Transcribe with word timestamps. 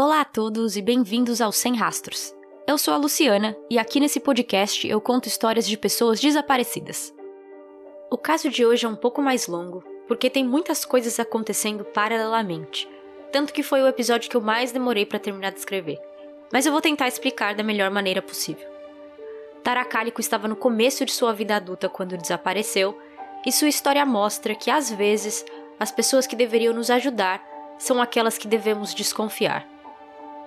Olá 0.00 0.20
a 0.20 0.24
todos 0.24 0.76
e 0.76 0.80
bem-vindos 0.80 1.40
ao 1.40 1.50
Sem 1.50 1.74
Rastros. 1.74 2.32
Eu 2.68 2.78
sou 2.78 2.94
a 2.94 2.96
Luciana 2.96 3.56
e 3.68 3.80
aqui 3.80 3.98
nesse 3.98 4.20
podcast 4.20 4.86
eu 4.86 5.00
conto 5.00 5.26
histórias 5.26 5.66
de 5.66 5.76
pessoas 5.76 6.20
desaparecidas. 6.20 7.12
O 8.08 8.16
caso 8.16 8.48
de 8.48 8.64
hoje 8.64 8.86
é 8.86 8.88
um 8.88 8.94
pouco 8.94 9.20
mais 9.20 9.48
longo, 9.48 9.82
porque 10.06 10.30
tem 10.30 10.46
muitas 10.46 10.84
coisas 10.84 11.18
acontecendo 11.18 11.84
paralelamente, 11.84 12.88
tanto 13.32 13.52
que 13.52 13.60
foi 13.60 13.82
o 13.82 13.88
episódio 13.88 14.30
que 14.30 14.36
eu 14.36 14.40
mais 14.40 14.70
demorei 14.70 15.04
para 15.04 15.18
terminar 15.18 15.50
de 15.50 15.58
escrever. 15.58 15.98
Mas 16.52 16.64
eu 16.64 16.70
vou 16.70 16.80
tentar 16.80 17.08
explicar 17.08 17.56
da 17.56 17.64
melhor 17.64 17.90
maneira 17.90 18.22
possível. 18.22 18.68
Tara 19.64 19.84
Cálico 19.84 20.20
estava 20.20 20.46
no 20.46 20.54
começo 20.54 21.04
de 21.04 21.10
sua 21.10 21.32
vida 21.32 21.56
adulta 21.56 21.88
quando 21.88 22.16
desapareceu, 22.16 22.96
e 23.44 23.50
sua 23.50 23.66
história 23.68 24.06
mostra 24.06 24.54
que 24.54 24.70
às 24.70 24.92
vezes 24.92 25.44
as 25.76 25.90
pessoas 25.90 26.24
que 26.24 26.36
deveriam 26.36 26.72
nos 26.72 26.88
ajudar 26.88 27.44
são 27.78 28.00
aquelas 28.00 28.38
que 28.38 28.46
devemos 28.46 28.94
desconfiar. 28.94 29.77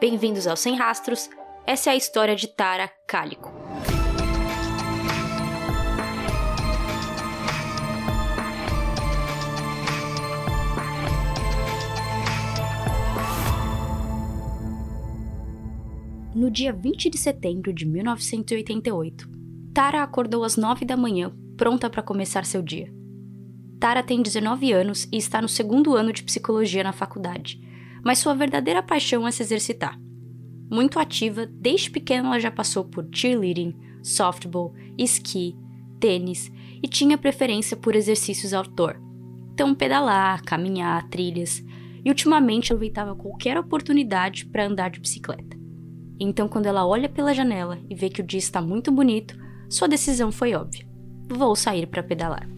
Bem-vindos 0.02 0.47
ao 0.47 0.57
Sem 0.57 0.75
Rastros. 0.75 1.29
Essa 1.63 1.91
é 1.91 1.94
a 1.94 1.95
história 1.95 2.35
de 2.35 2.48
Tara 2.48 2.89
Cálico. 3.07 3.53
No 16.34 16.49
dia 16.49 16.73
20 16.73 17.07
de 17.07 17.20
setembro 17.20 17.71
de 17.71 17.85
1988, 17.85 19.29
Tara 19.71 20.02
acordou 20.02 20.43
às 20.43 20.57
9 20.57 20.84
da 20.84 20.98
manhã, 20.98 21.31
pronta 21.55 21.88
para 21.91 22.02
começar 22.02 22.43
seu 22.43 22.63
dia. 22.63 22.91
Tara 23.79 24.02
tem 24.02 24.23
19 24.23 24.73
anos 24.73 25.07
e 25.12 25.18
está 25.18 25.40
no 25.40 25.48
segundo 25.48 25.95
ano 25.95 26.12
de 26.12 26.23
psicologia 26.23 26.84
na 26.84 26.91
faculdade 26.91 27.70
mas 28.04 28.20
sua 28.20 28.34
verdadeira 28.34 28.82
paixão 28.82 29.28
é 29.28 29.32
se 29.32 29.44
exercitar. 29.44 30.00
Muito 30.70 31.00
ativa, 31.00 31.46
desde 31.46 31.91
pequena 31.91 32.30
ela 32.30 32.40
já 32.40 32.50
passou 32.50 32.86
por 32.86 33.08
cheerleading, 33.12 33.76
softball, 34.02 34.74
esqui, 34.98 35.55
tênis 35.99 36.52
e 36.82 36.88
tinha 36.88 37.18
preferência 37.18 37.77
por 37.77 37.96
exercícios 37.96 38.54
outdoor. 38.54 38.96
Então, 39.54 39.76
pedalar, 39.76 40.41
caminhar, 40.43 41.08
trilhas, 41.10 41.63
e 42.04 42.10
ultimamente 42.10 42.71
aproveitava 42.71 43.16
qualquer 43.16 43.58
oportunidade 43.60 44.46
para 44.46 44.65
andar 44.65 44.90
de 44.90 44.99
bicicleta. 44.99 45.55
Então, 46.20 46.48
quando 46.48 46.65
ela 46.65 46.88
olha 46.88 47.08
pela 47.08 47.34
janela 47.34 47.77
e 47.88 47.93
vê 47.93 48.10
que 48.10 48.21
o 48.21 48.26
dia 48.26 48.40
está 48.40 48.60
muito 48.60 48.91
bonito, 48.91 49.38
sua 49.70 49.88
decisão 49.88 50.32
foi 50.32 50.55
óbvia: 50.55 50.88
vou 51.30 51.55
sair 51.55 51.86
para 51.86 52.02
pedalar. 52.02 52.49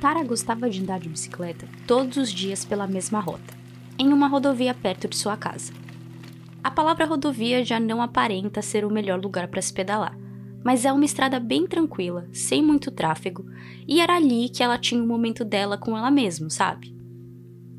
Tara 0.00 0.24
gostava 0.24 0.68
de 0.68 0.80
andar 0.80 0.98
de 0.98 1.08
bicicleta 1.08 1.68
todos 1.86 2.16
os 2.16 2.32
dias 2.32 2.64
pela 2.64 2.86
mesma 2.86 3.20
rota 3.20 3.59
em 4.00 4.14
uma 4.14 4.28
rodovia 4.28 4.72
perto 4.72 5.06
de 5.06 5.14
sua 5.14 5.36
casa. 5.36 5.74
A 6.64 6.70
palavra 6.70 7.04
rodovia 7.04 7.62
já 7.62 7.78
não 7.78 8.00
aparenta 8.00 8.62
ser 8.62 8.82
o 8.82 8.90
melhor 8.90 9.20
lugar 9.20 9.46
para 9.48 9.60
se 9.60 9.74
pedalar, 9.74 10.18
mas 10.64 10.86
é 10.86 10.92
uma 10.92 11.04
estrada 11.04 11.38
bem 11.38 11.66
tranquila, 11.66 12.26
sem 12.32 12.62
muito 12.62 12.90
tráfego, 12.90 13.44
e 13.86 14.00
era 14.00 14.16
ali 14.16 14.48
que 14.48 14.62
ela 14.62 14.78
tinha 14.78 15.02
o 15.02 15.06
momento 15.06 15.44
dela 15.44 15.76
com 15.76 15.98
ela 15.98 16.10
mesma, 16.10 16.48
sabe? 16.48 16.96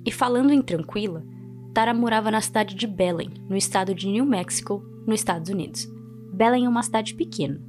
E 0.06 0.12
falando 0.12 0.54
em 0.54 0.62
tranquila, 0.62 1.26
Tara 1.74 1.92
morava 1.92 2.30
na 2.30 2.40
cidade 2.40 2.76
de 2.76 2.86
Belen, 2.86 3.32
no 3.50 3.58
estado 3.58 3.96
de 3.96 4.08
New 4.08 4.26
Mexico, 4.26 4.86
nos 5.08 5.22
Estados 5.22 5.50
Unidos. 5.50 5.92
Belen 6.32 6.66
é 6.66 6.70
uma 6.70 6.84
cidade 6.84 7.16
pequena. 7.16 7.60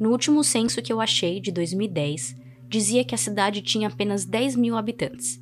No 0.00 0.10
último 0.10 0.42
censo 0.42 0.82
que 0.82 0.92
eu 0.92 1.00
achei, 1.00 1.38
de 1.38 1.52
2010, 1.52 2.34
dizia 2.68 3.04
que 3.04 3.14
a 3.14 3.18
cidade 3.18 3.62
tinha 3.62 3.86
apenas 3.86 4.24
10 4.24 4.56
mil 4.56 4.76
habitantes 4.76 5.40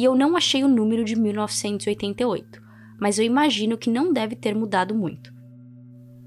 e 0.00 0.04
eu 0.04 0.14
não 0.14 0.34
achei 0.34 0.64
o 0.64 0.68
número 0.68 1.04
de 1.04 1.14
1988, 1.14 2.58
mas 2.98 3.18
eu 3.18 3.24
imagino 3.26 3.76
que 3.76 3.90
não 3.90 4.14
deve 4.14 4.34
ter 4.34 4.54
mudado 4.54 4.94
muito. 4.94 5.30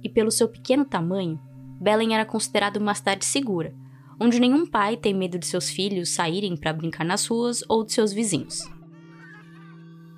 E 0.03 0.07
pelo 0.07 0.29
seu 0.29 0.47
pequeno 0.47 0.85
tamanho, 0.85 1.41
Belém 1.81 2.13
era 2.13 2.23
considerada 2.23 2.79
uma 2.79 2.93
cidade 2.93 3.25
segura, 3.25 3.73
onde 4.19 4.39
nenhum 4.39 4.63
pai 4.63 4.95
tem 4.95 5.11
medo 5.11 5.39
de 5.39 5.47
seus 5.47 5.71
filhos 5.71 6.09
saírem 6.09 6.55
para 6.55 6.71
brincar 6.71 7.03
nas 7.03 7.25
ruas 7.25 7.63
ou 7.67 7.83
de 7.83 7.93
seus 7.93 8.13
vizinhos. 8.13 8.61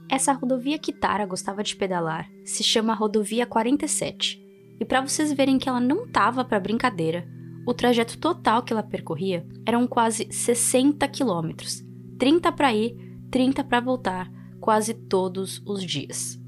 Essa 0.10 0.34
rodovia 0.34 0.78
que 0.78 0.92
Tara 0.92 1.26
gostava 1.26 1.64
de 1.64 1.78
pedalar 1.78 2.30
se 2.44 2.62
chama 2.62 2.94
Rodovia 2.94 3.46
47, 3.46 4.38
e 4.82 4.84
para 4.84 5.00
vocês 5.00 5.32
verem 5.32 5.58
que 5.58 5.70
ela 5.70 5.80
não 5.80 6.06
tava 6.06 6.44
para 6.44 6.60
brincadeira, 6.60 7.26
o 7.66 7.74
trajeto 7.74 8.18
total 8.18 8.64
que 8.64 8.74
ela 8.74 8.84
percorria 8.84 9.48
eram 9.66 9.88
quase 9.88 10.28
60 10.30 11.08
quilômetros, 11.08 11.82
30 12.20 12.52
para 12.52 12.74
ir 12.74 13.05
30 13.32 13.64
para 13.64 13.80
voltar, 13.80 14.32
quase 14.60 14.94
todos 14.94 15.62
os 15.66 15.84
dias. 15.84 16.40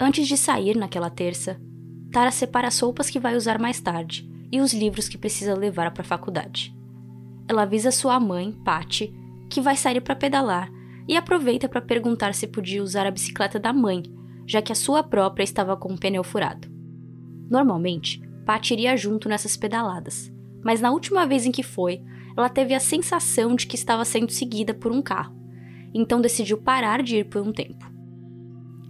Antes 0.00 0.26
de 0.26 0.36
sair 0.36 0.76
naquela 0.76 1.10
terça, 1.10 1.60
Tara 2.10 2.30
separa 2.30 2.68
as 2.68 2.78
roupas 2.78 3.10
que 3.10 3.20
vai 3.20 3.36
usar 3.36 3.58
mais 3.58 3.80
tarde 3.80 4.28
e 4.50 4.60
os 4.60 4.72
livros 4.72 5.08
que 5.08 5.18
precisa 5.18 5.54
levar 5.54 5.90
para 5.92 6.02
a 6.02 6.06
faculdade. 6.06 6.74
Ela 7.48 7.62
avisa 7.62 7.90
sua 7.90 8.18
mãe, 8.18 8.52
Patty, 8.64 9.12
que 9.50 9.60
vai 9.60 9.76
sair 9.76 10.00
para 10.00 10.16
pedalar 10.16 10.70
e 11.06 11.16
aproveita 11.16 11.68
para 11.68 11.82
perguntar 11.82 12.34
se 12.34 12.46
podia 12.46 12.82
usar 12.82 13.06
a 13.06 13.10
bicicleta 13.10 13.58
da 13.58 13.72
mãe, 13.72 14.02
já 14.46 14.62
que 14.62 14.72
a 14.72 14.76
sua 14.76 15.02
própria 15.02 15.44
estava 15.44 15.76
com 15.76 15.92
o 15.92 15.98
pneu 15.98 16.24
furado. 16.24 16.68
Normalmente, 17.50 18.22
Patty 18.46 18.74
iria 18.74 18.96
junto 18.96 19.28
nessas 19.28 19.56
pedaladas, 19.56 20.32
mas 20.64 20.80
na 20.80 20.90
última 20.90 21.26
vez 21.26 21.44
em 21.44 21.52
que 21.52 21.62
foi, 21.62 22.02
ela 22.36 22.48
teve 22.48 22.74
a 22.74 22.80
sensação 22.80 23.54
de 23.54 23.66
que 23.66 23.76
estava 23.76 24.04
sendo 24.04 24.32
seguida 24.32 24.72
por 24.72 24.90
um 24.90 25.02
carro 25.02 25.43
então 25.94 26.20
decidiu 26.20 26.58
parar 26.58 27.02
de 27.02 27.18
ir 27.18 27.24
por 27.24 27.40
um 27.40 27.52
tempo. 27.52 27.90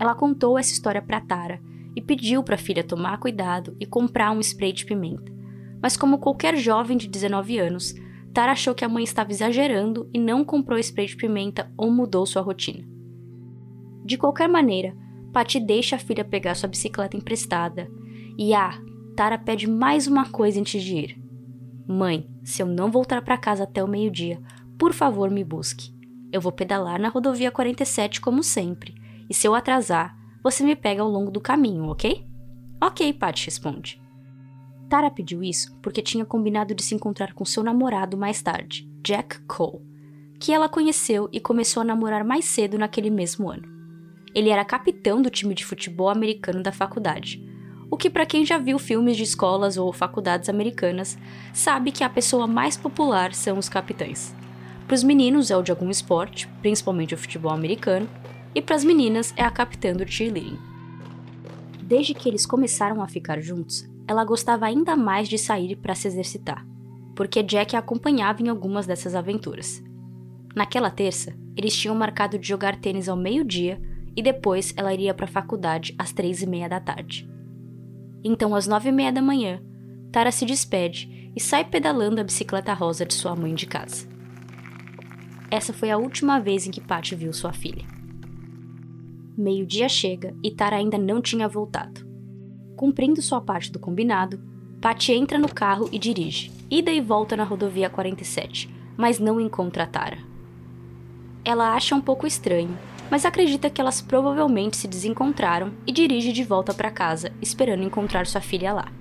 Ela 0.00 0.14
contou 0.14 0.58
essa 0.58 0.72
história 0.72 1.02
para 1.02 1.20
Tara 1.20 1.60
e 1.94 2.00
pediu 2.00 2.42
para 2.42 2.54
a 2.54 2.58
filha 2.58 2.82
tomar 2.82 3.18
cuidado 3.18 3.76
e 3.78 3.86
comprar 3.86 4.30
um 4.32 4.40
spray 4.40 4.72
de 4.72 4.84
pimenta. 4.84 5.32
Mas 5.80 5.96
como 5.96 6.18
qualquer 6.18 6.56
jovem 6.56 6.96
de 6.96 7.06
19 7.06 7.58
anos, 7.58 7.94
Tara 8.32 8.52
achou 8.52 8.74
que 8.74 8.84
a 8.84 8.88
mãe 8.88 9.04
estava 9.04 9.30
exagerando 9.30 10.08
e 10.12 10.18
não 10.18 10.44
comprou 10.44 10.78
spray 10.78 11.06
de 11.06 11.16
pimenta 11.16 11.70
ou 11.76 11.90
mudou 11.90 12.26
sua 12.26 12.42
rotina. 12.42 12.84
De 14.04 14.18
qualquer 14.18 14.48
maneira, 14.48 14.96
Patty 15.32 15.60
deixa 15.60 15.96
a 15.96 15.98
filha 15.98 16.24
pegar 16.24 16.54
sua 16.54 16.68
bicicleta 16.68 17.16
emprestada 17.16 17.88
e 18.36 18.52
ah, 18.52 18.80
Tara 19.14 19.38
pede 19.38 19.68
mais 19.68 20.08
uma 20.08 20.28
coisa 20.28 20.60
antes 20.60 20.82
de 20.82 20.96
ir. 20.96 21.22
Mãe, 21.86 22.28
se 22.42 22.60
eu 22.60 22.66
não 22.66 22.90
voltar 22.90 23.22
para 23.22 23.38
casa 23.38 23.62
até 23.62 23.82
o 23.82 23.88
meio-dia, 23.88 24.40
por 24.76 24.92
favor 24.92 25.30
me 25.30 25.44
busque. 25.44 25.93
Eu 26.34 26.40
vou 26.40 26.50
pedalar 26.50 27.00
na 27.00 27.08
rodovia 27.08 27.48
47 27.48 28.20
como 28.20 28.42
sempre, 28.42 28.92
e 29.30 29.32
se 29.32 29.46
eu 29.46 29.54
atrasar, 29.54 30.18
você 30.42 30.64
me 30.64 30.74
pega 30.74 31.00
ao 31.00 31.08
longo 31.08 31.30
do 31.30 31.40
caminho, 31.40 31.84
ok? 31.84 32.26
Ok, 32.82 33.12
Pat 33.12 33.44
responde. 33.44 34.02
Tara 34.88 35.12
pediu 35.12 35.44
isso 35.44 35.78
porque 35.80 36.02
tinha 36.02 36.24
combinado 36.24 36.74
de 36.74 36.82
se 36.82 36.92
encontrar 36.92 37.34
com 37.34 37.44
seu 37.44 37.62
namorado 37.62 38.16
mais 38.16 38.42
tarde, 38.42 38.84
Jack 39.00 39.42
Cole, 39.42 39.86
que 40.40 40.52
ela 40.52 40.68
conheceu 40.68 41.28
e 41.30 41.38
começou 41.38 41.82
a 41.82 41.84
namorar 41.84 42.24
mais 42.24 42.46
cedo 42.46 42.76
naquele 42.76 43.10
mesmo 43.10 43.48
ano. 43.48 43.68
Ele 44.34 44.50
era 44.50 44.64
capitão 44.64 45.22
do 45.22 45.30
time 45.30 45.54
de 45.54 45.64
futebol 45.64 46.08
americano 46.08 46.64
da 46.64 46.72
faculdade, 46.72 47.48
o 47.88 47.96
que 47.96 48.10
para 48.10 48.26
quem 48.26 48.44
já 48.44 48.58
viu 48.58 48.76
filmes 48.80 49.16
de 49.16 49.22
escolas 49.22 49.76
ou 49.76 49.92
faculdades 49.92 50.48
americanas, 50.48 51.16
sabe 51.52 51.92
que 51.92 52.02
a 52.02 52.10
pessoa 52.10 52.48
mais 52.48 52.76
popular 52.76 53.32
são 53.32 53.56
os 53.56 53.68
capitães. 53.68 54.34
Para 54.94 54.98
os 54.98 55.02
meninos 55.02 55.50
é 55.50 55.56
o 55.56 55.62
de 55.62 55.72
algum 55.72 55.90
esporte, 55.90 56.46
principalmente 56.62 57.14
o 57.14 57.18
futebol 57.18 57.50
americano, 57.50 58.08
e 58.54 58.62
para 58.62 58.76
as 58.76 58.84
meninas 58.84 59.34
é 59.36 59.42
a 59.42 59.50
capitã 59.50 59.92
do 59.92 60.06
cheerleading. 60.06 60.56
Desde 61.82 62.14
que 62.14 62.28
eles 62.28 62.46
começaram 62.46 63.02
a 63.02 63.08
ficar 63.08 63.40
juntos, 63.40 63.84
ela 64.06 64.24
gostava 64.24 64.66
ainda 64.66 64.94
mais 64.94 65.28
de 65.28 65.36
sair 65.36 65.74
para 65.74 65.96
se 65.96 66.06
exercitar, 66.06 66.64
porque 67.16 67.42
Jack 67.42 67.74
a 67.74 67.80
acompanhava 67.80 68.40
em 68.40 68.48
algumas 68.48 68.86
dessas 68.86 69.16
aventuras. 69.16 69.82
Naquela 70.54 70.92
terça, 70.92 71.34
eles 71.56 71.76
tinham 71.76 71.96
marcado 71.96 72.38
de 72.38 72.46
jogar 72.46 72.76
tênis 72.76 73.08
ao 73.08 73.16
meio-dia 73.16 73.82
e 74.16 74.22
depois 74.22 74.72
ela 74.76 74.94
iria 74.94 75.12
para 75.12 75.24
a 75.24 75.28
faculdade 75.28 75.92
às 75.98 76.12
três 76.12 76.40
e 76.40 76.46
meia 76.46 76.68
da 76.68 76.78
tarde. 76.78 77.28
Então, 78.22 78.54
às 78.54 78.68
nove 78.68 78.90
e 78.90 78.92
meia 78.92 79.10
da 79.10 79.20
manhã, 79.20 79.60
Tara 80.12 80.30
se 80.30 80.46
despede 80.46 81.32
e 81.34 81.40
sai 81.40 81.64
pedalando 81.64 82.20
a 82.20 82.24
bicicleta 82.24 82.72
rosa 82.72 83.04
de 83.04 83.14
sua 83.14 83.34
mãe 83.34 83.56
de 83.56 83.66
casa. 83.66 84.13
Essa 85.50 85.72
foi 85.72 85.90
a 85.90 85.98
última 85.98 86.38
vez 86.40 86.66
em 86.66 86.70
que 86.70 86.80
Patty 86.80 87.14
viu 87.14 87.32
sua 87.32 87.52
filha. 87.52 87.84
Meio-dia 89.36 89.88
chega 89.88 90.34
e 90.42 90.50
Tara 90.50 90.76
ainda 90.76 90.96
não 90.96 91.20
tinha 91.20 91.48
voltado. 91.48 92.06
Cumprindo 92.76 93.22
sua 93.22 93.40
parte 93.40 93.70
do 93.70 93.78
combinado, 93.78 94.40
Patty 94.80 95.12
entra 95.12 95.38
no 95.38 95.52
carro 95.52 95.88
e 95.90 95.98
dirige, 95.98 96.52
ida 96.70 96.90
e 96.90 97.00
volta 97.00 97.36
na 97.36 97.44
rodovia 97.44 97.88
47, 97.88 98.68
mas 98.96 99.18
não 99.18 99.40
encontra 99.40 99.86
Tara. 99.86 100.18
Ela 101.44 101.74
acha 101.74 101.94
um 101.94 102.00
pouco 102.00 102.26
estranho, 102.26 102.76
mas 103.10 103.24
acredita 103.24 103.70
que 103.70 103.80
elas 103.80 104.00
provavelmente 104.00 104.76
se 104.76 104.88
desencontraram 104.88 105.72
e 105.86 105.92
dirige 105.92 106.32
de 106.32 106.42
volta 106.42 106.72
para 106.72 106.90
casa, 106.90 107.32
esperando 107.40 107.82
encontrar 107.82 108.26
sua 108.26 108.40
filha 108.40 108.72
lá. 108.72 108.92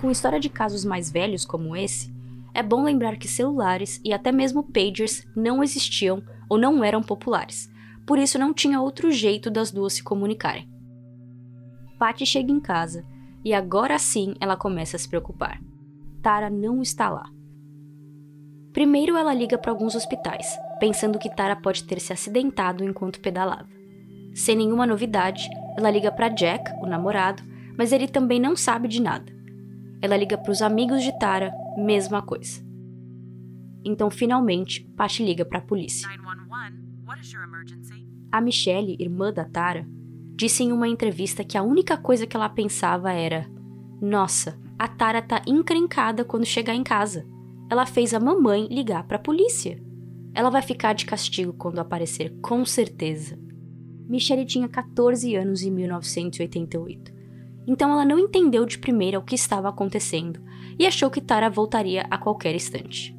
Com 0.00 0.10
história 0.10 0.38
de 0.38 0.48
casos 0.48 0.84
mais 0.84 1.10
velhos 1.10 1.44
como 1.44 1.74
esse, 1.74 2.12
é 2.56 2.62
bom 2.62 2.82
lembrar 2.82 3.18
que 3.18 3.28
celulares 3.28 4.00
e 4.02 4.14
até 4.14 4.32
mesmo 4.32 4.62
pagers 4.62 5.26
não 5.36 5.62
existiam 5.62 6.22
ou 6.48 6.56
não 6.56 6.82
eram 6.82 7.02
populares, 7.02 7.70
por 8.06 8.18
isso 8.18 8.38
não 8.38 8.54
tinha 8.54 8.80
outro 8.80 9.10
jeito 9.10 9.50
das 9.50 9.70
duas 9.70 9.92
se 9.92 10.02
comunicarem. 10.02 10.66
Patty 11.98 12.24
chega 12.24 12.50
em 12.50 12.58
casa 12.58 13.04
e 13.44 13.52
agora 13.52 13.98
sim 13.98 14.34
ela 14.40 14.56
começa 14.56 14.96
a 14.96 14.98
se 14.98 15.06
preocupar. 15.06 15.60
Tara 16.22 16.48
não 16.48 16.80
está 16.80 17.10
lá. 17.10 17.28
Primeiro 18.72 19.16
ela 19.16 19.34
liga 19.34 19.58
para 19.58 19.70
alguns 19.70 19.94
hospitais, 19.94 20.58
pensando 20.80 21.18
que 21.18 21.34
Tara 21.34 21.56
pode 21.56 21.84
ter 21.84 22.00
se 22.00 22.12
acidentado 22.12 22.82
enquanto 22.82 23.20
pedalava. 23.20 23.68
Sem 24.34 24.56
nenhuma 24.56 24.86
novidade, 24.86 25.48
ela 25.76 25.90
liga 25.90 26.10
para 26.10 26.30
Jack, 26.30 26.72
o 26.82 26.86
namorado, 26.86 27.42
mas 27.76 27.92
ele 27.92 28.08
também 28.08 28.40
não 28.40 28.56
sabe 28.56 28.88
de 28.88 29.00
nada. 29.00 29.30
Ela 30.00 30.16
liga 30.16 30.38
para 30.38 30.52
os 30.52 30.62
amigos 30.62 31.02
de 31.02 31.18
Tara, 31.18 31.52
mesma 31.76 32.22
coisa. 32.22 32.64
Então, 33.84 34.10
finalmente, 34.10 34.82
Patty 34.96 35.24
liga 35.24 35.44
para 35.44 35.58
a 35.58 35.62
polícia. 35.62 36.08
A 38.32 38.40
Michelle, 38.40 38.96
irmã 38.98 39.32
da 39.32 39.44
Tara, 39.44 39.86
disse 40.34 40.64
em 40.64 40.72
uma 40.72 40.88
entrevista 40.88 41.44
que 41.44 41.56
a 41.56 41.62
única 41.62 41.96
coisa 41.96 42.26
que 42.26 42.36
ela 42.36 42.48
pensava 42.48 43.12
era: 43.12 43.48
Nossa, 44.00 44.58
a 44.78 44.88
Tara 44.88 45.22
tá 45.22 45.40
encrencada 45.46 46.24
quando 46.24 46.44
chegar 46.44 46.74
em 46.74 46.82
casa. 46.82 47.26
Ela 47.70 47.86
fez 47.86 48.12
a 48.12 48.20
mamãe 48.20 48.66
ligar 48.66 49.04
para 49.04 49.16
a 49.16 49.22
polícia. 49.22 49.80
Ela 50.34 50.50
vai 50.50 50.62
ficar 50.62 50.92
de 50.92 51.06
castigo 51.06 51.52
quando 51.52 51.78
aparecer, 51.78 52.36
com 52.42 52.64
certeza. 52.64 53.38
Michelle 54.08 54.44
tinha 54.44 54.68
14 54.68 55.34
anos 55.34 55.62
em 55.62 55.70
1988. 55.70 57.12
Então 57.66 57.90
ela 57.90 58.04
não 58.04 58.18
entendeu 58.18 58.64
de 58.66 58.78
primeira 58.78 59.18
o 59.18 59.24
que 59.24 59.34
estava 59.34 59.68
acontecendo 59.68 60.40
e 60.78 60.86
achou 60.86 61.10
que 61.10 61.20
Tara 61.20 61.48
voltaria 61.48 62.06
a 62.10 62.18
qualquer 62.18 62.54
instante. 62.54 63.16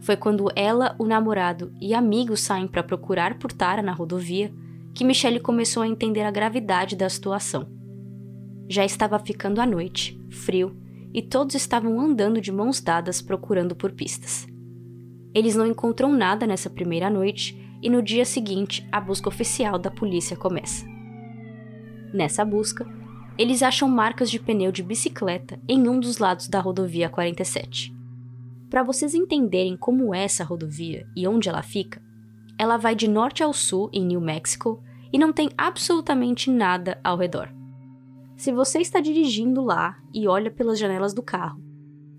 Foi 0.00 0.16
quando 0.16 0.48
ela, 0.56 0.96
o 0.98 1.04
namorado 1.04 1.72
e 1.80 1.92
amigos 1.92 2.40
saem 2.40 2.66
para 2.66 2.82
procurar 2.82 3.38
por 3.38 3.52
Tara 3.52 3.82
na 3.82 3.92
rodovia 3.92 4.52
que 4.94 5.04
Michelle 5.04 5.40
começou 5.40 5.82
a 5.82 5.88
entender 5.88 6.22
a 6.22 6.30
gravidade 6.30 6.96
da 6.96 7.08
situação. 7.08 7.68
Já 8.68 8.84
estava 8.84 9.18
ficando 9.18 9.60
a 9.60 9.66
noite, 9.66 10.18
frio, 10.30 10.76
e 11.12 11.20
todos 11.20 11.54
estavam 11.54 12.00
andando 12.00 12.40
de 12.40 12.52
mãos 12.52 12.80
dadas 12.80 13.20
procurando 13.20 13.74
por 13.74 13.92
pistas. 13.92 14.46
Eles 15.34 15.54
não 15.54 15.66
encontram 15.66 16.12
nada 16.12 16.46
nessa 16.46 16.70
primeira 16.70 17.10
noite 17.10 17.58
e 17.82 17.88
no 17.88 18.02
dia 18.02 18.24
seguinte 18.24 18.86
a 18.90 19.00
busca 19.00 19.28
oficial 19.28 19.78
da 19.78 19.90
polícia 19.90 20.36
começa. 20.36 20.86
Nessa 22.12 22.44
busca, 22.44 22.86
eles 23.40 23.62
acham 23.62 23.88
marcas 23.88 24.30
de 24.30 24.38
pneu 24.38 24.70
de 24.70 24.82
bicicleta 24.82 25.58
em 25.66 25.88
um 25.88 25.98
dos 25.98 26.18
lados 26.18 26.46
da 26.46 26.60
rodovia 26.60 27.08
47. 27.08 27.90
Para 28.68 28.82
vocês 28.82 29.14
entenderem 29.14 29.78
como 29.78 30.14
é 30.14 30.24
essa 30.24 30.44
rodovia 30.44 31.06
e 31.16 31.26
onde 31.26 31.48
ela 31.48 31.62
fica, 31.62 32.02
ela 32.58 32.76
vai 32.76 32.94
de 32.94 33.08
norte 33.08 33.42
ao 33.42 33.54
sul 33.54 33.88
em 33.94 34.04
New 34.04 34.20
Mexico 34.20 34.82
e 35.10 35.16
não 35.16 35.32
tem 35.32 35.48
absolutamente 35.56 36.50
nada 36.50 37.00
ao 37.02 37.16
redor. 37.16 37.50
Se 38.36 38.52
você 38.52 38.78
está 38.78 39.00
dirigindo 39.00 39.64
lá 39.64 39.96
e 40.12 40.28
olha 40.28 40.50
pelas 40.50 40.78
janelas 40.78 41.14
do 41.14 41.22
carro, 41.22 41.62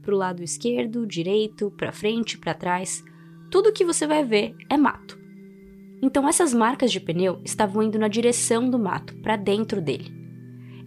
para 0.02 0.16
o 0.16 0.18
lado 0.18 0.42
esquerdo, 0.42 1.06
direito, 1.06 1.70
para 1.78 1.92
frente, 1.92 2.36
para 2.36 2.56
trás, 2.56 3.04
tudo 3.52 3.72
que 3.72 3.86
você 3.86 4.08
vai 4.08 4.26
ver 4.26 4.56
é 4.68 4.76
mato. 4.76 5.20
Então 6.02 6.28
essas 6.28 6.52
marcas 6.52 6.92
de 6.92 7.00
pneu 7.00 7.40
estavam 7.46 7.84
indo 7.84 8.00
na 8.00 8.08
direção 8.08 8.68
do 8.68 8.80
mato, 8.80 9.16
para 9.18 9.36
dentro 9.36 9.80
dele. 9.80 10.21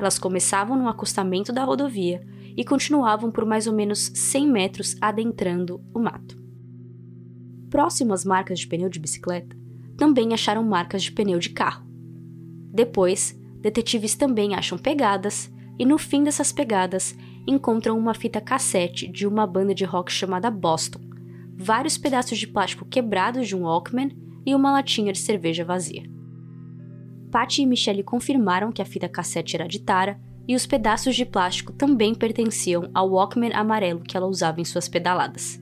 Elas 0.04 0.18
começavam 0.18 0.76
no 0.76 0.86
acostamento 0.86 1.50
da 1.50 1.64
rodovia 1.64 2.22
e 2.54 2.62
continuavam 2.62 3.30
por 3.30 3.46
mais 3.46 3.66
ou 3.66 3.72
menos 3.72 4.12
100 4.14 4.52
metros 4.52 4.96
adentrando 5.00 5.82
o 5.94 5.98
mato. 5.98 6.36
Próximo 7.70 8.12
às 8.12 8.22
marcas 8.22 8.58
de 8.58 8.66
pneu 8.66 8.90
de 8.90 9.00
bicicleta, 9.00 9.56
também 9.96 10.34
acharam 10.34 10.62
marcas 10.62 11.02
de 11.02 11.10
pneu 11.10 11.38
de 11.38 11.48
carro. 11.48 11.86
Depois, 12.70 13.34
detetives 13.62 14.14
também 14.14 14.54
acham 14.54 14.76
pegadas 14.76 15.50
e 15.78 15.86
no 15.86 15.96
fim 15.96 16.22
dessas 16.22 16.52
pegadas 16.52 17.16
encontram 17.46 17.98
uma 17.98 18.12
fita 18.12 18.42
cassete 18.42 19.10
de 19.10 19.26
uma 19.26 19.46
banda 19.46 19.74
de 19.74 19.86
rock 19.86 20.12
chamada 20.12 20.50
Boston, 20.50 21.00
vários 21.56 21.96
pedaços 21.96 22.36
de 22.36 22.46
plástico 22.46 22.84
quebrados 22.84 23.48
de 23.48 23.56
um 23.56 23.62
Walkman 23.62 24.14
e 24.44 24.54
uma 24.54 24.70
latinha 24.70 25.14
de 25.14 25.18
cerveja 25.18 25.64
vazia. 25.64 26.13
Patty 27.34 27.62
e 27.62 27.66
Michelle 27.66 28.04
confirmaram 28.04 28.70
que 28.70 28.80
a 28.80 28.84
fita 28.84 29.08
cassete 29.08 29.56
era 29.56 29.66
de 29.66 29.80
Tara 29.80 30.20
e 30.46 30.54
os 30.54 30.66
pedaços 30.66 31.16
de 31.16 31.26
plástico 31.26 31.72
também 31.72 32.14
pertenciam 32.14 32.88
ao 32.94 33.10
Walkman 33.10 33.52
amarelo 33.52 34.04
que 34.04 34.16
ela 34.16 34.28
usava 34.28 34.60
em 34.60 34.64
suas 34.64 34.88
pedaladas. 34.88 35.60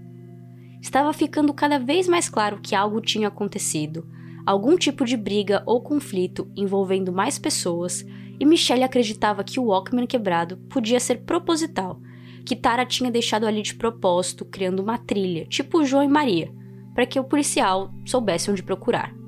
Estava 0.82 1.10
ficando 1.14 1.54
cada 1.54 1.78
vez 1.78 2.06
mais 2.06 2.28
claro 2.28 2.60
que 2.60 2.74
algo 2.74 3.00
tinha 3.00 3.28
acontecido, 3.28 4.06
algum 4.44 4.76
tipo 4.76 5.06
de 5.06 5.16
briga 5.16 5.62
ou 5.64 5.80
conflito 5.80 6.46
envolvendo 6.54 7.10
mais 7.10 7.38
pessoas, 7.38 8.04
e 8.38 8.44
Michelle 8.44 8.84
acreditava 8.84 9.42
que 9.42 9.58
o 9.58 9.69
Walkman 9.69 10.06
quebrado 10.06 10.58
podia 10.69 11.00
ser 11.00 11.22
proposital, 11.22 11.98
que 12.44 12.54
Tara 12.54 12.84
tinha 12.84 13.10
deixado 13.10 13.46
ali 13.46 13.62
de 13.62 13.74
propósito, 13.76 14.44
criando 14.44 14.80
uma 14.80 14.98
trilha, 14.98 15.46
tipo 15.46 15.86
João 15.86 16.04
e 16.04 16.08
Maria, 16.08 16.52
para 16.94 17.06
que 17.06 17.19
o 17.19 17.24
policial 17.24 17.90
soubesse 18.04 18.50
onde 18.50 18.62
procurar. 18.62 19.21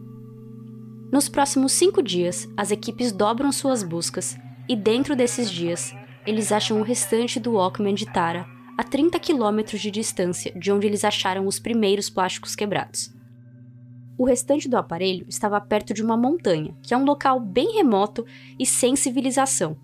Nos 1.15 1.29
próximos 1.29 1.71
cinco 1.71 2.03
dias, 2.03 2.49
as 2.57 2.73
equipes 2.73 3.13
dobram 3.13 3.53
suas 3.53 3.85
buscas. 3.85 4.37
E 4.69 4.75
dentro 4.75 5.15
desses 5.15 5.49
dias, 5.49 5.95
eles 6.27 6.51
acham 6.51 6.81
o 6.81 6.83
restante 6.83 7.39
do 7.39 7.53
Walkman 7.53 7.95
de 7.95 8.05
Tara 8.05 8.45
a 8.77 8.83
30 8.83 9.17
quilômetros 9.21 9.81
de 9.81 9.93
distância 9.93 10.51
de 10.59 10.73
onde 10.73 10.89
eles 10.89 11.05
acharam 11.05 11.47
os 11.47 11.61
primeiros 11.61 12.11
plásticos 12.11 12.57
quebrados. 12.57 13.15
O 14.19 14.25
restante 14.25 14.69
do 14.69 14.77
aparelho 14.77 15.25
estava 15.29 15.61
perto 15.61 15.95
de 15.95 16.03
uma 16.03 16.17
montanha, 16.17 16.77
que 16.83 16.93
é 16.93 16.97
um 16.97 17.05
local 17.05 17.39
bem 17.39 17.77
remoto 17.77 18.27
e 18.59 18.67
sem 18.67 18.97
civilização, 18.97 19.77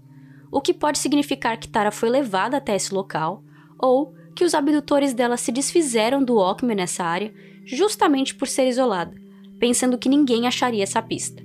o 0.51 0.61
que 0.61 0.75
pode 0.75 0.99
significar 0.99 1.59
que 1.59 1.69
Tara 1.69 1.93
foi 1.93 2.11
levada 2.11 2.57
até 2.57 2.75
esse 2.75 2.93
local 2.93 3.45
ou 3.79 4.13
que 4.35 4.43
os 4.43 4.53
abdutores 4.53 5.15
dela 5.15 5.37
se 5.37 5.53
desfizeram 5.53 6.25
do 6.25 6.35
Walkman 6.35 6.75
nessa 6.75 7.05
área 7.05 7.33
justamente 7.65 8.35
por 8.35 8.49
ser 8.49 8.67
isolada, 8.67 9.20
pensando 9.61 9.99
que 9.99 10.09
ninguém 10.09 10.47
acharia 10.47 10.83
essa 10.83 11.03
pista. 11.03 11.43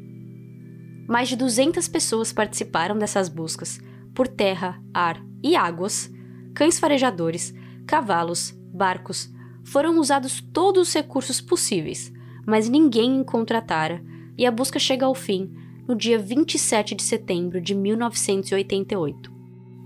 Mais 1.07 1.27
de 1.27 1.35
200 1.35 1.87
pessoas 1.89 2.31
participaram 2.33 2.97
dessas 2.97 3.27
buscas, 3.29 3.77
por 4.15 4.27
terra, 4.27 4.81
ar 4.93 5.21
e 5.43 5.55
águas. 5.55 6.09
Cães 6.55 6.79
farejadores, 6.79 7.53
cavalos, 7.85 8.57
barcos, 8.73 9.29
foram 9.63 9.99
usados 9.99 10.41
todos 10.53 10.87
os 10.87 10.93
recursos 10.93 11.41
possíveis, 11.41 12.11
mas 12.47 12.69
ninguém 12.69 13.17
encontra 13.17 13.57
a 13.57 13.61
Tara, 13.61 14.01
e 14.37 14.45
a 14.45 14.51
busca 14.51 14.79
chega 14.79 15.05
ao 15.05 15.13
fim 15.13 15.53
no 15.85 15.95
dia 15.95 16.17
27 16.17 16.95
de 16.95 17.03
setembro 17.03 17.59
de 17.59 17.75
1988, 17.75 19.31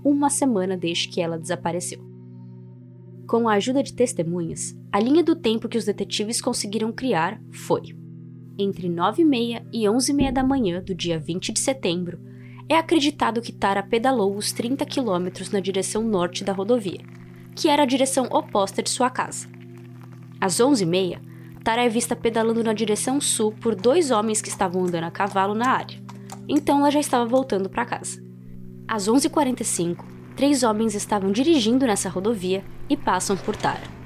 uma 0.04 0.30
semana 0.30 0.76
desde 0.76 1.08
que 1.08 1.20
ela 1.20 1.38
desapareceu. 1.38 2.00
Com 3.26 3.48
a 3.48 3.54
ajuda 3.54 3.82
de 3.82 3.92
testemunhas, 3.92 4.76
a 4.92 5.00
linha 5.00 5.24
do 5.24 5.34
tempo 5.34 5.68
que 5.68 5.78
os 5.78 5.84
detetives 5.84 6.40
conseguiram 6.40 6.92
criar 6.92 7.40
foi 7.50 7.99
entre 8.58 8.88
9 8.88 9.22
e 9.22 9.24
meia 9.24 9.66
e 9.72 9.88
11 9.88 10.10
e 10.10 10.14
meia 10.14 10.32
da 10.32 10.44
manhã 10.44 10.82
do 10.82 10.94
dia 10.94 11.18
20 11.18 11.52
de 11.52 11.60
setembro, 11.60 12.18
é 12.68 12.76
acreditado 12.76 13.42
que 13.42 13.50
Tara 13.50 13.82
pedalou 13.82 14.36
os 14.36 14.52
30 14.52 14.84
quilômetros 14.86 15.50
na 15.50 15.58
direção 15.58 16.02
norte 16.02 16.44
da 16.44 16.52
rodovia, 16.52 17.00
que 17.56 17.68
era 17.68 17.82
a 17.82 17.86
direção 17.86 18.26
oposta 18.30 18.82
de 18.82 18.90
sua 18.90 19.10
casa. 19.10 19.48
Às 20.40 20.60
11 20.60 20.84
e 20.84 20.86
meia, 20.86 21.20
Tara 21.64 21.84
é 21.84 21.88
vista 21.88 22.14
pedalando 22.14 22.62
na 22.62 22.72
direção 22.72 23.20
sul 23.20 23.52
por 23.60 23.74
dois 23.74 24.10
homens 24.10 24.40
que 24.40 24.48
estavam 24.48 24.84
andando 24.84 25.04
a 25.04 25.10
cavalo 25.10 25.54
na 25.54 25.68
área, 25.68 26.00
então 26.48 26.78
ela 26.78 26.90
já 26.90 27.00
estava 27.00 27.26
voltando 27.26 27.68
para 27.68 27.84
casa. 27.84 28.22
Às 28.86 29.08
11h45, 29.08 30.04
três 30.36 30.62
homens 30.62 30.94
estavam 30.94 31.30
dirigindo 31.30 31.86
nessa 31.86 32.08
rodovia 32.08 32.64
e 32.88 32.96
passam 32.96 33.36
por 33.36 33.56
Tara. 33.56 34.00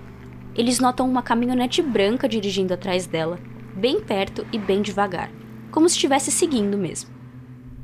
Eles 0.55 0.79
notam 0.79 1.09
uma 1.09 1.23
caminhonete 1.23 1.83
branca 1.83 2.29
dirigindo 2.29 2.73
atrás 2.73 3.07
dela 3.07 3.39
bem 3.77 4.01
perto 4.01 4.47
e 4.53 4.59
bem 4.59 4.83
devagar, 4.83 5.31
como 5.71 5.89
se 5.89 5.95
estivesse 5.95 6.31
seguindo 6.31 6.79
mesmo. 6.79 7.11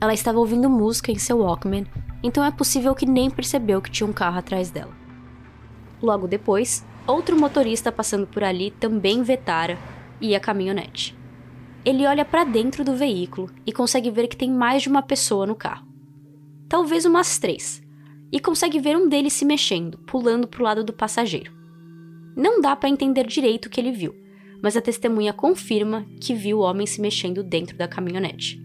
Ela 0.01 0.15
estava 0.15 0.39
ouvindo 0.39 0.71
música 0.71 1.13
em 1.13 1.19
seu 1.19 1.39
Walkman, 1.39 1.87
então 2.23 2.45
é 2.45 2.51
possível 2.51 2.95
que 2.95 3.07
nem 3.07 3.31
percebeu 3.31 3.83
que 3.83 3.91
tinha 3.91 4.09
um 4.09 4.13
carro 4.13 4.39
atrás 4.39 4.71
dela. 4.71 4.97
Logo 6.03 6.27
depois, 6.27 6.85
outro 7.07 7.39
motorista 7.39 7.93
passando 7.93 8.27
por 8.27 8.43
ali 8.43 8.71
também 8.71 9.23
vê 9.23 9.37
Tara 9.37 9.79
e 10.21 10.35
a 10.35 10.41
caminhonete. 10.41 11.19
Ele 11.85 12.07
olha 12.07 12.25
para 12.25 12.45
dentro 12.45 12.85
do 12.85 12.95
veículo 12.95 13.51
e 13.67 13.73
consegue 13.73 14.11
ver 14.11 14.29
que 14.29 14.37
tem 14.37 14.51
mais 14.51 14.83
de 14.83 14.89
uma 14.89 15.03
pessoa 15.03 15.47
no 15.47 15.55
carro. 15.55 15.87
Talvez 16.69 17.05
umas 17.05 17.39
três, 17.39 17.83
e 18.33 18.39
consegue 18.39 18.79
ver 18.79 18.97
um 18.97 19.09
deles 19.09 19.33
se 19.33 19.45
mexendo, 19.45 19.99
pulando 19.99 20.47
para 20.47 20.61
o 20.61 20.65
lado 20.65 20.85
do 20.85 20.93
passageiro. 20.93 21.53
Não 22.37 22.61
dá 22.61 22.77
para 22.77 22.89
entender 22.89 23.27
direito 23.27 23.67
o 23.67 23.71
que 23.71 23.81
ele 23.81 23.91
viu, 23.91 24.15
mas 24.63 24.77
a 24.77 24.81
testemunha 24.81 25.33
confirma 25.33 26.07
que 26.21 26.35
viu 26.35 26.59
o 26.59 26.63
homem 26.63 26.87
se 26.87 27.01
mexendo 27.01 27.43
dentro 27.43 27.77
da 27.77 27.89
caminhonete. 27.89 28.61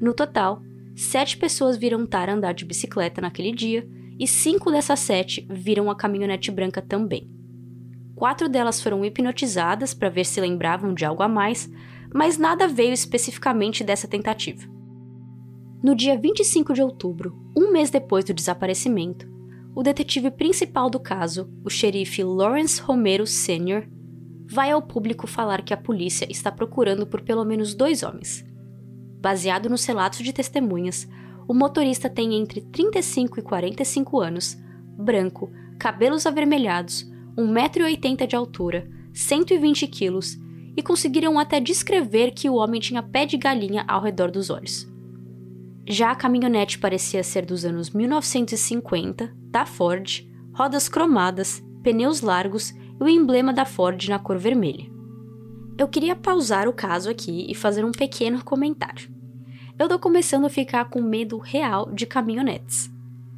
No 0.00 0.14
total, 0.14 0.62
sete 0.94 1.36
pessoas 1.36 1.76
viram 1.76 2.06
Tara 2.06 2.34
andar 2.34 2.52
de 2.52 2.64
bicicleta 2.64 3.20
naquele 3.20 3.52
dia 3.52 3.88
e 4.18 4.26
cinco 4.26 4.70
dessas 4.70 5.00
sete 5.00 5.46
viram 5.50 5.90
a 5.90 5.96
caminhonete 5.96 6.50
branca 6.50 6.82
também. 6.82 7.30
Quatro 8.14 8.48
delas 8.48 8.82
foram 8.82 9.04
hipnotizadas 9.04 9.94
para 9.94 10.08
ver 10.08 10.24
se 10.24 10.40
lembravam 10.40 10.92
de 10.92 11.04
algo 11.04 11.22
a 11.22 11.28
mais, 11.28 11.70
mas 12.12 12.36
nada 12.36 12.66
veio 12.66 12.92
especificamente 12.92 13.84
dessa 13.84 14.08
tentativa. 14.08 14.66
No 15.80 15.94
dia 15.94 16.18
25 16.18 16.74
de 16.74 16.82
outubro, 16.82 17.38
um 17.56 17.70
mês 17.70 17.90
depois 17.90 18.24
do 18.24 18.34
desaparecimento, 18.34 19.28
o 19.74 19.82
detetive 19.84 20.32
principal 20.32 20.90
do 20.90 20.98
caso, 20.98 21.48
o 21.64 21.70
xerife 21.70 22.24
Lawrence 22.24 22.80
Romero 22.80 23.24
Sr., 23.24 23.88
vai 24.50 24.70
ao 24.70 24.80
público 24.80 25.26
falar 25.26 25.62
que 25.62 25.74
a 25.74 25.76
polícia 25.76 26.26
está 26.30 26.50
procurando 26.50 27.06
por 27.06 27.20
pelo 27.20 27.44
menos 27.44 27.74
dois 27.74 28.02
homens. 28.02 28.44
Baseado 29.20 29.68
nos 29.68 29.84
relatos 29.84 30.20
de 30.20 30.32
testemunhas, 30.32 31.06
o 31.46 31.52
motorista 31.52 32.08
tem 32.08 32.34
entre 32.34 32.62
35 32.62 33.40
e 33.40 33.42
45 33.42 34.20
anos, 34.20 34.56
branco, 34.96 35.52
cabelos 35.78 36.26
avermelhados, 36.26 37.06
1,80m 37.36 38.26
de 38.26 38.36
altura, 38.36 38.88
120 39.12 39.86
quilos 39.86 40.36
e 40.76 40.82
conseguiram 40.82 41.38
até 41.38 41.60
descrever 41.60 42.30
que 42.30 42.48
o 42.48 42.54
homem 42.54 42.80
tinha 42.80 43.02
pé 43.02 43.26
de 43.26 43.36
galinha 43.36 43.84
ao 43.86 44.00
redor 44.00 44.30
dos 44.30 44.48
olhos. 44.48 44.88
Já 45.86 46.10
a 46.10 46.14
caminhonete 46.14 46.78
parecia 46.78 47.22
ser 47.22 47.44
dos 47.44 47.64
anos 47.64 47.90
1950, 47.90 49.34
da 49.50 49.64
Ford, 49.64 50.22
rodas 50.52 50.88
cromadas, 50.88 51.62
pneus 51.82 52.20
largos 52.20 52.74
e 53.00 53.04
o 53.04 53.08
emblema 53.08 53.52
da 53.52 53.64
Ford 53.64 54.08
na 54.08 54.18
cor 54.18 54.38
vermelha. 54.38 54.90
Eu 55.78 55.86
queria 55.86 56.16
pausar 56.16 56.68
o 56.68 56.72
caso 56.72 57.08
aqui 57.08 57.46
e 57.48 57.54
fazer 57.54 57.84
um 57.84 57.92
pequeno 57.92 58.42
comentário. 58.42 59.08
Eu 59.78 59.88
tô 59.88 59.98
começando 59.98 60.44
a 60.44 60.50
ficar 60.50 60.86
com 60.86 61.00
medo 61.00 61.38
real 61.38 61.90
de 61.92 62.04
caminhonetes. 62.04 62.90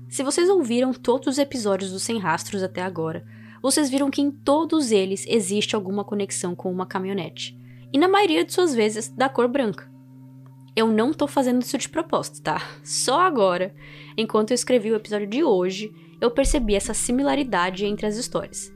Se 0.09 0.23
vocês 0.23 0.49
ouviram 0.49 0.93
todos 0.93 1.29
os 1.29 1.39
episódios 1.39 1.93
do 1.93 2.01
Sem 2.01 2.19
Rastros 2.19 2.63
até 2.63 2.81
agora, 2.81 3.25
vocês 3.63 3.91
viram 3.91 4.11
que 4.11 4.23
em 4.23 4.31
todos 4.31 4.91
eles 4.91 5.27
existe 5.29 5.77
alguma 5.77 6.03
conexão 6.03 6.55
com 6.55 6.73
uma 6.73 6.87
caminhonete. 6.87 7.59
E 7.93 7.99
na 7.99 8.09
maioria 8.09 8.45
de 8.45 8.53
suas 8.53 8.75
vezes, 8.75 9.09
da 9.09 9.29
cor 9.29 9.47
branca. 9.47 9.91
Eu 10.75 10.87
não 10.87 11.13
tô 11.13 11.27
fazendo 11.27 11.61
isso 11.61 11.77
de 11.77 11.89
propósito, 11.89 12.41
tá? 12.43 12.63
Só 12.83 13.21
agora, 13.21 13.75
enquanto 14.17 14.53
eu 14.53 14.55
escrevi 14.55 14.91
o 14.91 14.97
episódio 14.97 15.27
de 15.27 15.45
hoje, 15.45 15.93
eu 16.21 16.31
percebi 16.31 16.75
essa 16.75 16.95
similaridade 16.95 17.85
entre 17.85 18.07
as 18.07 18.17
histórias. 18.17 18.73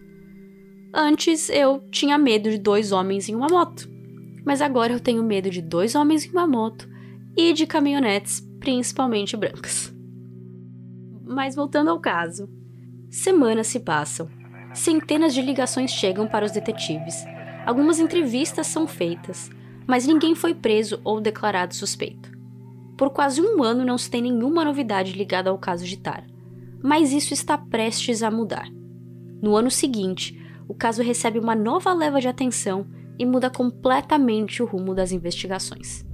Antes 0.95 1.51
eu 1.51 1.81
tinha 1.91 2.17
medo 2.17 2.51
de 2.51 2.59
dois 2.59 2.93
homens 2.93 3.29
em 3.29 3.35
uma 3.35 3.49
moto, 3.49 3.89
mas 4.47 4.63
agora 4.63 4.93
eu 4.93 5.01
tenho 5.01 5.25
medo 5.25 5.51
de 5.51 5.61
dois 5.61 5.95
homens 5.95 6.25
em 6.25 6.31
uma 6.31 6.47
moto 6.47 6.89
e 7.37 7.53
de 7.53 7.67
caminhonetes, 7.67 8.41
principalmente 8.61 9.37
brancas. 9.37 9.93
Mas 11.25 11.57
voltando 11.57 11.91
ao 11.91 11.99
caso, 11.99 12.49
semanas 13.11 13.67
se 13.67 13.81
passam 13.81 14.29
Centenas 14.75 15.33
de 15.33 15.41
ligações 15.41 15.93
chegam 15.93 16.27
para 16.27 16.45
os 16.45 16.51
detetives. 16.51 17.25
Algumas 17.65 18.01
entrevistas 18.01 18.67
são 18.67 18.89
feitas, 18.89 19.49
mas 19.87 20.05
ninguém 20.05 20.35
foi 20.35 20.53
preso 20.53 21.01
ou 21.05 21.21
declarado 21.21 21.75
suspeito. 21.75 22.33
Por 22.99 23.11
quase 23.11 23.41
um 23.41 23.63
ano 23.63 23.85
não 23.85 23.97
se 23.97 24.11
tem 24.11 24.21
nenhuma 24.21 24.65
novidade 24.65 25.13
ligada 25.13 25.49
ao 25.49 25.59
caso 25.59 25.85
de 25.85 25.97
Tara, 25.97 26.27
mas 26.83 27.13
isso 27.13 27.33
está 27.33 27.57
prestes 27.57 28.23
a 28.23 28.33
mudar. 28.33 28.69
No 29.41 29.55
ano 29.55 29.71
seguinte, 29.71 30.44
o 30.69 30.75
caso 30.75 31.03
recebe 31.03 31.39
uma 31.39 31.55
nova 31.55 31.93
leva 31.93 32.21
de 32.21 32.29
atenção 32.29 32.87
e 33.19 33.25
muda 33.25 33.51
completamente 33.51 34.63
o 34.63 34.67
rumo 34.67 34.95
das 34.95 35.13
investigações. 35.13 36.05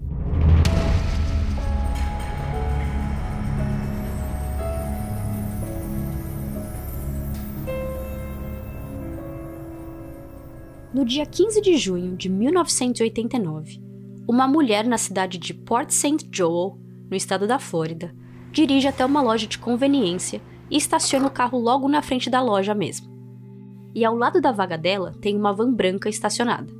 No 10.93 11.05
dia 11.05 11.25
15 11.25 11.61
de 11.61 11.77
junho 11.77 12.17
de 12.17 12.29
1989, 12.29 13.81
uma 14.29 14.47
mulher 14.47 14.85
na 14.85 14.99
cidade 14.99 15.39
de 15.39 15.55
Port 15.55 15.91
St. 15.91 16.29
Joel, 16.31 16.77
no 17.09 17.17
estado 17.17 17.47
da 17.47 17.59
Flórida, 17.59 18.15
dirige 18.53 18.89
até 18.89 19.07
uma 19.07 19.23
loja 19.23 19.47
de 19.47 19.59
conveniência 19.59 20.43
e 20.71 20.77
estaciona 20.77 21.27
o 21.27 21.31
carro 21.31 21.59
logo 21.59 21.89
na 21.89 22.03
frente 22.03 22.29
da 22.29 22.43
loja 22.43 22.75
mesmo. 22.75 23.10
E 23.95 24.05
ao 24.05 24.17
lado 24.17 24.41
da 24.41 24.53
vaga 24.53 24.79
dela 24.79 25.15
tem 25.21 25.37
uma 25.37 25.53
van 25.53 25.73
branca 25.73 26.09
estacionada. 26.09 26.73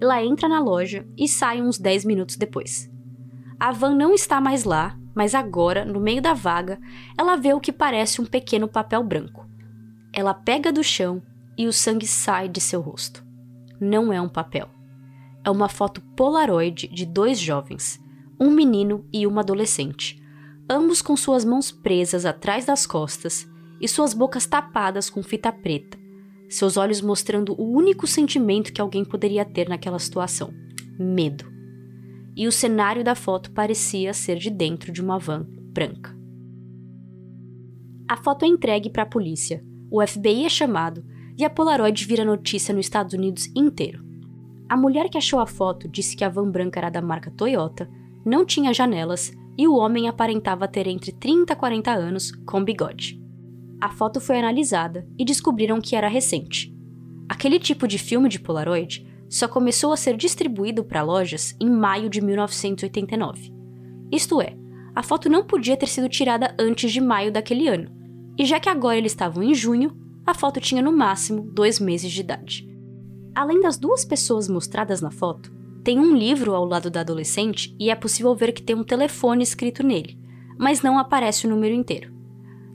Ela 0.00 0.24
entra 0.24 0.48
na 0.48 0.60
loja 0.60 1.06
e 1.16 1.28
sai 1.28 1.60
uns 1.60 1.78
10 1.78 2.04
minutos 2.04 2.36
depois. 2.36 2.90
A 3.58 3.72
van 3.72 3.94
não 3.94 4.14
está 4.14 4.40
mais 4.40 4.64
lá, 4.64 4.98
mas 5.14 5.34
agora, 5.34 5.84
no 5.84 6.00
meio 6.00 6.22
da 6.22 6.32
vaga, 6.32 6.78
ela 7.18 7.36
vê 7.36 7.52
o 7.52 7.60
que 7.60 7.72
parece 7.72 8.20
um 8.20 8.26
pequeno 8.26 8.68
papel 8.68 9.02
branco. 9.02 9.46
Ela 10.12 10.32
pega 10.32 10.72
do 10.72 10.82
chão 10.82 11.22
e 11.56 11.66
o 11.66 11.72
sangue 11.72 12.06
sai 12.06 12.48
de 12.48 12.60
seu 12.60 12.80
rosto 12.80 13.30
não 13.80 14.12
é 14.12 14.20
um 14.20 14.28
papel. 14.28 14.68
É 15.42 15.50
uma 15.50 15.68
foto 15.68 16.02
polaroid 16.14 16.86
de 16.88 17.06
dois 17.06 17.38
jovens, 17.38 17.98
um 18.38 18.50
menino 18.50 19.06
e 19.10 19.26
uma 19.26 19.40
adolescente, 19.40 20.22
ambos 20.68 21.00
com 21.00 21.16
suas 21.16 21.44
mãos 21.44 21.72
presas 21.72 22.26
atrás 22.26 22.66
das 22.66 22.86
costas 22.86 23.48
e 23.80 23.88
suas 23.88 24.12
bocas 24.12 24.44
tapadas 24.46 25.08
com 25.08 25.22
fita 25.22 25.50
preta, 25.50 25.98
seus 26.50 26.76
olhos 26.76 27.00
mostrando 27.00 27.54
o 27.56 27.64
único 27.64 28.06
sentimento 28.06 28.72
que 28.72 28.80
alguém 28.80 29.04
poderia 29.04 29.44
ter 29.44 29.68
naquela 29.68 29.98
situação: 29.98 30.52
medo. 30.98 31.44
E 32.36 32.46
o 32.46 32.52
cenário 32.52 33.04
da 33.04 33.14
foto 33.14 33.52
parecia 33.52 34.12
ser 34.12 34.36
de 34.36 34.50
dentro 34.50 34.92
de 34.92 35.00
uma 35.00 35.18
van 35.18 35.46
branca. 35.72 36.18
A 38.08 38.16
foto 38.16 38.44
é 38.44 38.48
entregue 38.48 38.90
para 38.90 39.04
a 39.04 39.06
polícia, 39.06 39.64
o 39.90 40.04
FBI 40.04 40.44
é 40.44 40.48
chamado 40.48 41.04
e 41.38 41.44
a 41.44 41.50
Polaroid 41.50 42.04
vira 42.04 42.24
notícia 42.24 42.74
nos 42.74 42.86
Estados 42.86 43.14
Unidos 43.14 43.46
inteiro. 43.54 44.04
A 44.68 44.76
mulher 44.76 45.08
que 45.08 45.18
achou 45.18 45.38
a 45.38 45.46
foto 45.46 45.88
disse 45.88 46.16
que 46.16 46.24
a 46.24 46.28
van 46.28 46.50
branca 46.50 46.80
era 46.80 46.90
da 46.90 47.00
marca 47.00 47.30
Toyota, 47.30 47.88
não 48.24 48.44
tinha 48.44 48.74
janelas 48.74 49.32
e 49.56 49.66
o 49.68 49.76
homem 49.76 50.08
aparentava 50.08 50.66
ter 50.66 50.86
entre 50.86 51.12
30 51.12 51.52
e 51.52 51.56
40 51.56 51.90
anos, 51.90 52.32
com 52.46 52.64
bigode. 52.64 53.19
A 53.80 53.88
foto 53.88 54.20
foi 54.20 54.38
analisada 54.38 55.08
e 55.18 55.24
descobriram 55.24 55.80
que 55.80 55.96
era 55.96 56.06
recente. 56.06 56.74
Aquele 57.28 57.58
tipo 57.58 57.88
de 57.88 57.96
filme 57.96 58.28
de 58.28 58.38
Polaroid 58.38 59.06
só 59.28 59.48
começou 59.48 59.92
a 59.92 59.96
ser 59.96 60.16
distribuído 60.16 60.84
para 60.84 61.02
lojas 61.02 61.56
em 61.58 61.70
maio 61.70 62.10
de 62.10 62.20
1989. 62.20 63.50
Isto 64.12 64.42
é, 64.42 64.54
a 64.94 65.02
foto 65.02 65.30
não 65.30 65.44
podia 65.44 65.76
ter 65.76 65.86
sido 65.86 66.08
tirada 66.08 66.54
antes 66.58 66.92
de 66.92 67.00
maio 67.00 67.32
daquele 67.32 67.68
ano, 67.68 67.90
e 68.36 68.44
já 68.44 68.60
que 68.60 68.68
agora 68.68 68.98
eles 68.98 69.12
estavam 69.12 69.42
em 69.42 69.54
junho, 69.54 69.96
a 70.26 70.34
foto 70.34 70.60
tinha 70.60 70.82
no 70.82 70.92
máximo 70.92 71.48
dois 71.52 71.78
meses 71.78 72.10
de 72.10 72.20
idade. 72.20 72.68
Além 73.34 73.60
das 73.60 73.78
duas 73.78 74.04
pessoas 74.04 74.48
mostradas 74.48 75.00
na 75.00 75.10
foto, 75.10 75.50
tem 75.82 75.98
um 75.98 76.14
livro 76.14 76.54
ao 76.54 76.64
lado 76.64 76.90
da 76.90 77.00
adolescente 77.00 77.74
e 77.78 77.88
é 77.90 77.94
possível 77.94 78.34
ver 78.34 78.52
que 78.52 78.62
tem 78.62 78.76
um 78.76 78.84
telefone 78.84 79.42
escrito 79.42 79.82
nele, 79.82 80.18
mas 80.58 80.82
não 80.82 80.98
aparece 80.98 81.46
o 81.46 81.50
número 81.50 81.74
inteiro. 81.74 82.19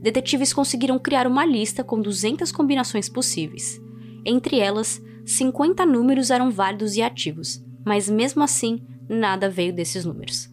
Detetives 0.05 0.53
conseguiram 0.53 0.99
criar 0.99 1.25
uma 1.25 1.43
lista 1.43 1.83
com 1.83 1.99
200 1.99 2.51
combinações 2.51 3.09
possíveis. 3.09 3.81
Entre 4.23 4.59
elas, 4.59 5.01
50 5.25 5.83
números 5.83 6.29
eram 6.29 6.51
válidos 6.51 6.95
e 6.95 7.01
ativos, 7.01 7.59
mas 7.83 8.07
mesmo 8.07 8.43
assim, 8.43 8.85
nada 9.09 9.49
veio 9.49 9.73
desses 9.73 10.05
números. 10.05 10.47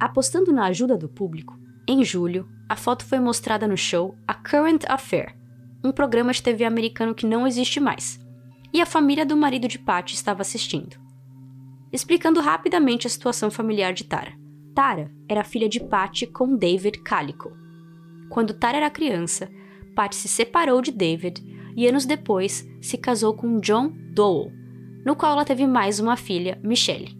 Apostando 0.00 0.52
na 0.52 0.64
ajuda 0.64 0.98
do 0.98 1.08
público, 1.08 1.56
em 1.86 2.02
julho, 2.02 2.48
a 2.68 2.74
foto 2.74 3.04
foi 3.04 3.20
mostrada 3.20 3.68
no 3.68 3.76
show 3.76 4.18
A 4.26 4.34
Current 4.34 4.82
Affair, 4.88 5.36
um 5.84 5.92
programa 5.92 6.32
de 6.32 6.42
TV 6.42 6.64
americano 6.64 7.14
que 7.14 7.28
não 7.28 7.46
existe 7.46 7.78
mais, 7.78 8.18
e 8.72 8.80
a 8.80 8.86
família 8.86 9.24
do 9.24 9.36
marido 9.36 9.68
de 9.68 9.78
Patty 9.78 10.16
estava 10.16 10.42
assistindo. 10.42 10.96
Explicando 11.92 12.40
rapidamente 12.40 13.06
a 13.06 13.10
situação 13.10 13.52
familiar 13.52 13.92
de 13.92 14.02
Tara. 14.02 14.32
Tara 14.74 15.12
era 15.28 15.44
filha 15.44 15.68
de 15.68 15.78
Patty 15.78 16.26
com 16.26 16.56
David 16.56 16.98
Calico. 17.04 17.62
Quando 18.34 18.52
Tara 18.52 18.78
era 18.78 18.90
criança, 18.90 19.48
Patty 19.94 20.16
se 20.16 20.26
separou 20.26 20.82
de 20.82 20.90
David 20.90 21.40
e 21.76 21.86
anos 21.86 22.04
depois 22.04 22.68
se 22.80 22.98
casou 22.98 23.32
com 23.32 23.60
John 23.60 23.92
Dowell, 24.12 24.50
no 25.06 25.14
qual 25.14 25.34
ela 25.34 25.44
teve 25.44 25.64
mais 25.68 26.00
uma 26.00 26.16
filha, 26.16 26.58
Michelle. 26.60 27.16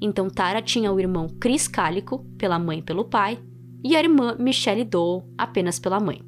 Então 0.00 0.28
Tara 0.28 0.60
tinha 0.60 0.92
o 0.92 0.98
irmão 0.98 1.28
Chris 1.40 1.68
Calico, 1.68 2.26
pela 2.36 2.58
mãe 2.58 2.80
e 2.80 2.82
pelo 2.82 3.04
pai, 3.04 3.38
e 3.84 3.94
a 3.94 4.00
irmã 4.00 4.34
Michelle 4.36 4.82
Dowell, 4.82 5.22
apenas 5.38 5.78
pela 5.78 6.00
mãe. 6.00 6.20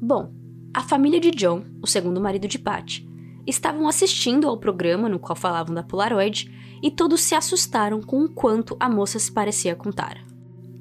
Bom, 0.00 0.32
a 0.72 0.80
família 0.80 1.20
de 1.20 1.30
John, 1.30 1.62
o 1.82 1.86
segundo 1.86 2.22
marido 2.22 2.48
de 2.48 2.58
Patty, 2.58 3.06
estavam 3.46 3.86
assistindo 3.86 4.48
ao 4.48 4.56
programa 4.56 5.10
no 5.10 5.18
qual 5.18 5.36
falavam 5.36 5.74
da 5.74 5.82
Polaroid 5.82 6.50
e 6.82 6.90
todos 6.90 7.20
se 7.20 7.34
assustaram 7.34 8.00
com 8.00 8.24
o 8.24 8.30
quanto 8.30 8.78
a 8.80 8.88
moça 8.88 9.18
se 9.18 9.30
parecia 9.30 9.76
com 9.76 9.92
Tara. 9.92 10.27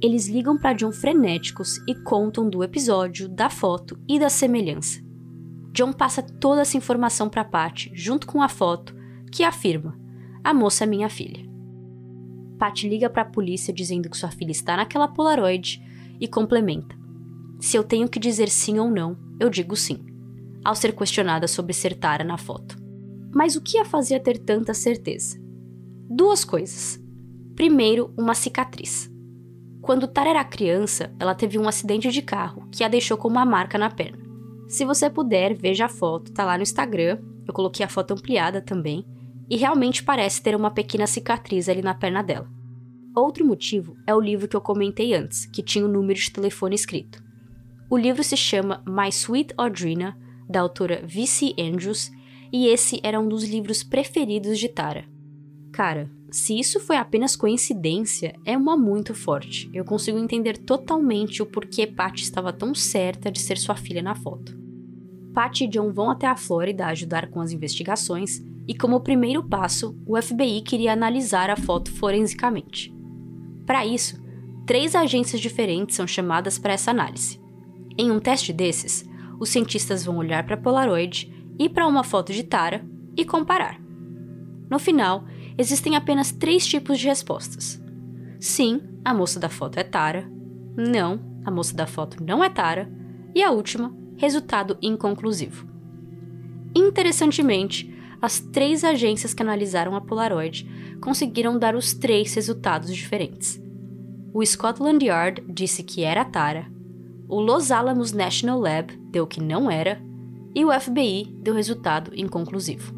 Eles 0.01 0.27
ligam 0.27 0.57
para 0.57 0.73
John 0.73 0.91
frenéticos 0.91 1.77
e 1.87 1.95
contam 1.95 2.49
do 2.49 2.63
episódio, 2.63 3.27
da 3.27 3.49
foto 3.49 3.99
e 4.07 4.19
da 4.19 4.29
semelhança. 4.29 5.01
John 5.73 5.91
passa 5.91 6.21
toda 6.21 6.61
essa 6.61 6.77
informação 6.77 7.29
para 7.29 7.43
Patty 7.43 7.91
junto 7.93 8.27
com 8.27 8.41
a 8.41 8.49
foto, 8.49 8.95
que 9.31 9.43
afirma: 9.43 9.97
"A 10.43 10.53
moça 10.53 10.83
é 10.83 10.87
minha 10.87 11.09
filha". 11.09 11.47
Patty 12.59 12.87
liga 12.89 13.09
para 13.09 13.23
a 13.23 13.29
polícia 13.29 13.73
dizendo 13.73 14.09
que 14.09 14.17
sua 14.17 14.29
filha 14.29 14.51
está 14.51 14.77
naquela 14.77 15.07
Polaroid 15.07 15.81
e 16.19 16.27
complementa: 16.27 16.95
"Se 17.59 17.75
eu 17.75 17.83
tenho 17.83 18.07
que 18.07 18.19
dizer 18.19 18.49
sim 18.49 18.77
ou 18.79 18.91
não, 18.91 19.17
eu 19.39 19.49
digo 19.49 19.75
sim, 19.75 20.05
ao 20.63 20.75
ser 20.75 20.93
questionada 20.93 21.47
sobre 21.47 21.73
ser 21.73 21.95
Tara 21.95 22.23
na 22.23 22.37
foto. 22.37 22.77
Mas 23.33 23.55
o 23.55 23.61
que 23.61 23.77
a 23.77 23.85
fazia 23.85 24.19
ter 24.19 24.37
tanta 24.37 24.73
certeza? 24.73 25.39
Duas 26.09 26.43
coisas. 26.43 26.99
Primeiro, 27.55 28.13
uma 28.17 28.33
cicatriz. 28.33 29.11
Quando 29.87 30.05
Tara 30.05 30.31
era 30.31 30.43
criança, 30.43 31.15
ela 31.17 31.33
teve 31.33 31.57
um 31.57 31.65
acidente 31.65 32.11
de 32.11 32.21
carro 32.21 32.67
que 32.69 32.83
a 32.83 32.89
deixou 32.89 33.17
com 33.17 33.29
uma 33.29 33.45
marca 33.45 33.77
na 33.77 33.89
perna. 33.89 34.19
Se 34.67 34.83
você 34.83 35.09
puder, 35.09 35.55
veja 35.55 35.85
a 35.85 35.89
foto, 35.89 36.33
tá 36.33 36.43
lá 36.43 36.57
no 36.57 36.63
Instagram. 36.63 37.19
Eu 37.47 37.53
coloquei 37.53 37.85
a 37.85 37.87
foto 37.87 38.11
ampliada 38.11 38.61
também, 38.61 39.05
e 39.49 39.55
realmente 39.55 40.03
parece 40.03 40.41
ter 40.41 40.57
uma 40.57 40.69
pequena 40.69 41.07
cicatriz 41.07 41.69
ali 41.69 41.81
na 41.81 41.95
perna 41.95 42.21
dela. 42.21 42.49
Outro 43.15 43.45
motivo 43.45 43.95
é 44.05 44.13
o 44.13 44.19
livro 44.19 44.49
que 44.49 44.57
eu 44.57 44.59
comentei 44.59 45.13
antes, 45.13 45.45
que 45.45 45.63
tinha 45.63 45.85
o 45.85 45.87
número 45.87 46.19
de 46.19 46.33
telefone 46.33 46.75
escrito. 46.75 47.23
O 47.89 47.97
livro 47.97 48.25
se 48.25 48.35
chama 48.35 48.83
My 48.85 49.07
Sweet 49.07 49.53
Audrina, 49.55 50.17
da 50.49 50.59
autora 50.59 51.01
V.C. 51.07 51.53
Andrews, 51.57 52.11
e 52.51 52.67
esse 52.67 52.99
era 53.01 53.21
um 53.21 53.29
dos 53.29 53.45
livros 53.45 53.83
preferidos 53.83 54.59
de 54.59 54.67
Tara. 54.67 55.05
Cara, 55.71 56.11
se 56.29 56.59
isso 56.59 56.79
foi 56.79 56.97
apenas 56.97 57.35
coincidência, 57.35 58.35
é 58.43 58.57
uma 58.57 58.75
muito 58.75 59.13
forte. 59.13 59.69
Eu 59.73 59.85
consigo 59.85 60.17
entender 60.17 60.57
totalmente 60.57 61.41
o 61.41 61.45
porquê 61.45 61.87
Patty 61.87 62.23
estava 62.23 62.51
tão 62.51 62.75
certa 62.75 63.31
de 63.31 63.39
ser 63.39 63.57
sua 63.57 63.75
filha 63.75 64.01
na 64.01 64.13
foto. 64.13 64.57
Patty 65.33 65.65
e 65.65 65.67
John 65.67 65.93
vão 65.93 66.09
até 66.09 66.27
a 66.27 66.35
Flórida 66.35 66.87
ajudar 66.87 67.29
com 67.29 67.39
as 67.39 67.51
investigações, 67.51 68.43
e 68.67 68.75
como 68.75 68.99
primeiro 68.99 69.41
passo, 69.41 69.97
o 70.05 70.21
FBI 70.21 70.61
queria 70.61 70.91
analisar 70.91 71.49
a 71.49 71.55
foto 71.55 71.89
forensicamente. 71.91 72.93
Para 73.65 73.85
isso, 73.85 74.21
três 74.65 74.95
agências 74.95 75.39
diferentes 75.39 75.95
são 75.95 76.05
chamadas 76.05 76.59
para 76.59 76.73
essa 76.73 76.91
análise. 76.91 77.39
Em 77.97 78.11
um 78.11 78.19
teste 78.19 78.51
desses, 78.51 79.07
os 79.39 79.49
cientistas 79.49 80.03
vão 80.03 80.17
olhar 80.17 80.45
para 80.45 80.57
Polaroid 80.57 81.31
e 81.57 81.69
para 81.69 81.87
uma 81.87 82.03
foto 82.03 82.33
de 82.33 82.43
Tara 82.43 82.85
e 83.15 83.23
comparar. 83.23 83.79
No 84.69 84.79
final, 84.79 85.23
existem 85.57 85.95
apenas 85.95 86.31
três 86.31 86.65
tipos 86.65 86.99
de 86.99 87.07
respostas. 87.07 87.81
Sim, 88.39 88.81
a 89.03 89.13
moça 89.13 89.39
da 89.39 89.49
foto 89.49 89.77
é 89.77 89.83
Tara. 89.83 90.29
Não, 90.75 91.19
a 91.43 91.51
moça 91.51 91.75
da 91.75 91.87
foto 91.87 92.23
não 92.23 92.43
é 92.43 92.49
Tara. 92.49 92.89
E 93.33 93.43
a 93.43 93.51
última, 93.51 93.95
resultado 94.15 94.77
inconclusivo. 94.81 95.67
Interessantemente, 96.75 97.93
as 98.21 98.39
três 98.39 98.83
agências 98.83 99.33
que 99.33 99.41
analisaram 99.41 99.95
a 99.95 100.01
Polaroid 100.01 100.69
conseguiram 101.01 101.57
dar 101.57 101.75
os 101.75 101.93
três 101.93 102.33
resultados 102.33 102.93
diferentes. 102.93 103.61
O 104.33 104.45
Scotland 104.45 105.05
Yard 105.05 105.43
disse 105.47 105.83
que 105.83 106.03
era 106.03 106.25
Tara, 106.25 106.67
o 107.27 107.41
Los 107.41 107.71
Alamos 107.71 108.13
National 108.13 108.59
Lab 108.59 108.95
deu 109.11 109.27
que 109.27 109.41
não 109.41 109.69
era, 109.69 110.01
e 110.55 110.63
o 110.63 110.71
FBI 110.71 111.35
deu 111.41 111.53
resultado 111.53 112.11
inconclusivo. 112.15 112.96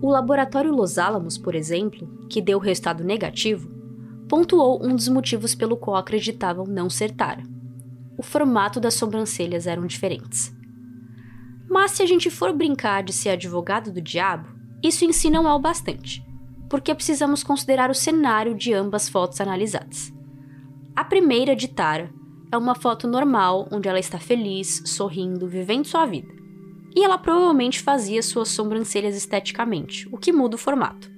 O 0.00 0.10
laboratório 0.10 0.72
Los 0.72 0.98
Alamos, 0.98 1.38
por 1.38 1.54
exemplo, 1.54 2.06
que 2.28 2.42
deu 2.42 2.58
resultado 2.58 3.02
negativo, 3.02 3.70
pontuou 4.28 4.84
um 4.84 4.94
dos 4.94 5.08
motivos 5.08 5.54
pelo 5.54 5.76
qual 5.76 5.96
acreditavam 5.96 6.66
não 6.66 6.90
ser 6.90 7.12
Tara. 7.12 7.42
O 8.18 8.22
formato 8.22 8.78
das 8.78 8.94
sobrancelhas 8.94 9.66
eram 9.66 9.86
diferentes. 9.86 10.54
Mas 11.68 11.92
se 11.92 12.02
a 12.02 12.06
gente 12.06 12.30
for 12.30 12.52
brincar 12.52 13.02
de 13.02 13.12
ser 13.12 13.30
advogado 13.30 13.90
do 13.90 14.00
diabo, 14.00 14.48
isso 14.82 15.04
em 15.04 15.12
si 15.12 15.30
não 15.30 15.48
é 15.48 15.54
o 15.54 15.58
bastante, 15.58 16.22
porque 16.68 16.94
precisamos 16.94 17.42
considerar 17.42 17.90
o 17.90 17.94
cenário 17.94 18.54
de 18.54 18.74
ambas 18.74 19.08
fotos 19.08 19.40
analisadas. 19.40 20.12
A 20.94 21.04
primeira 21.04 21.56
de 21.56 21.68
Tara 21.68 22.10
é 22.52 22.56
uma 22.56 22.74
foto 22.74 23.08
normal 23.08 23.66
onde 23.72 23.88
ela 23.88 23.98
está 23.98 24.18
feliz, 24.18 24.82
sorrindo, 24.84 25.48
vivendo 25.48 25.86
sua 25.86 26.04
vida 26.04 26.35
e 26.96 27.04
ela 27.04 27.18
provavelmente 27.18 27.82
fazia 27.82 28.22
suas 28.22 28.48
sobrancelhas 28.48 29.14
esteticamente, 29.14 30.08
o 30.10 30.16
que 30.16 30.32
muda 30.32 30.56
o 30.56 30.58
formato. 30.58 31.10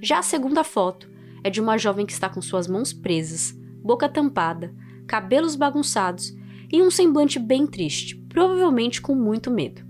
Já 0.00 0.20
a 0.20 0.22
segunda 0.22 0.64
foto 0.64 1.06
é 1.44 1.50
de 1.50 1.60
uma 1.60 1.76
jovem 1.76 2.06
que 2.06 2.12
está 2.12 2.30
com 2.30 2.40
suas 2.40 2.66
mãos 2.66 2.94
presas, 2.94 3.52
boca 3.84 4.08
tampada, 4.08 4.74
cabelos 5.06 5.54
bagunçados 5.54 6.34
e 6.72 6.80
um 6.82 6.90
semblante 6.90 7.38
bem 7.38 7.66
triste, 7.66 8.16
provavelmente 8.30 9.02
com 9.02 9.14
muito 9.14 9.50
medo. 9.50 9.84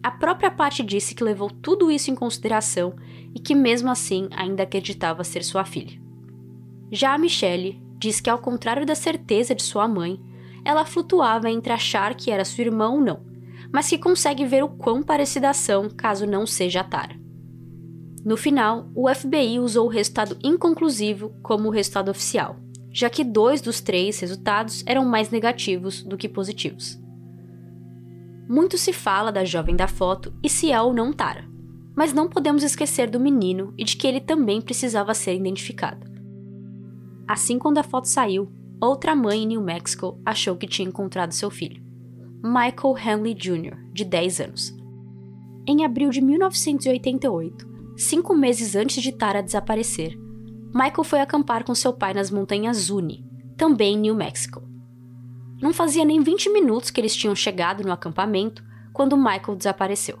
A 0.00 0.12
própria 0.12 0.50
Patty 0.50 0.84
disse 0.84 1.12
que 1.14 1.24
levou 1.24 1.50
tudo 1.50 1.90
isso 1.90 2.08
em 2.10 2.14
consideração 2.14 2.94
e 3.34 3.40
que 3.40 3.54
mesmo 3.54 3.90
assim 3.90 4.28
ainda 4.30 4.62
acreditava 4.62 5.24
ser 5.24 5.42
sua 5.42 5.64
filha. 5.64 6.00
Já 6.92 7.14
a 7.14 7.18
Michelle 7.18 7.82
diz 7.98 8.20
que 8.20 8.30
ao 8.30 8.38
contrário 8.38 8.86
da 8.86 8.94
certeza 8.94 9.56
de 9.56 9.62
sua 9.62 9.88
mãe, 9.88 10.20
ela 10.64 10.84
flutuava 10.84 11.50
entre 11.50 11.72
achar 11.72 12.14
que 12.14 12.30
era 12.30 12.44
sua 12.44 12.64
irmã 12.64 12.90
ou 12.90 13.00
não, 13.00 13.33
mas 13.74 13.88
que 13.88 13.98
consegue 13.98 14.46
ver 14.46 14.62
o 14.62 14.68
quão 14.68 15.02
parecida 15.02 15.52
são 15.52 15.90
caso 15.90 16.28
não 16.28 16.46
seja 16.46 16.82
a 16.82 16.84
Tara. 16.84 17.18
No 18.24 18.36
final, 18.36 18.88
o 18.94 19.12
FBI 19.12 19.58
usou 19.58 19.86
o 19.86 19.90
resultado 19.90 20.38
inconclusivo 20.44 21.34
como 21.42 21.66
o 21.66 21.72
resultado 21.72 22.08
oficial, 22.08 22.56
já 22.92 23.10
que 23.10 23.24
dois 23.24 23.60
dos 23.60 23.80
três 23.80 24.20
resultados 24.20 24.84
eram 24.86 25.04
mais 25.04 25.30
negativos 25.30 26.04
do 26.04 26.16
que 26.16 26.28
positivos. 26.28 27.02
Muito 28.48 28.78
se 28.78 28.92
fala 28.92 29.32
da 29.32 29.44
jovem 29.44 29.74
da 29.74 29.88
foto 29.88 30.32
e 30.40 30.48
se 30.48 30.70
é 30.70 30.80
ou 30.80 30.94
não 30.94 31.12
Tara, 31.12 31.44
mas 31.96 32.12
não 32.12 32.28
podemos 32.28 32.62
esquecer 32.62 33.10
do 33.10 33.18
menino 33.18 33.74
e 33.76 33.82
de 33.82 33.96
que 33.96 34.06
ele 34.06 34.20
também 34.20 34.60
precisava 34.60 35.12
ser 35.14 35.34
identificado. 35.34 36.06
Assim, 37.26 37.58
quando 37.58 37.78
a 37.78 37.82
foto 37.82 38.06
saiu, 38.06 38.52
outra 38.80 39.16
mãe 39.16 39.42
em 39.42 39.46
New 39.48 39.60
Mexico 39.60 40.16
achou 40.24 40.56
que 40.56 40.68
tinha 40.68 40.86
encontrado 40.86 41.32
seu 41.32 41.50
filho. 41.50 41.83
Michael 42.46 42.98
Henley 42.98 43.32
Jr., 43.32 43.74
de 43.90 44.04
10 44.04 44.40
anos. 44.40 44.76
Em 45.66 45.82
abril 45.82 46.10
de 46.10 46.20
1988, 46.20 47.66
cinco 47.96 48.34
meses 48.34 48.76
antes 48.76 49.02
de 49.02 49.12
Tara 49.12 49.42
desaparecer, 49.42 50.14
Michael 50.74 51.04
foi 51.04 51.22
acampar 51.22 51.64
com 51.64 51.74
seu 51.74 51.94
pai 51.94 52.12
nas 52.12 52.30
montanhas 52.30 52.76
Zuni, 52.76 53.24
também 53.56 53.94
em 53.94 53.98
New 53.98 54.14
Mexico. 54.14 54.62
Não 55.62 55.72
fazia 55.72 56.04
nem 56.04 56.20
20 56.22 56.50
minutos 56.50 56.90
que 56.90 57.00
eles 57.00 57.16
tinham 57.16 57.34
chegado 57.34 57.82
no 57.82 57.90
acampamento 57.90 58.62
quando 58.92 59.16
Michael 59.16 59.56
desapareceu. 59.56 60.18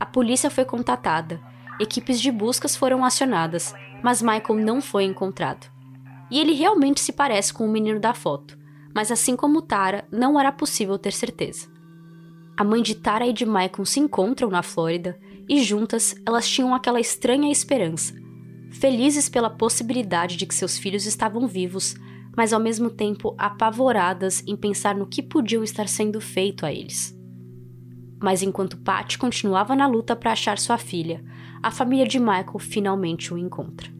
A 0.00 0.06
polícia 0.06 0.48
foi 0.48 0.64
contatada, 0.64 1.38
equipes 1.78 2.18
de 2.18 2.32
buscas 2.32 2.74
foram 2.74 3.04
acionadas, 3.04 3.74
mas 4.02 4.22
Michael 4.22 4.58
não 4.64 4.80
foi 4.80 5.04
encontrado. 5.04 5.70
E 6.30 6.40
ele 6.40 6.54
realmente 6.54 6.98
se 6.98 7.12
parece 7.12 7.52
com 7.52 7.66
o 7.66 7.70
menino 7.70 8.00
da 8.00 8.14
foto, 8.14 8.58
mas 8.94 9.10
assim 9.10 9.36
como 9.36 9.62
Tara, 9.62 10.06
não 10.10 10.38
era 10.38 10.52
possível 10.52 10.98
ter 10.98 11.12
certeza. 11.12 11.68
A 12.56 12.64
mãe 12.64 12.82
de 12.82 12.94
Tara 12.94 13.26
e 13.26 13.32
de 13.32 13.46
Michael 13.46 13.84
se 13.84 14.00
encontram 14.00 14.50
na 14.50 14.62
Flórida 14.62 15.18
e 15.48 15.62
juntas 15.62 16.14
elas 16.26 16.48
tinham 16.48 16.74
aquela 16.74 17.00
estranha 17.00 17.50
esperança, 17.50 18.14
felizes 18.70 19.28
pela 19.28 19.50
possibilidade 19.50 20.36
de 20.36 20.46
que 20.46 20.54
seus 20.54 20.78
filhos 20.78 21.06
estavam 21.06 21.46
vivos, 21.46 21.94
mas 22.36 22.52
ao 22.52 22.60
mesmo 22.60 22.90
tempo 22.90 23.34
apavoradas 23.38 24.42
em 24.46 24.56
pensar 24.56 24.94
no 24.94 25.06
que 25.06 25.22
podiam 25.22 25.64
estar 25.64 25.88
sendo 25.88 26.20
feito 26.20 26.64
a 26.64 26.72
eles. 26.72 27.16
Mas 28.22 28.42
enquanto 28.42 28.76
Pat 28.76 29.16
continuava 29.16 29.74
na 29.74 29.86
luta 29.86 30.14
para 30.14 30.32
achar 30.32 30.58
sua 30.58 30.76
filha, 30.76 31.24
a 31.62 31.70
família 31.70 32.06
de 32.06 32.18
Michael 32.18 32.58
finalmente 32.58 33.32
o 33.32 33.38
encontra. 33.38 33.90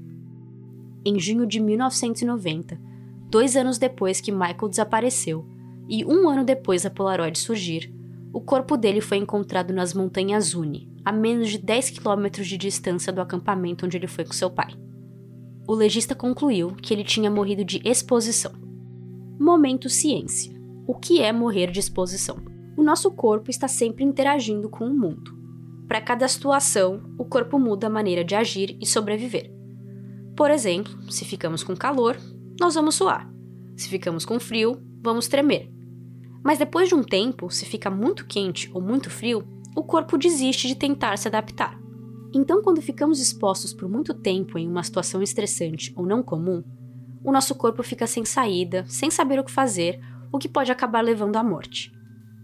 Em 1.04 1.18
junho 1.18 1.46
de 1.46 1.58
1990, 1.58 2.89
dois 3.30 3.56
anos 3.56 3.78
depois 3.78 4.20
que 4.20 4.32
Michael 4.32 4.68
desapareceu, 4.68 5.46
e 5.88 6.04
um 6.04 6.28
ano 6.28 6.44
depois 6.44 6.82
da 6.82 6.90
Polaroid 6.90 7.38
surgir, 7.38 7.92
o 8.32 8.40
corpo 8.40 8.76
dele 8.76 9.00
foi 9.00 9.16
encontrado 9.16 9.72
nas 9.72 9.94
montanhas 9.94 10.54
Uni, 10.54 10.88
a 11.04 11.10
menos 11.10 11.48
de 11.48 11.58
10 11.58 11.90
quilômetros 11.90 12.46
de 12.46 12.56
distância 12.56 13.12
do 13.12 13.20
acampamento 13.20 13.86
onde 13.86 13.96
ele 13.96 14.06
foi 14.06 14.24
com 14.24 14.32
seu 14.32 14.50
pai. 14.50 14.74
O 15.66 15.74
legista 15.74 16.14
concluiu 16.14 16.74
que 16.76 16.92
ele 16.92 17.04
tinha 17.04 17.30
morrido 17.30 17.64
de 17.64 17.80
exposição. 17.84 18.52
Momento 19.38 19.88
ciência. 19.88 20.52
O 20.86 20.94
que 20.94 21.20
é 21.20 21.32
morrer 21.32 21.70
de 21.70 21.80
exposição? 21.80 22.36
O 22.76 22.82
nosso 22.82 23.10
corpo 23.10 23.50
está 23.50 23.68
sempre 23.68 24.04
interagindo 24.04 24.68
com 24.68 24.84
o 24.84 24.96
mundo. 24.96 25.38
Para 25.88 26.00
cada 26.00 26.26
situação, 26.28 27.02
o 27.18 27.24
corpo 27.24 27.58
muda 27.58 27.86
a 27.86 27.90
maneira 27.90 28.24
de 28.24 28.34
agir 28.34 28.76
e 28.80 28.86
sobreviver. 28.86 29.52
Por 30.36 30.50
exemplo, 30.50 30.92
se 31.10 31.24
ficamos 31.24 31.64
com 31.64 31.76
calor, 31.76 32.16
nós 32.60 32.74
vamos 32.74 32.94
suar. 32.94 33.26
Se 33.74 33.88
ficamos 33.88 34.26
com 34.26 34.38
frio, 34.38 34.80
vamos 35.02 35.26
tremer. 35.26 35.72
Mas 36.44 36.58
depois 36.58 36.90
de 36.90 36.94
um 36.94 37.02
tempo, 37.02 37.50
se 37.50 37.64
fica 37.64 37.90
muito 37.90 38.26
quente 38.26 38.70
ou 38.74 38.82
muito 38.82 39.08
frio, 39.08 39.42
o 39.74 39.82
corpo 39.82 40.18
desiste 40.18 40.68
de 40.68 40.74
tentar 40.74 41.16
se 41.16 41.26
adaptar. 41.26 41.80
Então, 42.34 42.62
quando 42.62 42.82
ficamos 42.82 43.18
expostos 43.18 43.72
por 43.72 43.88
muito 43.88 44.12
tempo 44.12 44.58
em 44.58 44.68
uma 44.68 44.82
situação 44.82 45.22
estressante 45.22 45.90
ou 45.96 46.04
não 46.04 46.22
comum, 46.22 46.62
o 47.24 47.32
nosso 47.32 47.54
corpo 47.54 47.82
fica 47.82 48.06
sem 48.06 48.26
saída, 48.26 48.84
sem 48.88 49.10
saber 49.10 49.38
o 49.38 49.44
que 49.44 49.50
fazer, 49.50 49.98
o 50.30 50.38
que 50.38 50.48
pode 50.48 50.70
acabar 50.70 51.00
levando 51.00 51.36
à 51.36 51.42
morte. 51.42 51.90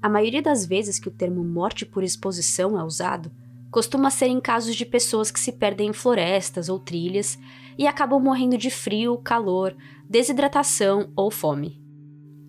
A 0.02 0.08
maioria 0.08 0.40
das 0.40 0.64
vezes 0.64 0.98
que 0.98 1.08
o 1.08 1.12
termo 1.12 1.44
morte 1.44 1.84
por 1.84 2.02
exposição 2.02 2.78
é 2.78 2.82
usado, 2.82 3.30
costuma 3.70 4.10
ser 4.10 4.26
em 4.26 4.40
casos 4.40 4.74
de 4.74 4.86
pessoas 4.86 5.30
que 5.30 5.38
se 5.38 5.52
perdem 5.52 5.90
em 5.90 5.92
florestas 5.92 6.68
ou 6.68 6.78
trilhas 6.78 7.38
e 7.78 7.86
acabam 7.86 8.22
morrendo 8.22 8.56
de 8.56 8.70
frio, 8.70 9.18
calor, 9.18 9.76
desidratação 10.08 11.10
ou 11.16 11.30
fome. 11.30 11.82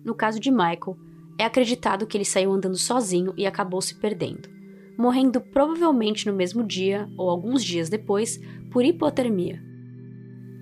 No 0.04 0.14
caso 0.14 0.38
de 0.38 0.50
Michael, 0.50 0.96
é 1.38 1.44
acreditado 1.44 2.06
que 2.06 2.16
ele 2.16 2.24
saiu 2.24 2.52
andando 2.52 2.76
sozinho 2.76 3.32
e 3.36 3.46
acabou 3.46 3.80
se 3.80 3.94
perdendo, 3.96 4.48
morrendo 4.96 5.40
provavelmente 5.40 6.26
no 6.26 6.32
mesmo 6.32 6.64
dia 6.64 7.08
ou 7.16 7.28
alguns 7.28 7.64
dias 7.64 7.88
depois 7.88 8.40
por 8.70 8.84
hipotermia. 8.84 9.62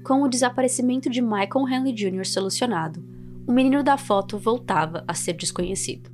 Com 0.05 0.23
o 0.23 0.29
desaparecimento 0.29 1.11
de 1.11 1.21
Michael 1.21 1.69
Henley 1.69 1.93
Jr. 1.93 2.25
solucionado, 2.27 3.03
o 3.47 3.53
menino 3.53 3.83
da 3.83 3.97
foto 3.97 4.39
voltava 4.39 5.05
a 5.07 5.15
ser 5.15 5.35
desconhecido. 5.35 6.11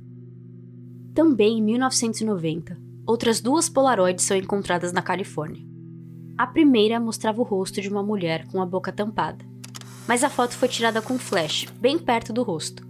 Também 1.13 1.59
em 1.59 1.61
1990, 1.61 2.77
outras 3.05 3.39
duas 3.39 3.69
Polaroids 3.69 4.25
são 4.25 4.35
encontradas 4.35 4.91
na 4.91 5.01
Califórnia. 5.01 5.63
A 6.37 6.47
primeira 6.47 6.99
mostrava 6.99 7.41
o 7.41 7.43
rosto 7.43 7.81
de 7.81 7.89
uma 7.89 8.01
mulher 8.01 8.47
com 8.47 8.61
a 8.61 8.65
boca 8.65 8.91
tampada, 8.91 9.45
mas 10.07 10.23
a 10.23 10.29
foto 10.29 10.55
foi 10.55 10.67
tirada 10.67 11.01
com 11.01 11.17
flash, 11.17 11.65
bem 11.79 11.97
perto 11.97 12.33
do 12.33 12.43
rosto. 12.43 12.85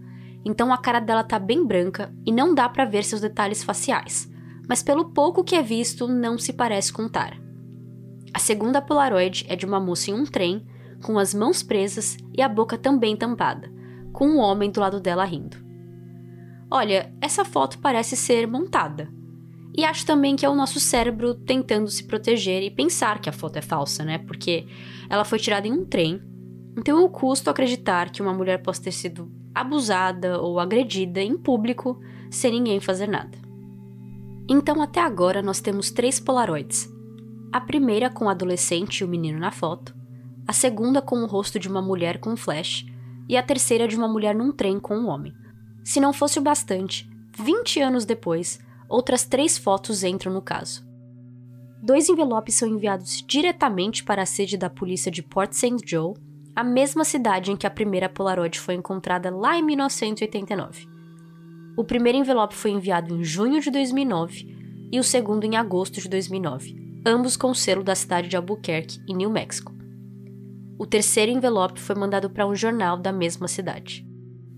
Então 0.46 0.74
a 0.74 0.78
cara 0.78 1.00
dela 1.00 1.24
tá 1.24 1.40
bem 1.40 1.66
branca 1.66 2.14
e 2.26 2.32
não 2.32 2.54
dá 2.54 2.68
para 2.68 2.86
ver 2.86 3.04
seus 3.04 3.22
detalhes 3.22 3.64
faciais, 3.64 4.30
mas 4.68 4.84
pelo 4.84 5.12
pouco 5.12 5.44
que 5.44 5.56
é 5.56 5.62
visto, 5.62 6.08
não 6.08 6.38
se 6.38 6.54
parece 6.54 6.92
com. 6.92 7.08
A 8.34 8.40
segunda 8.40 8.82
Polaroid 8.82 9.46
é 9.48 9.56
de 9.56 9.66
uma 9.66 9.80
moça 9.80 10.10
em 10.10 10.14
um 10.14 10.26
trem 10.26 10.66
com 11.04 11.20
as 11.20 11.34
mãos 11.34 11.62
presas 11.62 12.18
e 12.36 12.42
a 12.42 12.50
boca 12.50 12.78
também 12.78 13.16
tampada, 13.16 13.72
com 14.12 14.28
um 14.28 14.40
homem 14.40 14.72
do 14.72 14.80
lado 14.80 15.00
dela 15.00 15.26
rindo. 15.26 15.58
Olha, 16.72 17.14
essa 17.22 17.46
foto 17.46 17.78
parece 17.78 18.16
ser 18.16 18.48
montada. 18.48 19.08
E 19.78 19.86
acho 19.86 20.06
também 20.06 20.36
que 20.36 20.46
é 20.46 20.50
o 20.50 20.56
nosso 20.56 20.80
cérebro 20.80 21.36
tentando 21.36 21.88
se 21.88 22.04
proteger 22.06 22.64
e 22.64 22.72
pensar 22.72 23.20
que 23.20 23.30
a 23.30 23.34
foto 23.34 23.58
é 23.58 23.62
falsa, 23.62 24.04
né? 24.04 24.18
Porque 24.20 24.66
ela 25.10 25.24
foi 25.24 25.38
tirada 25.38 25.68
em 25.68 25.72
um 25.72 25.86
trem. 25.86 26.20
Então 26.78 27.00
eu 27.00 27.10
custo 27.10 27.50
acreditar 27.50 28.10
que 28.10 28.22
uma 28.22 28.34
mulher 28.34 28.62
possa 28.62 28.84
ter 28.84 28.92
sido 28.92 29.32
abusada 29.54 30.42
ou 30.42 30.60
agredida 30.60 31.22
em 31.22 31.38
público 31.38 32.00
sem 32.32 32.52
ninguém 32.52 32.80
fazer 32.80 33.08
nada. 33.08 33.38
Então 34.50 34.82
até 34.82 35.00
agora 35.00 35.42
nós 35.42 35.62
temos 35.62 35.92
três 35.92 36.20
Polaroids. 36.20 36.92
A 37.52 37.62
primeira 37.62 38.10
com 38.10 38.26
o 38.26 38.30
adolescente 38.30 39.00
e 39.00 39.04
o 39.04 39.08
menino 39.08 39.40
na 39.40 39.52
foto, 39.52 39.96
a 40.48 40.52
segunda 40.52 41.02
com 41.02 41.18
o 41.18 41.28
rosto 41.28 41.60
de 41.60 41.70
uma 41.70 41.82
mulher 41.82 42.18
com 42.20 42.36
flash 42.36 42.86
e 43.30 43.38
a 43.38 43.44
terceira 43.44 43.88
de 43.88 43.96
uma 43.96 44.08
mulher 44.08 44.36
num 44.36 44.52
trem 44.52 44.80
com 44.80 44.98
um 44.98 45.08
homem. 45.08 45.34
Se 45.84 46.00
não 46.00 46.12
fosse 46.12 46.40
o 46.40 46.42
bastante, 46.42 47.10
20 47.38 47.82
anos 47.82 48.06
depois, 48.06 48.60
outras 48.90 49.26
três 49.26 49.58
fotos 49.58 50.04
entram 50.04 50.34
no 50.34 50.42
caso. 50.42 50.86
Dois 51.82 52.10
envelopes 52.10 52.56
são 52.56 52.68
enviados 52.68 53.24
diretamente 53.28 54.04
para 54.04 54.22
a 54.22 54.26
sede 54.26 54.58
da 54.58 54.70
polícia 54.70 55.12
de 55.12 55.22
Port 55.22 55.54
St. 55.54 55.78
Joe, 55.86 56.14
a 56.56 56.64
mesma 56.64 57.04
cidade 57.04 57.52
em 57.52 57.56
que 57.56 57.66
a 57.66 57.72
primeira 57.72 58.08
Polaroid 58.08 58.60
foi 58.60 58.76
encontrada 58.76 59.36
lá 59.36 59.58
em 59.58 59.64
1989. 59.64 60.88
O 61.76 61.84
primeiro 61.84 62.20
envelope 62.20 62.54
foi 62.54 62.72
enviado 62.72 63.16
em 63.16 63.24
junho 63.24 63.60
de 63.60 63.72
2009 63.72 64.90
e 64.92 65.00
o 65.00 65.04
segundo 65.04 65.44
em 65.44 65.56
agosto 65.56 66.00
de 66.00 66.08
2009, 66.08 67.02
ambos 67.04 67.36
com 67.36 67.50
o 67.50 67.56
selo 67.56 67.84
da 67.84 67.96
cidade 67.96 68.28
de 68.28 68.38
Albuquerque, 68.38 69.02
em 69.08 69.16
New 69.16 69.32
Mexico. 69.32 69.74
O 70.78 70.86
terceiro 70.86 71.32
envelope 71.32 71.80
foi 71.80 71.96
mandado 71.96 72.30
para 72.30 72.46
um 72.46 72.56
jornal 72.56 72.98
da 72.98 73.12
mesma 73.12 73.48
cidade. 73.48 74.06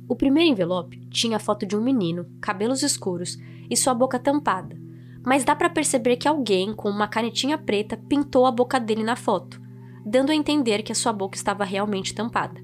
O 0.09 0.15
primeiro 0.15 0.51
envelope 0.51 0.99
tinha 1.09 1.37
a 1.37 1.39
foto 1.39 1.65
de 1.65 1.77
um 1.77 1.81
menino, 1.81 2.25
cabelos 2.41 2.83
escuros 2.83 3.37
e 3.69 3.77
sua 3.77 3.93
boca 3.93 4.19
tampada, 4.19 4.77
mas 5.25 5.45
dá 5.45 5.55
para 5.55 5.69
perceber 5.69 6.17
que 6.17 6.27
alguém 6.27 6.73
com 6.73 6.89
uma 6.89 7.07
canetinha 7.07 7.57
preta 7.57 7.95
pintou 7.95 8.45
a 8.45 8.51
boca 8.51 8.79
dele 8.79 9.03
na 9.03 9.15
foto, 9.15 9.61
dando 10.05 10.31
a 10.31 10.35
entender 10.35 10.83
que 10.83 10.91
a 10.91 10.95
sua 10.95 11.11
boca 11.11 11.35
estava 11.35 11.63
realmente 11.63 12.13
tampada. 12.13 12.61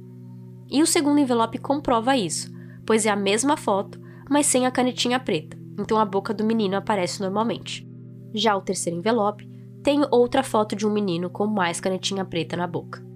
E 0.70 0.82
o 0.82 0.88
segundo 0.88 1.20
envelope 1.20 1.58
comprova 1.58 2.16
isso, 2.16 2.52
pois 2.86 3.06
é 3.06 3.10
a 3.10 3.16
mesma 3.16 3.58
foto, 3.58 4.00
mas 4.30 4.46
sem 4.46 4.66
a 4.66 4.72
canetinha 4.72 5.20
preta, 5.20 5.58
então 5.80 5.98
a 5.98 6.06
boca 6.06 6.34
do 6.34 6.46
menino 6.46 6.78
aparece 6.78 7.20
normalmente. 7.22 7.88
Já 8.34 8.56
o 8.56 8.62
terceiro 8.62 9.00
envelope 9.00 9.50
tem 9.84 10.06
outra 10.12 10.44
foto 10.44 10.76
de 10.76 10.86
um 10.86 10.94
menino 10.94 11.30
com 11.30 11.48
mais 11.48 11.80
canetinha 11.82 12.24
preta 12.24 12.56
na 12.56 12.68
boca 12.68 13.12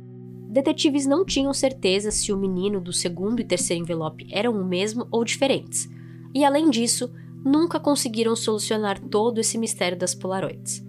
detetives 0.55 1.05
não 1.05 1.25
tinham 1.25 1.53
certeza 1.53 2.11
se 2.11 2.31
o 2.31 2.37
menino 2.37 2.79
do 2.79 2.93
segundo 2.93 3.41
e 3.41 3.43
terceiro 3.43 3.83
envelope 3.83 4.25
eram 4.31 4.53
o 4.53 4.63
mesmo 4.63 5.05
ou 5.11 5.25
diferentes, 5.25 5.85
e 6.33 6.45
além 6.45 6.69
disso, 6.69 7.11
nunca 7.43 7.77
conseguiram 7.77 8.37
solucionar 8.37 8.97
todo 8.97 9.39
esse 9.39 9.57
mistério 9.57 9.97
das 9.97 10.15
Polaroids. 10.15 10.81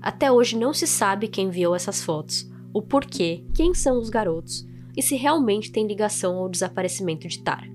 Até 0.00 0.32
hoje 0.32 0.56
não 0.56 0.72
se 0.72 0.86
sabe 0.86 1.28
quem 1.28 1.48
enviou 1.48 1.74
essas 1.74 2.02
fotos, 2.02 2.50
o 2.76 2.82
porquê, 2.82 3.42
quem 3.54 3.72
são 3.72 3.98
os 3.98 4.10
garotos 4.10 4.68
e 4.94 5.00
se 5.00 5.16
realmente 5.16 5.72
tem 5.72 5.86
ligação 5.86 6.36
ao 6.36 6.46
desaparecimento 6.46 7.26
de 7.26 7.42
Tara. 7.42 7.66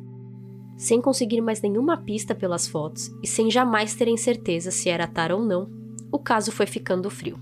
Sem 0.77 1.01
conseguir 1.01 1.41
mais 1.41 1.59
nenhuma 1.59 1.97
pista 1.97 2.35
pelas 2.35 2.67
fotos 2.67 3.09
e 3.23 3.25
sem 3.25 3.49
jamais 3.49 3.95
terem 3.95 4.15
certeza 4.15 4.69
se 4.69 4.89
era 4.89 5.07
Tara 5.07 5.35
ou 5.35 5.43
não, 5.43 5.71
o 6.11 6.19
caso 6.19 6.51
foi 6.51 6.67
ficando 6.67 7.09
frio. 7.09 7.39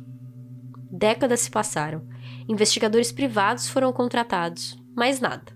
Décadas 0.90 1.42
se 1.42 1.52
passaram 1.52 2.08
investigadores 2.48 3.12
privados 3.12 3.68
foram 3.68 3.92
contratados, 3.92 4.82
mas 4.96 5.20
nada. 5.20 5.52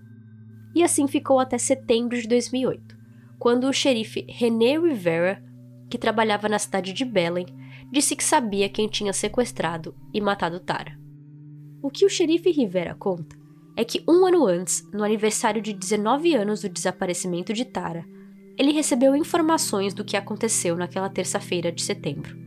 E 0.74 0.82
assim 0.82 1.06
ficou 1.06 1.40
até 1.40 1.56
setembro 1.56 2.20
de 2.20 2.28
2008, 2.28 2.98
quando 3.38 3.66
o 3.66 3.72
xerife 3.72 4.26
René 4.28 4.78
Rivera, 4.78 5.42
que 5.88 5.96
trabalhava 5.96 6.50
na 6.50 6.58
cidade 6.58 6.92
de 6.92 7.04
Belém, 7.06 7.46
disse 7.90 8.14
que 8.14 8.22
sabia 8.22 8.68
quem 8.68 8.88
tinha 8.88 9.14
sequestrado 9.14 9.96
e 10.12 10.20
matado 10.20 10.60
Tara. 10.60 11.02
O 11.84 11.90
que 11.90 12.06
o 12.06 12.08
xerife 12.08 12.50
Rivera 12.50 12.94
conta 12.94 13.36
é 13.76 13.84
que 13.84 14.02
um 14.08 14.24
ano 14.24 14.46
antes, 14.46 14.88
no 14.90 15.04
aniversário 15.04 15.60
de 15.60 15.74
19 15.74 16.34
anos 16.34 16.62
do 16.62 16.68
desaparecimento 16.70 17.52
de 17.52 17.62
Tara, 17.66 18.06
ele 18.56 18.72
recebeu 18.72 19.14
informações 19.14 19.92
do 19.92 20.02
que 20.02 20.16
aconteceu 20.16 20.76
naquela 20.76 21.10
terça-feira 21.10 21.70
de 21.70 21.82
setembro. 21.82 22.38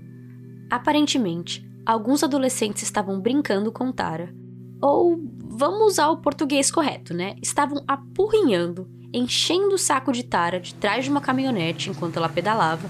Aparentemente, 0.72 1.64
alguns 1.86 2.24
adolescentes 2.24 2.82
estavam 2.82 3.22
brincando 3.22 3.72
com 3.72 3.92
Tara, 3.92 4.34
ou 4.82 5.22
vamos 5.48 5.92
usar 5.92 6.10
o 6.10 6.18
português 6.18 6.72
correto, 6.72 7.14
né? 7.14 7.36
Estavam 7.40 7.84
apurrinhando, 7.88 8.90
enchendo 9.14 9.76
o 9.76 9.78
saco 9.78 10.12
de 10.12 10.24
Tara 10.24 10.60
de 10.60 10.74
trás 10.74 11.06
de 11.06 11.12
uma 11.12 11.22
caminhonete 11.22 11.92
enquanto 11.92 12.18
ela 12.18 12.28
pedalava 12.28 12.90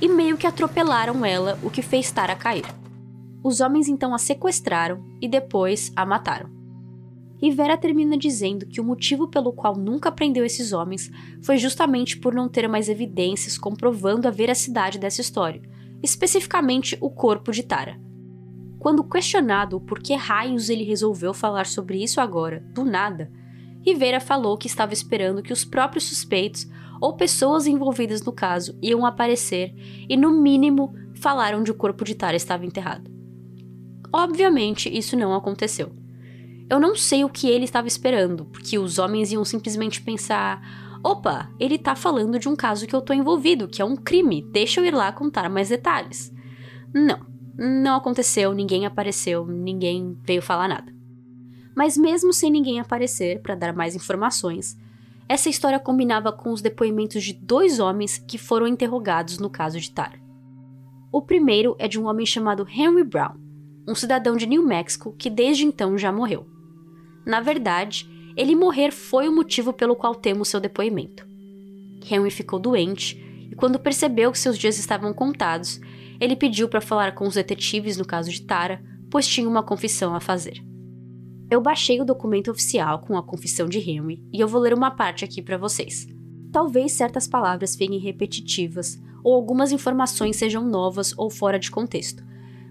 e 0.00 0.08
meio 0.08 0.36
que 0.36 0.46
atropelaram 0.46 1.24
ela, 1.24 1.58
o 1.64 1.68
que 1.68 1.82
fez 1.82 2.12
Tara 2.12 2.36
cair. 2.36 2.78
Os 3.42 3.60
homens 3.60 3.88
então 3.88 4.14
a 4.14 4.18
sequestraram 4.18 5.02
e 5.20 5.26
depois 5.26 5.92
a 5.96 6.04
mataram. 6.04 6.50
Rivera 7.40 7.76
termina 7.78 8.18
dizendo 8.18 8.66
que 8.66 8.82
o 8.82 8.84
motivo 8.84 9.26
pelo 9.26 9.52
qual 9.52 9.74
nunca 9.74 10.12
prendeu 10.12 10.44
esses 10.44 10.72
homens 10.72 11.10
foi 11.42 11.56
justamente 11.56 12.18
por 12.18 12.34
não 12.34 12.50
ter 12.50 12.68
mais 12.68 12.88
evidências 12.88 13.56
comprovando 13.56 14.28
a 14.28 14.30
veracidade 14.30 14.98
dessa 14.98 15.22
história, 15.22 15.62
especificamente 16.02 16.98
o 17.00 17.08
corpo 17.08 17.50
de 17.50 17.62
Tara. 17.62 17.98
Quando 18.78 19.04
questionado 19.04 19.80
por 19.80 20.00
que 20.00 20.14
raios 20.14 20.68
ele 20.68 20.84
resolveu 20.84 21.32
falar 21.32 21.64
sobre 21.64 22.02
isso 22.02 22.20
agora, 22.20 22.60
do 22.74 22.84
nada, 22.84 23.30
Rivera 23.82 24.20
falou 24.20 24.58
que 24.58 24.66
estava 24.66 24.92
esperando 24.92 25.42
que 25.42 25.52
os 25.52 25.64
próprios 25.64 26.04
suspeitos 26.04 26.68
ou 27.00 27.16
pessoas 27.16 27.66
envolvidas 27.66 28.22
no 28.22 28.32
caso 28.32 28.78
iam 28.82 29.06
aparecer 29.06 29.74
e, 30.06 30.14
no 30.14 30.30
mínimo, 30.30 30.92
falar 31.14 31.54
onde 31.54 31.70
o 31.70 31.74
corpo 31.74 32.04
de 32.04 32.14
Tara 32.14 32.36
estava 32.36 32.66
enterrado. 32.66 33.19
Obviamente, 34.12 34.88
isso 34.88 35.16
não 35.16 35.34
aconteceu. 35.34 35.92
Eu 36.68 36.78
não 36.78 36.94
sei 36.94 37.24
o 37.24 37.28
que 37.28 37.48
ele 37.48 37.64
estava 37.64 37.88
esperando, 37.88 38.44
porque 38.44 38.78
os 38.78 38.98
homens 38.98 39.32
iam 39.32 39.44
simplesmente 39.44 40.02
pensar: 40.02 40.60
opa, 41.02 41.50
ele 41.58 41.78
tá 41.78 41.94
falando 41.96 42.38
de 42.38 42.48
um 42.48 42.54
caso 42.54 42.86
que 42.86 42.94
eu 42.94 43.02
tô 43.02 43.12
envolvido, 43.12 43.68
que 43.68 43.82
é 43.82 43.84
um 43.84 43.96
crime, 43.96 44.42
deixa 44.52 44.80
eu 44.80 44.84
ir 44.84 44.94
lá 44.94 45.10
contar 45.12 45.48
mais 45.50 45.68
detalhes. 45.68 46.32
Não. 46.94 47.28
Não 47.62 47.96
aconteceu, 47.96 48.54
ninguém 48.54 48.86
apareceu, 48.86 49.44
ninguém 49.44 50.16
veio 50.24 50.40
falar 50.40 50.66
nada. 50.66 50.94
Mas 51.76 51.96
mesmo 51.96 52.32
sem 52.32 52.50
ninguém 52.50 52.80
aparecer 52.80 53.42
para 53.42 53.54
dar 53.54 53.74
mais 53.74 53.94
informações, 53.94 54.78
essa 55.28 55.48
história 55.48 55.78
combinava 55.78 56.32
com 56.32 56.52
os 56.52 56.62
depoimentos 56.62 57.22
de 57.22 57.32
dois 57.34 57.78
homens 57.78 58.16
que 58.16 58.38
foram 58.38 58.66
interrogados 58.66 59.38
no 59.38 59.50
caso 59.50 59.78
de 59.78 59.90
Tara. 59.90 60.18
O 61.12 61.20
primeiro 61.20 61.76
é 61.78 61.86
de 61.86 62.00
um 62.00 62.06
homem 62.06 62.24
chamado 62.24 62.66
Henry 62.68 63.04
Brown, 63.04 63.36
um 63.86 63.94
cidadão 63.94 64.36
de 64.36 64.46
New 64.46 64.66
Mexico 64.66 65.14
que 65.18 65.30
desde 65.30 65.64
então 65.64 65.96
já 65.96 66.12
morreu. 66.12 66.46
Na 67.26 67.40
verdade, 67.40 68.08
ele 68.36 68.54
morrer 68.54 68.90
foi 68.90 69.28
o 69.28 69.34
motivo 69.34 69.72
pelo 69.72 69.96
qual 69.96 70.14
temos 70.14 70.48
seu 70.48 70.60
depoimento. 70.60 71.26
Henry 72.10 72.30
ficou 72.30 72.58
doente 72.58 73.20
e, 73.50 73.54
quando 73.54 73.78
percebeu 73.78 74.32
que 74.32 74.38
seus 74.38 74.56
dias 74.58 74.78
estavam 74.78 75.12
contados, 75.12 75.80
ele 76.20 76.36
pediu 76.36 76.68
para 76.68 76.80
falar 76.80 77.14
com 77.14 77.26
os 77.26 77.34
detetives 77.34 77.96
no 77.96 78.04
caso 78.04 78.30
de 78.30 78.42
Tara, 78.42 78.82
pois 79.10 79.26
tinha 79.26 79.48
uma 79.48 79.62
confissão 79.62 80.14
a 80.14 80.20
fazer. 80.20 80.62
Eu 81.50 81.60
baixei 81.60 82.00
o 82.00 82.04
documento 82.04 82.50
oficial 82.50 83.00
com 83.00 83.16
a 83.16 83.22
confissão 83.22 83.68
de 83.68 83.78
Henry 83.78 84.22
e 84.32 84.40
eu 84.40 84.46
vou 84.46 84.60
ler 84.60 84.72
uma 84.72 84.90
parte 84.90 85.24
aqui 85.24 85.42
para 85.42 85.58
vocês. 85.58 86.06
Talvez 86.52 86.92
certas 86.92 87.26
palavras 87.26 87.74
fiquem 87.74 87.98
repetitivas 87.98 89.00
ou 89.24 89.34
algumas 89.34 89.72
informações 89.72 90.36
sejam 90.36 90.64
novas 90.64 91.12
ou 91.18 91.28
fora 91.28 91.58
de 91.58 91.70
contexto, 91.70 92.22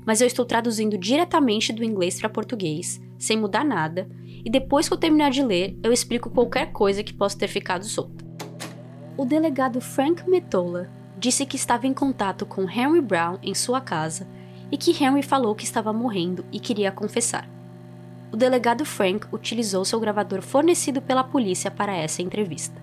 mas 0.10 0.22
eu 0.22 0.26
estou 0.26 0.44
traduzindo 0.44 0.98
diretamente 0.98 1.72
do 1.72 1.84
inglês 1.84 2.20
para 2.20 2.28
português, 2.28 3.00
sem 3.16 3.38
mudar 3.38 3.64
nada, 3.64 4.10
e 4.44 4.50
depois 4.50 4.88
que 4.88 4.94
eu 4.96 4.98
terminar 4.98 5.30
de 5.30 5.44
ler, 5.44 5.78
eu 5.84 5.94
explico 5.94 6.32
qualquer 6.32 6.72
coisa 6.72 7.04
que 7.04 7.14
possa 7.14 7.38
ter 7.38 7.48
ficado 7.48 7.86
solta. 7.86 8.26
O 9.16 9.24
delegado 9.24 9.80
Frank 9.80 10.28
Metola 10.28 10.90
disse 11.16 11.46
que 11.46 11.56
estava 11.56 11.86
em 11.86 11.94
contato 11.94 12.44
com 12.44 12.68
Henry 12.68 13.02
Brown 13.02 13.38
em 13.44 13.54
sua 13.54 13.80
casa 13.80 14.28
e 14.72 14.78
que 14.78 14.92
Henry 15.00 15.22
falou 15.22 15.54
que 15.54 15.64
estava 15.64 15.94
morrendo 15.94 16.44
e 16.52 16.60
queria 16.60 16.92
confessar. 16.92 17.48
o 18.32 18.36
delegado 18.36 18.84
Frank 18.86 19.28
utilizou 19.32 19.86
seu 19.86 20.00
gravador 20.00 20.42
fornecido 20.42 21.04
pela 21.04 21.24
polícia 21.24 21.70
para 21.70 21.96
essa 21.96 22.24
entrevista. 22.24 22.82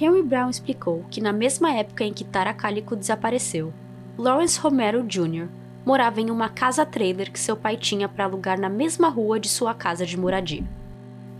Henry 0.00 0.22
Brown 0.22 0.48
explicou 0.48 1.04
que 1.10 1.20
na 1.20 1.34
mesma 1.34 1.70
época 1.74 2.02
em 2.02 2.14
que 2.14 2.24
Tara 2.24 2.54
Calico 2.54 2.96
desapareceu, 2.96 3.74
Lawrence 4.16 4.58
Romero 4.58 5.02
Jr. 5.02 5.60
morava 5.84 6.20
em 6.20 6.30
uma 6.30 6.48
casa-trailer 6.48 7.32
que 7.32 7.40
seu 7.40 7.56
pai 7.56 7.76
tinha 7.76 8.08
para 8.08 8.24
alugar 8.24 8.60
na 8.60 8.68
mesma 8.68 9.08
rua 9.08 9.40
de 9.40 9.48
sua 9.48 9.74
casa 9.74 10.04
de 10.04 10.16
moradia. 10.16 10.64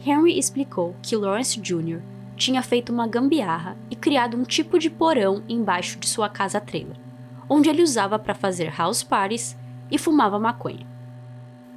Henry 0.05 0.39
explicou 0.39 0.97
que 1.03 1.17
Lawrence 1.17 1.61
Jr. 1.61 2.01
tinha 2.37 2.63
feito 2.63 2.93
uma 2.93 3.07
gambiarra 3.07 3.77
e 3.91 3.97
criado 3.97 4.37
um 4.37 4.45
tipo 4.45 4.79
de 4.79 4.89
porão 4.89 5.43
embaixo 5.49 5.99
de 5.99 6.09
sua 6.09 6.29
casa-trailer, 6.29 6.97
onde 7.49 7.69
ele 7.69 7.83
usava 7.83 8.19
para 8.19 8.35
fazer 8.35 8.73
house 8.77 9.03
parties 9.03 9.57
e 9.91 9.99
fumava 9.99 10.39
maconha. 10.39 10.87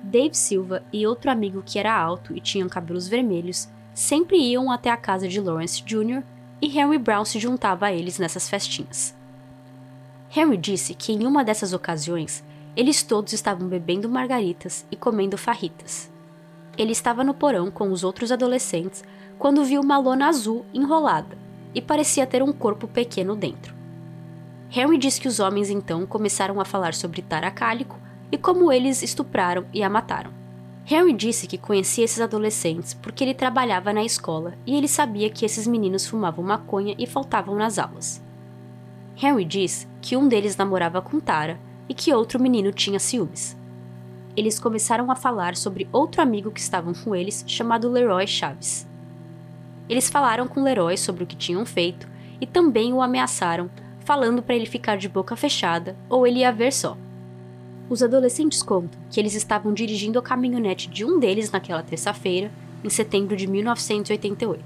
Dave 0.01 0.35
Silva 0.35 0.83
e 0.91 1.05
outro 1.07 1.31
amigo 1.31 1.63
que 1.65 1.79
era 1.79 1.93
alto 1.93 2.35
e 2.35 2.39
tinham 2.39 2.69
cabelos 2.69 3.07
vermelhos 3.07 3.69
sempre 3.93 4.37
iam 4.37 4.71
até 4.71 4.89
a 4.89 4.97
casa 4.97 5.27
de 5.27 5.39
Lawrence 5.39 5.81
Jr. 5.83 6.23
e 6.61 6.77
Henry 6.77 6.97
Brown 6.97 7.25
se 7.25 7.39
juntava 7.39 7.87
a 7.87 7.93
eles 7.93 8.17
nessas 8.19 8.49
festinhas. 8.49 9.15
Henry 10.35 10.57
disse 10.57 10.93
que 10.93 11.11
em 11.11 11.25
uma 11.25 11.43
dessas 11.43 11.73
ocasiões 11.73 12.43
eles 12.75 13.03
todos 13.03 13.33
estavam 13.33 13.67
bebendo 13.67 14.09
margaritas 14.09 14.85
e 14.89 14.95
comendo 14.95 15.37
farritas. 15.37 16.11
Ele 16.77 16.91
estava 16.91 17.23
no 17.23 17.33
porão 17.33 17.69
com 17.69 17.91
os 17.91 18.03
outros 18.03 18.31
adolescentes 18.31 19.03
quando 19.37 19.63
viu 19.63 19.81
uma 19.81 19.97
lona 19.97 20.27
azul 20.27 20.65
enrolada 20.73 21.37
e 21.73 21.81
parecia 21.81 22.25
ter 22.25 22.41
um 22.41 22.51
corpo 22.51 22.87
pequeno 22.87 23.35
dentro. 23.35 23.75
Henry 24.75 24.97
disse 24.97 25.21
que 25.21 25.27
os 25.27 25.39
homens 25.39 25.69
então 25.69 26.05
começaram 26.05 26.59
a 26.59 26.65
falar 26.65 26.95
sobre 26.95 27.21
Tara 27.21 27.51
Cálico 27.51 27.99
e 28.31 28.37
como 28.37 28.71
eles 28.71 29.03
estupraram 29.03 29.65
e 29.71 29.83
a 29.83 29.89
mataram. 29.89 30.31
Henry 30.89 31.13
disse 31.13 31.45
que 31.45 31.57
conhecia 31.57 32.03
esses 32.03 32.19
adolescentes 32.19 32.93
porque 32.95 33.23
ele 33.23 33.35
trabalhava 33.35 33.93
na 33.93 34.03
escola 34.03 34.55
e 34.65 34.75
ele 34.75 34.87
sabia 34.87 35.29
que 35.29 35.45
esses 35.45 35.67
meninos 35.67 36.07
fumavam 36.07 36.43
maconha 36.43 36.95
e 36.97 37.05
faltavam 37.05 37.55
nas 37.55 37.77
aulas. 37.77 38.21
Henry 39.15 39.45
diz 39.45 39.87
que 40.01 40.17
um 40.17 40.27
deles 40.27 40.57
namorava 40.57 41.01
com 41.01 41.19
Tara 41.19 41.59
e 41.87 41.93
que 41.93 42.13
outro 42.13 42.41
menino 42.41 42.71
tinha 42.71 42.99
ciúmes. 42.99 43.57
Eles 44.35 44.59
começaram 44.59 45.11
a 45.11 45.15
falar 45.15 45.55
sobre 45.55 45.87
outro 45.91 46.21
amigo 46.21 46.51
que 46.51 46.59
estavam 46.59 46.93
com 46.93 47.15
eles, 47.15 47.43
chamado 47.47 47.89
Leroy 47.89 48.25
Chaves. 48.25 48.87
Eles 49.87 50.09
falaram 50.09 50.47
com 50.47 50.63
Leroy 50.63 50.97
sobre 50.97 51.23
o 51.23 51.27
que 51.27 51.35
tinham 51.35 51.65
feito 51.65 52.07
e 52.41 52.47
também 52.47 52.93
o 52.93 53.01
ameaçaram, 53.01 53.69
falando 53.99 54.41
para 54.41 54.55
ele 54.55 54.65
ficar 54.65 54.97
de 54.97 55.07
boca 55.07 55.35
fechada 55.35 55.95
ou 56.09 56.25
ele 56.25 56.39
ia 56.39 56.51
ver 56.51 56.73
só. 56.73 56.97
Os 57.89 58.01
adolescentes 58.01 58.63
contam 58.63 58.99
que 59.11 59.19
eles 59.19 59.35
estavam 59.35 59.73
dirigindo 59.73 60.17
a 60.17 60.21
caminhonete 60.21 60.89
de 60.89 61.05
um 61.05 61.19
deles 61.19 61.51
naquela 61.51 61.83
terça-feira, 61.83 62.51
em 62.83 62.89
setembro 62.89 63.35
de 63.35 63.45
1988. 63.45 64.63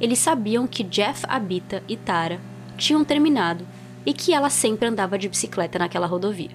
Eles 0.00 0.18
sabiam 0.18 0.66
que 0.66 0.82
Jeff 0.82 1.24
Abita 1.28 1.82
e 1.86 1.96
Tara 1.96 2.40
tinham 2.78 3.04
terminado 3.04 3.66
e 4.04 4.12
que 4.12 4.32
ela 4.32 4.50
sempre 4.50 4.88
andava 4.88 5.18
de 5.18 5.28
bicicleta 5.28 5.78
naquela 5.78 6.06
rodovia. 6.06 6.50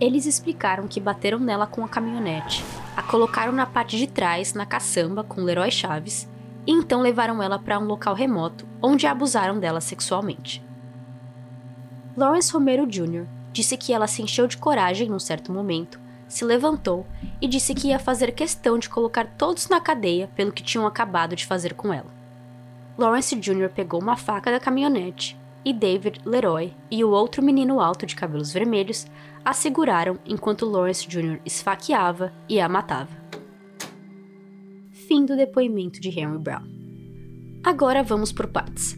Eles 0.00 0.26
explicaram 0.26 0.88
que 0.88 1.00
bateram 1.00 1.38
nela 1.38 1.66
com 1.66 1.84
a 1.84 1.88
caminhonete, 1.88 2.64
a 2.96 3.02
colocaram 3.02 3.52
na 3.52 3.66
parte 3.66 3.96
de 3.96 4.06
trás, 4.06 4.52
na 4.52 4.66
caçamba, 4.66 5.22
com 5.22 5.42
Leroy 5.42 5.70
Chaves, 5.70 6.28
e 6.66 6.72
então 6.72 7.00
levaram 7.00 7.42
ela 7.42 7.58
para 7.58 7.78
um 7.78 7.84
local 7.84 8.14
remoto, 8.14 8.66
onde 8.82 9.06
abusaram 9.06 9.58
dela 9.58 9.80
sexualmente. 9.80 10.64
Lawrence 12.16 12.52
Romero 12.52 12.86
Jr 12.86 13.26
disse 13.54 13.76
que 13.76 13.92
ela 13.92 14.08
se 14.08 14.20
encheu 14.20 14.48
de 14.48 14.56
coragem 14.56 15.08
num 15.08 15.20
certo 15.20 15.52
momento, 15.52 16.00
se 16.26 16.44
levantou 16.44 17.06
e 17.40 17.46
disse 17.46 17.72
que 17.72 17.88
ia 17.88 17.98
fazer 18.00 18.32
questão 18.32 18.78
de 18.78 18.88
colocar 18.88 19.26
todos 19.38 19.68
na 19.68 19.80
cadeia 19.80 20.28
pelo 20.34 20.50
que 20.50 20.62
tinham 20.62 20.86
acabado 20.86 21.36
de 21.36 21.46
fazer 21.46 21.74
com 21.74 21.92
ela. 21.92 22.12
Lawrence 22.98 23.36
Jr. 23.36 23.70
pegou 23.72 24.00
uma 24.00 24.16
faca 24.16 24.50
da 24.50 24.58
caminhonete 24.58 25.38
e 25.64 25.72
David, 25.72 26.20
Leroy 26.24 26.72
e 26.90 27.02
o 27.02 27.10
outro 27.10 27.42
menino 27.42 27.80
alto 27.80 28.04
de 28.06 28.14
cabelos 28.14 28.52
vermelhos 28.52 29.06
a 29.44 29.52
seguraram 29.52 30.18
enquanto 30.26 30.66
Lawrence 30.66 31.06
Jr. 31.06 31.40
esfaqueava 31.44 32.32
e 32.48 32.60
a 32.60 32.68
matava. 32.68 33.16
Fim 35.06 35.24
do 35.24 35.36
depoimento 35.36 36.00
de 36.00 36.08
Henry 36.08 36.38
Brown. 36.38 36.64
Agora 37.62 38.02
vamos 38.02 38.32
por 38.32 38.46
partes. 38.46 38.96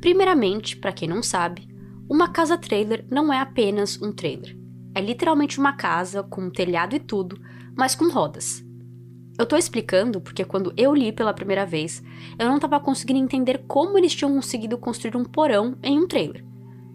Primeiramente, 0.00 0.76
para 0.76 0.92
quem 0.92 1.08
não 1.08 1.22
sabe, 1.22 1.68
uma 2.08 2.28
casa 2.28 2.56
trailer 2.56 3.04
não 3.10 3.32
é 3.32 3.38
apenas 3.38 4.00
um 4.00 4.12
trailer. 4.12 4.56
É 4.94 5.00
literalmente 5.00 5.58
uma 5.58 5.72
casa 5.72 6.22
com 6.22 6.42
um 6.42 6.50
telhado 6.50 6.96
e 6.96 7.00
tudo, 7.00 7.40
mas 7.76 7.94
com 7.94 8.08
rodas. 8.10 8.64
Eu 9.40 9.46
tô 9.46 9.56
explicando 9.56 10.20
porque 10.20 10.44
quando 10.44 10.70
eu 10.76 10.94
li 10.94 11.12
pela 11.12 11.32
primeira 11.32 11.64
vez, 11.64 12.02
eu 12.38 12.46
não 12.46 12.56
estava 12.56 12.78
conseguindo 12.78 13.20
entender 13.20 13.64
como 13.66 13.96
eles 13.96 14.14
tinham 14.14 14.34
conseguido 14.34 14.76
construir 14.76 15.16
um 15.16 15.24
porão 15.24 15.78
em 15.82 15.98
um 15.98 16.06
trailer. 16.06 16.44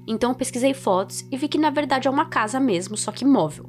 Então 0.08 0.30
eu 0.30 0.36
pesquisei 0.36 0.72
fotos 0.72 1.28
e 1.32 1.38
vi 1.38 1.48
que 1.48 1.58
na 1.58 1.72
verdade 1.72 2.08
é 2.08 2.12
uma 2.12 2.26
casa 2.26 2.60
mesmo, 2.60 2.96
só 2.96 3.12
que 3.12 3.26
móvel. 3.26 3.68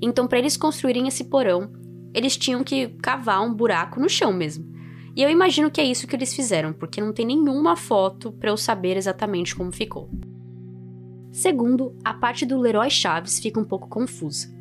Então 0.00 0.28
para 0.28 0.38
eles 0.38 0.56
construírem 0.56 1.08
esse 1.08 1.24
porão, 1.24 1.72
eles 2.14 2.36
tinham 2.36 2.62
que 2.62 2.86
cavar 3.02 3.42
um 3.42 3.52
buraco 3.52 3.98
no 3.98 4.08
chão 4.08 4.32
mesmo. 4.32 4.72
E 5.16 5.20
eu 5.20 5.28
imagino 5.28 5.68
que 5.68 5.80
é 5.80 5.84
isso 5.84 6.06
que 6.06 6.14
eles 6.14 6.32
fizeram, 6.32 6.72
porque 6.72 7.00
não 7.00 7.12
tem 7.12 7.26
nenhuma 7.26 7.74
foto 7.74 8.30
para 8.30 8.50
eu 8.50 8.56
saber 8.56 8.96
exatamente 8.96 9.56
como 9.56 9.72
ficou. 9.72 10.08
Segundo, 11.32 11.96
a 12.04 12.14
parte 12.14 12.46
do 12.46 12.60
Leroy 12.60 12.90
Chaves 12.90 13.40
fica 13.40 13.58
um 13.58 13.64
pouco 13.64 13.88
confusa. 13.88 14.56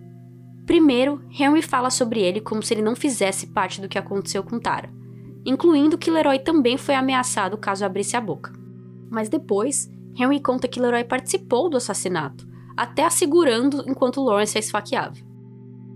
Primeiro, 0.68 1.24
Henry 1.32 1.62
fala 1.62 1.90
sobre 1.90 2.20
ele 2.20 2.42
como 2.42 2.62
se 2.62 2.74
ele 2.74 2.82
não 2.82 2.94
fizesse 2.94 3.48
parte 3.48 3.80
do 3.80 3.88
que 3.88 3.98
aconteceu 3.98 4.44
com 4.44 4.60
Tara, 4.60 4.92
incluindo 5.46 5.98
que 5.98 6.12
Leroy 6.12 6.40
também 6.40 6.78
foi 6.78 6.94
ameaçado 6.94 7.58
caso 7.58 7.86
abrisse 7.86 8.18
a 8.18 8.22
boca. 8.22 8.52
Mas 9.10 9.30
depois, 9.30 9.90
Henry 10.14 10.42
conta 10.42 10.68
que 10.68 10.82
Leroy 10.82 11.06
participou 11.06 11.70
do 11.70 11.78
assassinato, 11.78 12.46
até 12.76 13.06
assegurando 13.06 13.86
enquanto 13.88 14.22
Lawrence 14.22 14.58
a 14.58 14.60
esfaqueava. 14.60 15.16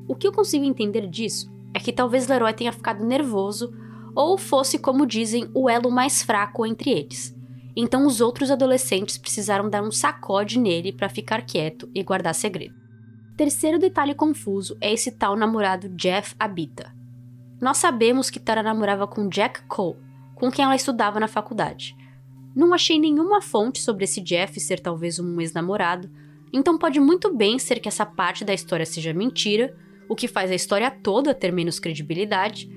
O 0.08 0.16
que 0.16 0.26
eu 0.26 0.32
consigo 0.32 0.64
entender 0.64 1.06
disso 1.06 1.52
é 1.74 1.80
que 1.80 1.92
talvez 1.92 2.28
Leroy 2.28 2.54
tenha 2.54 2.72
ficado 2.72 3.06
nervoso 3.06 3.74
ou 4.16 4.38
fosse, 4.38 4.80
como 4.80 5.06
dizem, 5.06 5.52
o 5.54 5.70
elo 5.70 5.92
mais 5.92 6.24
fraco 6.24 6.66
entre 6.66 6.92
eles, 6.92 7.36
então 7.76 8.08
os 8.08 8.22
outros 8.22 8.50
adolescentes 8.50 9.18
precisaram 9.18 9.70
dar 9.70 9.84
um 9.84 9.92
sacode 9.92 10.58
nele 10.58 10.94
para 10.94 11.10
ficar 11.10 11.42
quieto 11.42 11.90
e 11.94 12.02
guardar 12.02 12.34
segredo. 12.34 12.81
Terceiro 13.36 13.80
detalhe 13.80 14.14
confuso 14.14 14.78
é 14.80 14.94
esse 14.94 15.12
tal 15.12 15.36
namorado 15.36 15.90
Jeff 15.90 16.36
Abita. 16.40 16.94
Nós 17.60 17.78
sabemos 17.78 18.30
que 18.30 18.40
Tara 18.40 18.62
namorava 18.62 19.08
com 19.08 19.30
Jack 19.30 19.64
Cole, 19.64 19.98
com 20.36 20.52
quem 20.52 20.66
ela 20.66 20.76
estudava 20.76 21.20
na 21.20 21.28
faculdade. 21.28 21.96
Não 22.56 22.74
achei 22.74 23.00
nenhuma 23.00 23.42
fonte 23.42 23.80
sobre 23.82 24.04
esse 24.04 24.20
Jeff 24.22 24.60
ser 24.60 24.80
talvez 24.80 25.20
um 25.20 25.40
ex-namorado, 25.40 26.10
então 26.52 26.78
pode 26.78 27.00
muito 27.00 27.34
bem 27.34 27.58
ser 27.58 27.80
que 27.80 27.88
essa 27.88 28.06
parte 28.06 28.44
da 28.44 28.54
história 28.54 28.86
seja 28.86 29.14
mentira, 29.14 29.76
o 30.10 30.16
que 30.16 30.28
faz 30.28 30.52
a 30.52 30.56
história 30.56 30.92
toda 30.92 31.34
ter 31.34 31.52
menos 31.52 31.80
credibilidade, 31.80 32.70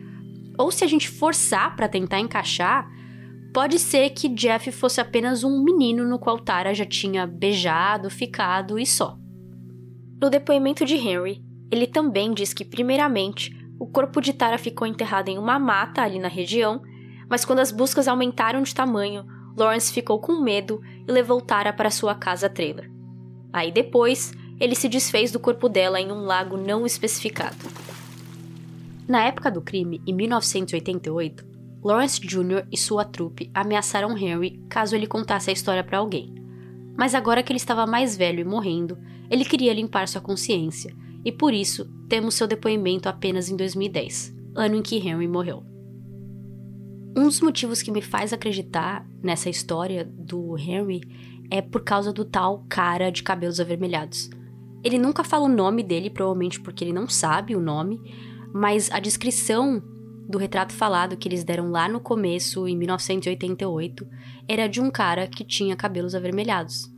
ou 0.57 0.71
se 0.71 0.85
a 0.85 0.87
gente 0.87 1.09
forçar 1.09 1.75
para 1.75 1.88
tentar 1.88 2.21
encaixar, 2.21 2.88
Pode 3.55 3.79
ser 3.79 4.11
que 4.11 4.29
Jeff 4.29 4.73
fosse 4.73 5.01
apenas 5.01 5.45
um 5.45 5.62
menino 5.62 6.05
no 6.05 6.19
qual 6.19 6.40
Tara 6.40 6.75
já 6.75 6.85
tinha 6.85 7.25
beijado, 7.25 8.11
ficado 8.11 8.81
e 8.81 8.85
só. 8.85 9.17
No 10.20 10.31
depoimento 10.31 10.85
de 10.85 10.94
Henry, 10.94 11.44
ele 11.70 11.87
também 11.87 12.33
diz 12.33 12.53
que, 12.53 12.64
primeiramente, 12.64 13.53
o 13.79 13.87
corpo 13.87 14.20
de 14.20 14.33
Tara 14.33 14.59
ficou 14.59 14.87
enterrado 14.87 15.29
em 15.29 15.38
uma 15.38 15.59
mata 15.59 16.03
ali 16.03 16.18
na 16.18 16.29
região, 16.29 16.83
mas 17.29 17.44
quando 17.44 17.59
as 17.59 17.72
buscas 17.72 18.07
aumentaram 18.07 18.62
de 18.62 18.74
tamanho, 18.74 19.27
Lawrence 19.57 19.92
ficou 19.92 20.18
com 20.20 20.40
medo 20.40 20.81
e 21.07 21.11
levou 21.11 21.40
Tara 21.40 21.72
para 21.72 21.90
sua 21.90 22.14
casa 22.14 22.48
trailer. 22.48 22.90
Aí 23.53 23.70
depois, 23.70 24.33
ele 24.59 24.74
se 24.74 24.88
desfez 24.88 25.33
do 25.33 25.40
corpo 25.40 25.68
dela 25.68 26.00
em 26.00 26.11
um 26.11 26.24
lago 26.24 26.57
não 26.57 26.87
especificado. 26.87 27.57
Na 29.07 29.24
época 29.24 29.50
do 29.50 29.61
crime, 29.61 30.00
em 30.07 30.12
1988, 30.14 31.44
Lawrence 31.83 32.20
Jr. 32.20 32.66
e 32.72 32.79
sua 32.79 33.05
trupe 33.05 33.50
ameaçaram 33.53 34.16
Henry 34.16 34.64
caso 34.68 34.96
ele 34.96 35.07
contasse 35.07 35.50
a 35.50 35.53
história 35.53 35.85
para 35.85 35.98
alguém. 35.98 36.44
Mas 36.97 37.15
agora 37.15 37.43
que 37.43 37.53
ele 37.53 37.59
estava 37.59 37.87
mais 37.87 38.17
velho 38.17 38.41
e 38.41 38.45
morrendo, 38.45 38.99
ele 39.31 39.45
queria 39.45 39.73
limpar 39.73 40.07
sua 40.09 40.21
consciência, 40.21 40.95
e 41.25 41.33
por 41.33 41.53
isso 41.53 41.91
temos 42.09 42.35
seu 42.35 42.47
depoimento 42.47 43.09
apenas 43.09 43.49
em 43.49 43.57
2010, 43.57 44.35
ano 44.55 44.77
em 44.77 44.83
que 44.83 44.97
Henry 44.97 45.27
morreu. 45.27 45.65
Um 47.17 47.25
dos 47.25 47.41
motivos 47.41 47.81
que 47.81 47.93
me 47.93 48.03
faz 48.03 48.33
acreditar 48.33 49.07
nessa 49.23 49.49
história 49.49 50.05
do 50.05 50.59
Henry 50.59 51.01
é 51.51 51.63
por 51.63 51.83
causa 51.83 52.13
do 52.13 52.25
tal 52.25 52.65
cara 52.69 53.11
de 53.11 53.23
cabelos 53.23 53.61
avermelhados. 53.61 54.29
Ele 54.83 54.99
nunca 54.99 55.25
fala 55.25 55.45
o 55.45 55.49
nome 55.49 55.83
dele, 55.83 56.11
provavelmente 56.11 56.61
porque 56.61 56.85
ele 56.85 56.93
não 56.93 57.09
sabe 57.09 57.55
o 57.55 57.61
nome, 57.61 58.01
mas 58.53 58.91
a 58.91 58.99
descrição 58.99 59.83
do 60.29 60.39
retrato 60.39 60.73
falado 60.73 61.17
que 61.17 61.29
eles 61.29 61.45
deram 61.45 61.71
lá 61.71 61.89
no 61.89 62.01
começo, 62.01 62.67
em 62.67 62.77
1988, 62.77 64.07
era 64.49 64.67
de 64.67 64.81
um 64.81 64.91
cara 64.91 65.27
que 65.27 65.45
tinha 65.45 65.77
cabelos 65.77 66.15
avermelhados. 66.15 66.91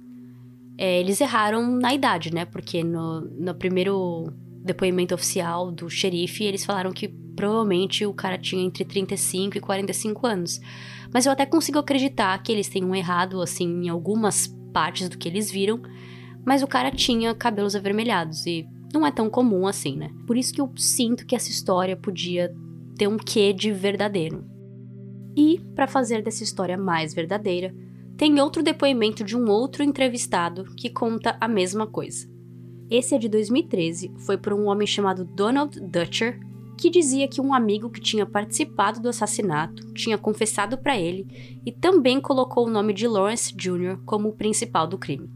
É, 0.78 1.00
eles 1.00 1.20
erraram 1.20 1.66
na 1.70 1.94
idade, 1.94 2.32
né? 2.32 2.44
Porque 2.44 2.84
no, 2.84 3.20
no 3.20 3.54
primeiro 3.54 4.32
depoimento 4.62 5.14
oficial 5.14 5.70
do 5.70 5.88
xerife, 5.88 6.44
eles 6.44 6.64
falaram 6.64 6.92
que 6.92 7.08
provavelmente 7.08 8.04
o 8.04 8.12
cara 8.12 8.38
tinha 8.38 8.64
entre 8.64 8.84
35 8.84 9.58
e 9.58 9.60
45 9.60 10.26
anos. 10.26 10.60
Mas 11.12 11.26
eu 11.26 11.32
até 11.32 11.46
consigo 11.46 11.78
acreditar 11.78 12.36
que 12.42 12.52
eles 12.52 12.68
tenham 12.68 12.94
errado, 12.94 13.40
assim, 13.40 13.84
em 13.84 13.88
algumas 13.88 14.48
partes 14.72 15.08
do 15.08 15.16
que 15.16 15.28
eles 15.28 15.50
viram, 15.50 15.80
mas 16.44 16.62
o 16.62 16.66
cara 16.66 16.90
tinha 16.90 17.34
cabelos 17.34 17.74
avermelhados 17.74 18.46
e 18.46 18.66
não 18.92 19.06
é 19.06 19.10
tão 19.10 19.28
comum 19.28 19.66
assim, 19.66 19.96
né? 19.96 20.10
Por 20.26 20.36
isso 20.36 20.52
que 20.52 20.60
eu 20.60 20.70
sinto 20.76 21.26
que 21.26 21.34
essa 21.34 21.50
história 21.50 21.96
podia 21.96 22.54
ter 22.96 23.06
um 23.06 23.16
quê 23.16 23.52
de 23.52 23.70
verdadeiro. 23.72 24.44
E, 25.36 25.60
para 25.74 25.86
fazer 25.86 26.22
dessa 26.22 26.42
história 26.42 26.78
mais 26.78 27.12
verdadeira, 27.12 27.74
tem 28.16 28.40
outro 28.40 28.62
depoimento 28.62 29.22
de 29.22 29.36
um 29.36 29.50
outro 29.50 29.82
entrevistado 29.82 30.64
que 30.74 30.88
conta 30.88 31.36
a 31.38 31.46
mesma 31.46 31.86
coisa. 31.86 32.26
Esse 32.90 33.14
é 33.14 33.18
de 33.18 33.28
2013, 33.28 34.14
foi 34.18 34.38
por 34.38 34.52
um 34.52 34.66
homem 34.66 34.86
chamado 34.86 35.24
Donald 35.24 35.78
Dutcher, 35.80 36.40
que 36.78 36.90
dizia 36.90 37.26
que 37.26 37.40
um 37.40 37.52
amigo 37.52 37.90
que 37.90 38.00
tinha 38.00 38.24
participado 38.24 39.00
do 39.00 39.08
assassinato 39.08 39.92
tinha 39.92 40.16
confessado 40.16 40.78
para 40.78 40.96
ele 40.96 41.60
e 41.64 41.72
também 41.72 42.20
colocou 42.20 42.66
o 42.66 42.70
nome 42.70 42.92
de 42.92 43.08
Lawrence 43.08 43.54
Jr. 43.54 43.98
como 44.04 44.28
o 44.28 44.36
principal 44.36 44.86
do 44.86 44.98
crime. 44.98 45.28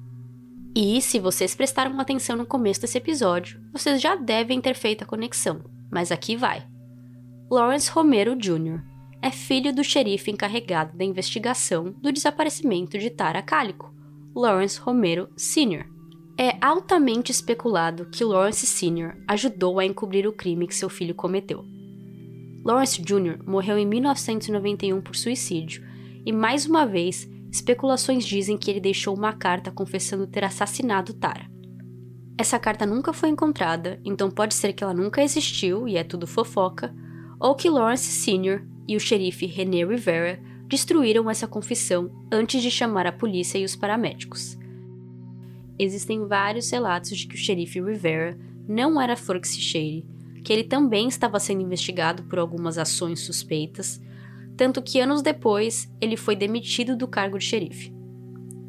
E 0.74 1.00
se 1.02 1.18
vocês 1.18 1.54
prestaram 1.54 1.98
atenção 1.98 2.36
no 2.36 2.46
começo 2.46 2.80
desse 2.80 2.98
episódio, 2.98 3.60
vocês 3.72 4.00
já 4.00 4.14
devem 4.14 4.60
ter 4.60 4.74
feito 4.74 5.02
a 5.02 5.06
conexão, 5.06 5.60
mas 5.90 6.12
aqui 6.12 6.36
vai. 6.36 6.69
Lawrence 7.50 7.90
Romero 7.90 8.36
Jr. 8.36 8.80
é 9.20 9.28
filho 9.28 9.74
do 9.74 9.82
xerife 9.82 10.30
encarregado 10.30 10.96
da 10.96 11.04
investigação 11.04 11.92
do 12.00 12.12
desaparecimento 12.12 12.96
de 12.96 13.10
Tara 13.10 13.42
Calico, 13.42 13.92
Lawrence 14.32 14.78
Romero 14.78 15.28
Sr. 15.36 15.84
É 16.38 16.56
altamente 16.64 17.32
especulado 17.32 18.08
que 18.08 18.22
Lawrence 18.22 18.64
Sr. 18.64 19.16
ajudou 19.26 19.80
a 19.80 19.84
encobrir 19.84 20.28
o 20.28 20.32
crime 20.32 20.68
que 20.68 20.76
seu 20.76 20.88
filho 20.88 21.12
cometeu. 21.12 21.64
Lawrence 22.64 23.02
Jr. 23.02 23.42
morreu 23.44 23.76
em 23.76 23.84
1991 23.84 25.00
por 25.00 25.16
suicídio, 25.16 25.84
e 26.24 26.30
mais 26.30 26.66
uma 26.66 26.86
vez, 26.86 27.28
especulações 27.50 28.24
dizem 28.24 28.56
que 28.56 28.70
ele 28.70 28.80
deixou 28.80 29.12
uma 29.12 29.32
carta 29.32 29.72
confessando 29.72 30.24
ter 30.24 30.44
assassinado 30.44 31.14
Tara. 31.14 31.50
Essa 32.38 32.60
carta 32.60 32.86
nunca 32.86 33.12
foi 33.12 33.28
encontrada, 33.28 34.00
então 34.04 34.30
pode 34.30 34.54
ser 34.54 34.72
que 34.72 34.84
ela 34.84 34.94
nunca 34.94 35.20
existiu 35.20 35.88
e 35.88 35.96
é 35.96 36.04
tudo 36.04 36.28
fofoca, 36.28 36.94
ou 37.40 37.54
que 37.54 37.70
Lawrence 37.70 38.04
Sr. 38.04 38.62
e 38.86 38.96
o 38.96 39.00
xerife 39.00 39.46
René 39.46 39.84
Rivera 39.84 40.40
destruíram 40.68 41.28
essa 41.28 41.48
confissão 41.48 42.10
antes 42.30 42.62
de 42.62 42.70
chamar 42.70 43.06
a 43.06 43.12
polícia 43.12 43.58
e 43.58 43.64
os 43.64 43.74
paramédicos 43.74 44.60
existem 45.84 46.26
vários 46.26 46.70
relatos 46.70 47.16
de 47.16 47.26
que 47.26 47.34
o 47.34 47.38
xerife 47.38 47.80
Rivera 47.80 48.38
não 48.68 49.00
era 49.00 49.16
Forksy 49.16 49.60
Shady, 49.60 50.06
que 50.44 50.52
ele 50.52 50.64
também 50.64 51.08
estava 51.08 51.40
sendo 51.40 51.62
investigado 51.62 52.22
por 52.24 52.38
algumas 52.38 52.76
ações 52.76 53.20
suspeitas, 53.20 54.00
tanto 54.56 54.82
que 54.82 55.00
anos 55.00 55.22
depois 55.22 55.90
ele 56.00 56.16
foi 56.16 56.36
demitido 56.36 56.94
do 56.96 57.08
cargo 57.08 57.38
de 57.38 57.44
xerife. 57.44 57.94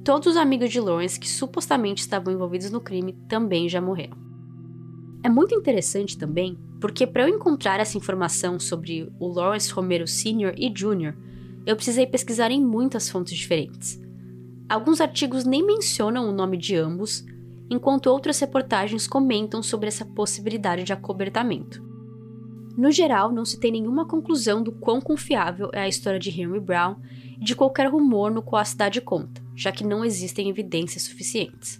Todos 0.05 0.29
os 0.29 0.37
amigos 0.37 0.71
de 0.71 0.79
Lawrence 0.79 1.19
que 1.19 1.29
supostamente 1.29 2.01
estavam 2.01 2.33
envolvidos 2.33 2.71
no 2.71 2.79
crime 2.79 3.13
também 3.27 3.67
já 3.67 3.81
morreram. 3.81 4.17
É 5.21 5.29
muito 5.29 5.53
interessante 5.53 6.17
também, 6.17 6.57
porque 6.81 7.05
para 7.05 7.23
eu 7.23 7.29
encontrar 7.29 7.79
essa 7.79 7.95
informação 7.95 8.59
sobre 8.59 9.07
o 9.19 9.27
Lawrence 9.27 9.71
Romero 9.71 10.07
Sr. 10.07 10.55
e 10.57 10.67
Jr., 10.67 11.15
eu 11.63 11.75
precisei 11.75 12.07
pesquisar 12.07 12.49
em 12.49 12.59
muitas 12.59 13.07
fontes 13.07 13.37
diferentes. 13.37 14.01
Alguns 14.67 14.99
artigos 14.99 15.45
nem 15.45 15.63
mencionam 15.63 16.27
o 16.27 16.31
nome 16.31 16.57
de 16.57 16.75
ambos, 16.75 17.23
enquanto 17.69 18.07
outras 18.07 18.39
reportagens 18.39 19.07
comentam 19.07 19.61
sobre 19.61 19.89
essa 19.89 20.03
possibilidade 20.03 20.83
de 20.83 20.91
acobertamento. 20.91 21.83
No 22.75 22.89
geral, 22.89 23.31
não 23.31 23.45
se 23.45 23.59
tem 23.59 23.71
nenhuma 23.71 24.07
conclusão 24.07 24.63
do 24.63 24.71
quão 24.71 24.99
confiável 24.99 25.69
é 25.73 25.81
a 25.81 25.87
história 25.87 26.19
de 26.19 26.29
Henry 26.29 26.59
Brown 26.59 26.95
e 27.39 27.43
de 27.43 27.55
qualquer 27.55 27.91
rumor 27.91 28.31
no 28.31 28.41
qual 28.41 28.59
a 28.59 28.65
cidade 28.65 28.99
conta, 28.99 29.39
já 29.55 29.71
que 29.71 29.85
não 29.85 30.03
existem 30.03 30.49
evidências 30.49 31.03
suficientes. 31.03 31.79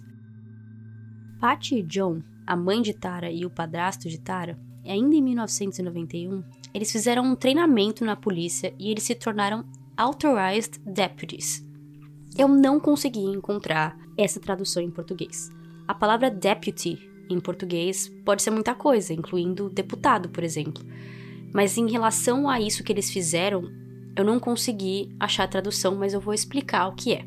Patty 1.40 1.78
e 1.78 1.82
John, 1.82 2.22
a 2.46 2.54
mãe 2.54 2.80
de 2.80 2.92
Tara 2.92 3.32
e 3.32 3.44
o 3.44 3.50
padrasto 3.50 4.08
de 4.08 4.20
Tara, 4.20 4.56
ainda 4.90 5.14
em 5.14 5.22
1991, 5.22 6.42
eles 6.74 6.90
fizeram 6.90 7.24
um 7.24 7.34
treinamento 7.34 8.04
na 8.04 8.16
polícia 8.16 8.74
e 8.78 8.90
eles 8.90 9.04
se 9.04 9.14
tornaram 9.14 9.64
Authorized 9.96 10.80
Deputies, 10.84 11.64
eu 12.36 12.48
não 12.48 12.80
consegui 12.80 13.20
encontrar 13.20 13.94
essa 14.16 14.40
tradução 14.40 14.82
em 14.82 14.90
português. 14.90 15.50
A 15.86 15.94
palavra 15.94 16.30
deputy 16.30 16.98
em 17.28 17.38
português 17.38 18.08
pode 18.24 18.42
ser 18.42 18.50
muita 18.50 18.74
coisa, 18.74 19.12
incluindo 19.12 19.68
deputado, 19.68 20.30
por 20.30 20.42
exemplo. 20.42 20.82
Mas 21.52 21.76
em 21.76 21.90
relação 21.90 22.48
a 22.48 22.58
isso 22.58 22.82
que 22.82 22.90
eles 22.90 23.10
fizeram, 23.10 23.70
eu 24.16 24.24
não 24.24 24.40
consegui 24.40 25.14
achar 25.20 25.44
a 25.44 25.48
tradução, 25.48 25.94
mas 25.94 26.14
eu 26.14 26.20
vou 26.20 26.32
explicar 26.32 26.88
o 26.88 26.94
que 26.94 27.12
é. 27.12 27.26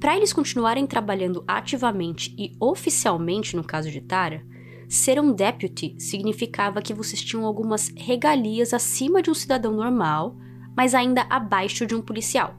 Para 0.00 0.16
eles 0.16 0.32
continuarem 0.32 0.86
trabalhando 0.86 1.44
ativamente 1.46 2.34
e 2.38 2.56
oficialmente 2.58 3.56
no 3.56 3.64
caso 3.64 3.90
de 3.90 4.00
Tara, 4.00 4.42
ser 4.88 5.20
um 5.20 5.32
deputy 5.32 5.96
significava 5.98 6.80
que 6.80 6.94
vocês 6.94 7.22
tinham 7.22 7.44
algumas 7.44 7.92
regalias 7.96 8.72
acima 8.72 9.20
de 9.20 9.30
um 9.30 9.34
cidadão 9.34 9.72
normal, 9.72 10.36
mas 10.76 10.94
ainda 10.94 11.26
abaixo 11.28 11.86
de 11.86 11.94
um 11.94 12.00
policial. 12.00 12.54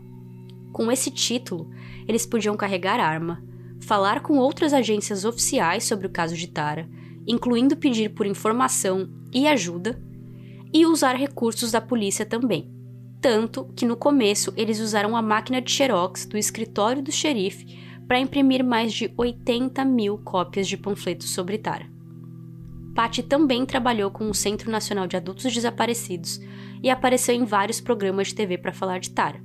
Com 0.74 0.92
esse 0.92 1.10
título, 1.10 1.70
eles 2.08 2.26
podiam 2.26 2.58
carregar 2.58 3.00
arma, 3.00 3.44
falar 3.80 4.22
com 4.22 4.38
outras 4.38 4.74
agências 4.74 5.24
oficiais 5.24 5.86
sobre 5.86 6.08
o 6.08 6.10
caso 6.10 6.36
de 6.36 6.48
Tara, 6.48 6.90
incluindo 7.26 7.78
pedir 7.78 8.10
por 8.10 8.26
informação 8.26 9.10
e 9.34 9.48
ajuda, 9.48 10.02
e 10.74 10.86
usar 10.86 11.16
recursos 11.16 11.72
da 11.72 11.80
polícia 11.80 12.26
também. 12.26 12.72
Tanto 13.22 13.66
que 13.76 13.86
no 13.86 13.96
começo 13.96 14.54
eles 14.56 14.80
usaram 14.80 15.16
a 15.16 15.22
máquina 15.22 15.62
de 15.62 15.72
xerox 15.72 16.26
do 16.26 16.38
escritório 16.38 17.02
do 17.02 17.12
xerife 17.12 17.66
para 18.08 18.20
imprimir 18.20 18.64
mais 18.64 18.94
de 18.94 19.12
80 19.18 19.84
mil 19.86 20.18
cópias 20.20 20.68
de 20.68 20.78
panfletos 20.78 21.30
sobre 21.32 21.58
Tara. 21.58 21.97
Patty 22.98 23.22
também 23.22 23.64
trabalhou 23.64 24.10
com 24.10 24.28
o 24.28 24.34
Centro 24.34 24.72
Nacional 24.72 25.06
de 25.06 25.16
Adultos 25.16 25.54
Desaparecidos 25.54 26.40
e 26.82 26.90
apareceu 26.90 27.36
em 27.36 27.46
vários 27.46 27.80
programas 27.80 28.30
de 28.30 28.34
TV 28.34 28.58
para 28.58 28.74
falar 28.74 29.00
de 29.00 29.12
Tara. 29.12 29.40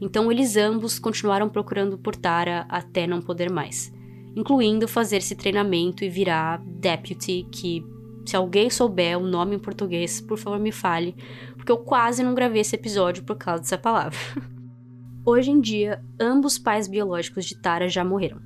Então 0.00 0.32
eles 0.32 0.56
ambos 0.56 0.98
continuaram 0.98 1.46
procurando 1.46 1.98
por 1.98 2.16
Tara 2.16 2.64
até 2.70 3.06
não 3.06 3.20
poder 3.20 3.52
mais, 3.52 3.92
incluindo 4.34 4.88
fazer 4.88 5.18
esse 5.18 5.36
treinamento 5.36 6.02
e 6.02 6.08
virar 6.08 6.62
deputy, 6.64 7.46
que 7.52 7.84
se 8.24 8.34
alguém 8.34 8.70
souber 8.70 9.18
o 9.18 9.26
nome 9.26 9.56
em 9.56 9.60
português, 9.60 10.18
por 10.18 10.38
favor 10.38 10.58
me 10.58 10.72
fale, 10.72 11.14
porque 11.56 11.70
eu 11.70 11.76
quase 11.76 12.22
não 12.22 12.34
gravei 12.34 12.62
esse 12.62 12.76
episódio 12.76 13.24
por 13.24 13.36
causa 13.36 13.60
dessa 13.60 13.76
palavra. 13.76 14.16
Hoje 15.22 15.50
em 15.50 15.60
dia, 15.60 16.02
ambos 16.18 16.58
pais 16.58 16.88
biológicos 16.88 17.44
de 17.44 17.60
Tara 17.60 17.90
já 17.90 18.02
morreram. 18.02 18.40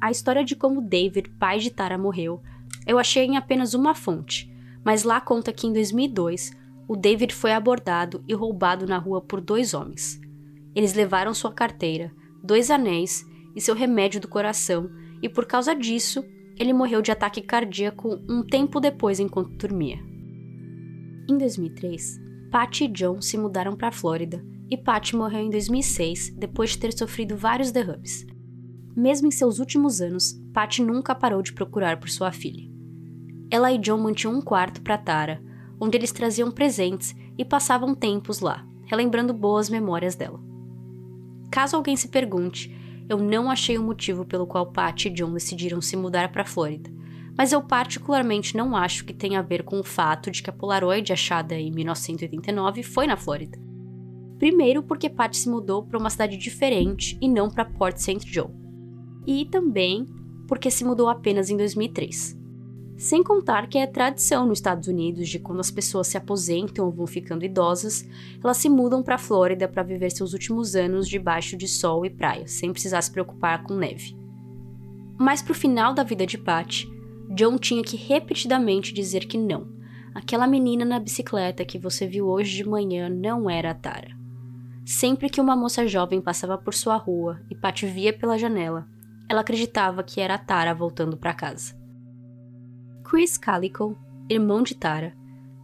A 0.00 0.08
história 0.08 0.44
de 0.44 0.54
como 0.54 0.80
David, 0.80 1.30
pai 1.30 1.58
de 1.58 1.70
Tara, 1.70 1.98
morreu, 1.98 2.40
eu 2.86 2.98
achei 2.98 3.24
em 3.24 3.36
apenas 3.36 3.74
uma 3.74 3.94
fonte, 3.94 4.52
mas 4.84 5.04
lá 5.04 5.20
conta 5.20 5.52
que 5.52 5.66
em 5.66 5.72
2002, 5.72 6.52
o 6.88 6.96
David 6.96 7.34
foi 7.34 7.52
abordado 7.52 8.22
e 8.26 8.34
roubado 8.34 8.86
na 8.86 8.98
rua 8.98 9.20
por 9.20 9.40
dois 9.40 9.74
homens. 9.74 10.20
Eles 10.74 10.94
levaram 10.94 11.32
sua 11.32 11.52
carteira, 11.52 12.12
dois 12.42 12.70
anéis 12.70 13.24
e 13.54 13.60
seu 13.60 13.74
remédio 13.74 14.20
do 14.20 14.28
coração, 14.28 14.90
e 15.22 15.28
por 15.28 15.46
causa 15.46 15.74
disso, 15.74 16.24
ele 16.58 16.72
morreu 16.72 17.00
de 17.00 17.10
ataque 17.10 17.40
cardíaco 17.40 18.18
um 18.28 18.42
tempo 18.42 18.80
depois 18.80 19.20
enquanto 19.20 19.56
dormia. 19.56 19.98
Em 21.30 21.38
2003, 21.38 22.20
Patty 22.50 22.84
e 22.84 22.88
John 22.88 23.20
se 23.20 23.38
mudaram 23.38 23.76
para 23.76 23.88
a 23.88 23.92
Flórida 23.92 24.44
e 24.68 24.76
Patty 24.76 25.14
morreu 25.14 25.40
em 25.40 25.50
2006 25.50 26.34
depois 26.36 26.70
de 26.70 26.78
ter 26.78 26.92
sofrido 26.92 27.36
vários 27.36 27.70
derrames. 27.70 28.26
Mesmo 28.94 29.28
em 29.28 29.30
seus 29.30 29.58
últimos 29.58 30.00
anos, 30.00 30.34
Patty 30.52 30.82
nunca 30.82 31.14
parou 31.14 31.40
de 31.40 31.52
procurar 31.52 31.98
por 31.98 32.10
sua 32.10 32.30
filha. 32.30 32.70
Ela 33.50 33.72
e 33.72 33.78
John 33.78 33.98
mantinham 33.98 34.34
um 34.34 34.42
quarto 34.42 34.82
para 34.82 34.98
Tara, 34.98 35.42
onde 35.80 35.96
eles 35.96 36.12
traziam 36.12 36.50
presentes 36.50 37.14
e 37.36 37.44
passavam 37.44 37.94
tempos 37.94 38.40
lá, 38.40 38.66
relembrando 38.84 39.32
boas 39.32 39.70
memórias 39.70 40.14
dela. 40.14 40.40
Caso 41.50 41.76
alguém 41.76 41.96
se 41.96 42.08
pergunte, 42.08 42.74
eu 43.08 43.18
não 43.18 43.50
achei 43.50 43.76
o 43.78 43.82
motivo 43.82 44.24
pelo 44.24 44.46
qual 44.46 44.72
Patty 44.72 45.08
e 45.08 45.10
John 45.10 45.32
decidiram 45.32 45.80
se 45.80 45.96
mudar 45.96 46.30
para 46.30 46.42
a 46.42 46.46
Flórida, 46.46 46.90
mas 47.36 47.50
eu 47.50 47.62
particularmente 47.62 48.56
não 48.56 48.76
acho 48.76 49.04
que 49.04 49.14
tenha 49.14 49.38
a 49.38 49.42
ver 49.42 49.62
com 49.62 49.80
o 49.80 49.84
fato 49.84 50.30
de 50.30 50.42
que 50.42 50.50
a 50.50 50.52
Polaroid 50.52 51.12
achada 51.12 51.54
em 51.54 51.70
1989 51.70 52.82
foi 52.82 53.06
na 53.06 53.16
Flórida. 53.16 53.58
Primeiro, 54.38 54.82
porque 54.82 55.08
Patty 55.08 55.38
se 55.38 55.48
mudou 55.48 55.82
para 55.82 55.98
uma 55.98 56.10
cidade 56.10 56.36
diferente 56.36 57.16
e 57.20 57.28
não 57.28 57.48
para 57.48 57.64
Port 57.64 57.96
St. 57.96 58.20
Joe. 58.26 58.61
E 59.26 59.44
também 59.46 60.06
porque 60.46 60.70
se 60.70 60.84
mudou 60.84 61.08
apenas 61.08 61.50
em 61.50 61.56
2003. 61.56 62.42
Sem 62.96 63.22
contar 63.22 63.68
que 63.68 63.78
é 63.78 63.86
tradição 63.86 64.46
nos 64.46 64.58
Estados 64.58 64.86
Unidos 64.86 65.28
de 65.28 65.38
quando 65.38 65.60
as 65.60 65.70
pessoas 65.70 66.06
se 66.06 66.16
aposentam 66.16 66.84
ou 66.86 66.92
vão 66.92 67.06
ficando 67.06 67.44
idosas, 67.44 68.06
elas 68.42 68.58
se 68.58 68.68
mudam 68.68 69.02
para 69.02 69.16
a 69.16 69.18
Flórida 69.18 69.66
para 69.66 69.82
viver 69.82 70.10
seus 70.10 70.32
últimos 70.32 70.76
anos 70.76 71.08
debaixo 71.08 71.56
de 71.56 71.66
sol 71.66 72.06
e 72.06 72.10
praia, 72.10 72.46
sem 72.46 72.70
precisar 72.70 73.02
se 73.02 73.10
preocupar 73.10 73.64
com 73.64 73.74
neve. 73.74 74.16
Mas 75.18 75.42
pro 75.42 75.54
final 75.54 75.94
da 75.94 76.02
vida 76.02 76.26
de 76.26 76.38
Patty, 76.38 76.88
John 77.34 77.56
tinha 77.58 77.82
que 77.82 77.96
repetidamente 77.96 78.92
dizer 78.92 79.26
que 79.26 79.38
não. 79.38 79.66
Aquela 80.14 80.46
menina 80.46 80.84
na 80.84 81.00
bicicleta 81.00 81.64
que 81.64 81.78
você 81.78 82.06
viu 82.06 82.28
hoje 82.28 82.56
de 82.56 82.68
manhã 82.68 83.08
não 83.08 83.48
era 83.48 83.70
a 83.70 83.74
Tara. 83.74 84.14
Sempre 84.84 85.30
que 85.30 85.40
uma 85.40 85.56
moça 85.56 85.86
jovem 85.86 86.20
passava 86.20 86.58
por 86.58 86.74
sua 86.74 86.96
rua 86.96 87.40
e 87.50 87.54
Pat 87.54 87.82
via 87.82 88.12
pela 88.12 88.36
janela, 88.36 88.86
ela 89.28 89.40
acreditava 89.40 90.02
que 90.02 90.20
era 90.20 90.38
Tara 90.38 90.74
voltando 90.74 91.16
para 91.16 91.34
casa. 91.34 91.74
Chris 93.04 93.36
Calico, 93.36 93.96
irmão 94.28 94.62
de 94.62 94.74
Tara, 94.74 95.14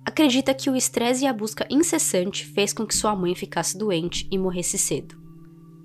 acredita 0.04 0.54
que 0.54 0.70
o 0.70 0.76
estresse 0.76 1.24
e 1.24 1.26
a 1.26 1.32
busca 1.32 1.66
incessante 1.70 2.44
fez 2.44 2.72
com 2.72 2.86
que 2.86 2.94
sua 2.94 3.14
mãe 3.14 3.34
ficasse 3.34 3.76
doente 3.76 4.26
e 4.30 4.38
morresse 4.38 4.78
cedo. 4.78 5.16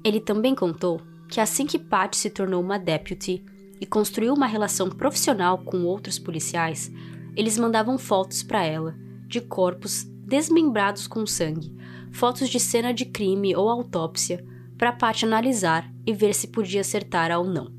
Ele 0.03 0.19
também 0.19 0.55
contou 0.55 1.01
que 1.29 1.39
assim 1.39 1.65
que 1.65 1.79
Pat 1.79 2.15
se 2.15 2.29
tornou 2.29 2.61
uma 2.61 2.77
deputy 2.77 3.43
e 3.79 3.85
construiu 3.85 4.33
uma 4.33 4.45
relação 4.45 4.89
profissional 4.89 5.57
com 5.57 5.83
outros 5.83 6.19
policiais, 6.19 6.91
eles 7.35 7.57
mandavam 7.57 7.97
fotos 7.97 8.43
para 8.43 8.63
ela 8.63 8.95
de 9.27 9.41
corpos 9.41 10.03
desmembrados 10.25 11.07
com 11.07 11.25
sangue, 11.25 11.75
fotos 12.11 12.49
de 12.49 12.59
cena 12.59 12.93
de 12.93 13.05
crime 13.05 13.55
ou 13.55 13.69
autópsia, 13.69 14.45
para 14.77 14.91
Pat 14.91 15.23
analisar 15.23 15.89
e 16.05 16.13
ver 16.13 16.33
se 16.33 16.47
podia 16.47 16.81
acertar 16.81 17.31
ou 17.37 17.45
não. 17.45 17.71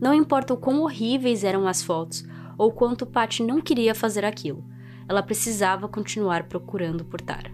Não 0.00 0.14
importa 0.14 0.54
o 0.54 0.56
quão 0.56 0.82
horríveis 0.82 1.44
eram 1.44 1.66
as 1.66 1.82
fotos 1.82 2.24
ou 2.58 2.72
quanto 2.72 3.06
Pat 3.06 3.40
não 3.40 3.60
queria 3.60 3.94
fazer 3.94 4.24
aquilo, 4.24 4.64
ela 5.08 5.22
precisava 5.22 5.88
continuar 5.88 6.44
procurando 6.44 7.04
por 7.04 7.20
Tara. 7.20 7.50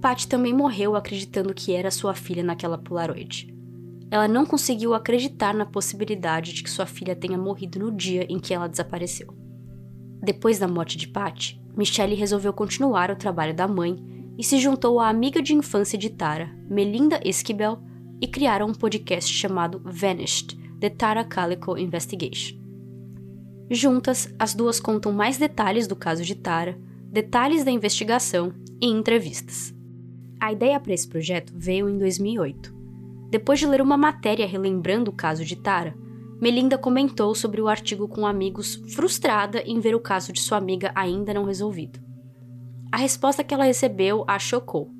Pat 0.00 0.26
também 0.26 0.52
morreu 0.52 0.94
acreditando 0.94 1.54
que 1.54 1.72
era 1.72 1.90
sua 1.90 2.14
filha 2.14 2.42
naquela 2.42 2.78
Polaroid. 2.78 3.52
Ela 4.10 4.28
não 4.28 4.46
conseguiu 4.46 4.94
acreditar 4.94 5.52
na 5.52 5.66
possibilidade 5.66 6.52
de 6.52 6.62
que 6.62 6.70
sua 6.70 6.86
filha 6.86 7.16
tenha 7.16 7.36
morrido 7.36 7.78
no 7.78 7.90
dia 7.90 8.24
em 8.28 8.38
que 8.38 8.54
ela 8.54 8.68
desapareceu. 8.68 9.34
Depois 10.22 10.58
da 10.58 10.68
morte 10.68 10.96
de 10.96 11.08
Pat, 11.08 11.58
Michelle 11.76 12.14
resolveu 12.14 12.52
continuar 12.52 13.10
o 13.10 13.16
trabalho 13.16 13.54
da 13.54 13.66
mãe 13.66 13.96
e 14.38 14.44
se 14.44 14.58
juntou 14.58 15.00
à 15.00 15.08
amiga 15.08 15.40
de 15.40 15.54
infância 15.54 15.98
de 15.98 16.10
Tara, 16.10 16.50
Melinda 16.68 17.20
Esquibel, 17.24 17.78
e 18.20 18.26
criaram 18.26 18.68
um 18.68 18.74
podcast 18.74 19.32
chamado 19.32 19.80
Vanished: 19.84 20.56
The 20.80 20.90
Tara 20.90 21.24
Calico 21.24 21.76
Investigation. 21.76 22.56
Juntas, 23.70 24.32
as 24.38 24.54
duas 24.54 24.78
contam 24.78 25.12
mais 25.12 25.38
detalhes 25.38 25.86
do 25.86 25.96
caso 25.96 26.22
de 26.22 26.34
Tara, 26.34 26.78
detalhes 27.10 27.64
da 27.64 27.70
investigação 27.70 28.52
e 28.80 28.86
entrevistas. 28.86 29.74
A 30.38 30.52
ideia 30.52 30.78
para 30.78 30.94
esse 30.94 31.08
projeto 31.08 31.52
veio 31.56 31.88
em 31.88 31.98
2008. 31.98 32.74
Depois 33.30 33.58
de 33.58 33.66
ler 33.66 33.80
uma 33.80 33.96
matéria 33.96 34.46
relembrando 34.46 35.10
o 35.10 35.14
caso 35.14 35.44
de 35.44 35.56
Tara, 35.56 35.96
Melinda 36.40 36.76
comentou 36.76 37.34
sobre 37.34 37.60
o 37.60 37.68
artigo 37.68 38.06
com 38.06 38.26
amigos, 38.26 38.76
frustrada 38.94 39.62
em 39.62 39.80
ver 39.80 39.94
o 39.94 40.00
caso 40.00 40.32
de 40.32 40.40
sua 40.40 40.58
amiga 40.58 40.92
ainda 40.94 41.32
não 41.32 41.44
resolvido. 41.44 42.05
A 42.96 42.98
resposta 42.98 43.44
que 43.44 43.52
ela 43.52 43.66
recebeu 43.66 44.24
a 44.26 44.38
chocou. 44.38 44.90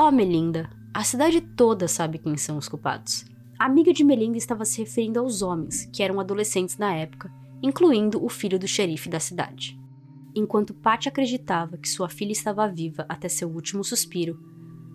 Oh, 0.00 0.10
Melinda, 0.10 0.70
a 0.94 1.04
cidade 1.04 1.42
toda 1.42 1.86
sabe 1.86 2.16
quem 2.16 2.38
são 2.38 2.56
os 2.56 2.70
culpados. 2.70 3.26
A 3.58 3.66
amiga 3.66 3.92
de 3.92 4.02
Melinda 4.02 4.38
estava 4.38 4.64
se 4.64 4.80
referindo 4.80 5.20
aos 5.20 5.42
homens, 5.42 5.84
que 5.92 6.02
eram 6.02 6.18
adolescentes 6.18 6.78
na 6.78 6.94
época, 6.94 7.30
incluindo 7.62 8.24
o 8.24 8.30
filho 8.30 8.58
do 8.58 8.66
xerife 8.66 9.10
da 9.10 9.20
cidade. 9.20 9.78
Enquanto 10.34 10.72
Patty 10.72 11.10
acreditava 11.10 11.76
que 11.76 11.86
sua 11.86 12.08
filha 12.08 12.32
estava 12.32 12.66
viva 12.66 13.04
até 13.10 13.28
seu 13.28 13.50
último 13.50 13.84
suspiro, 13.84 14.40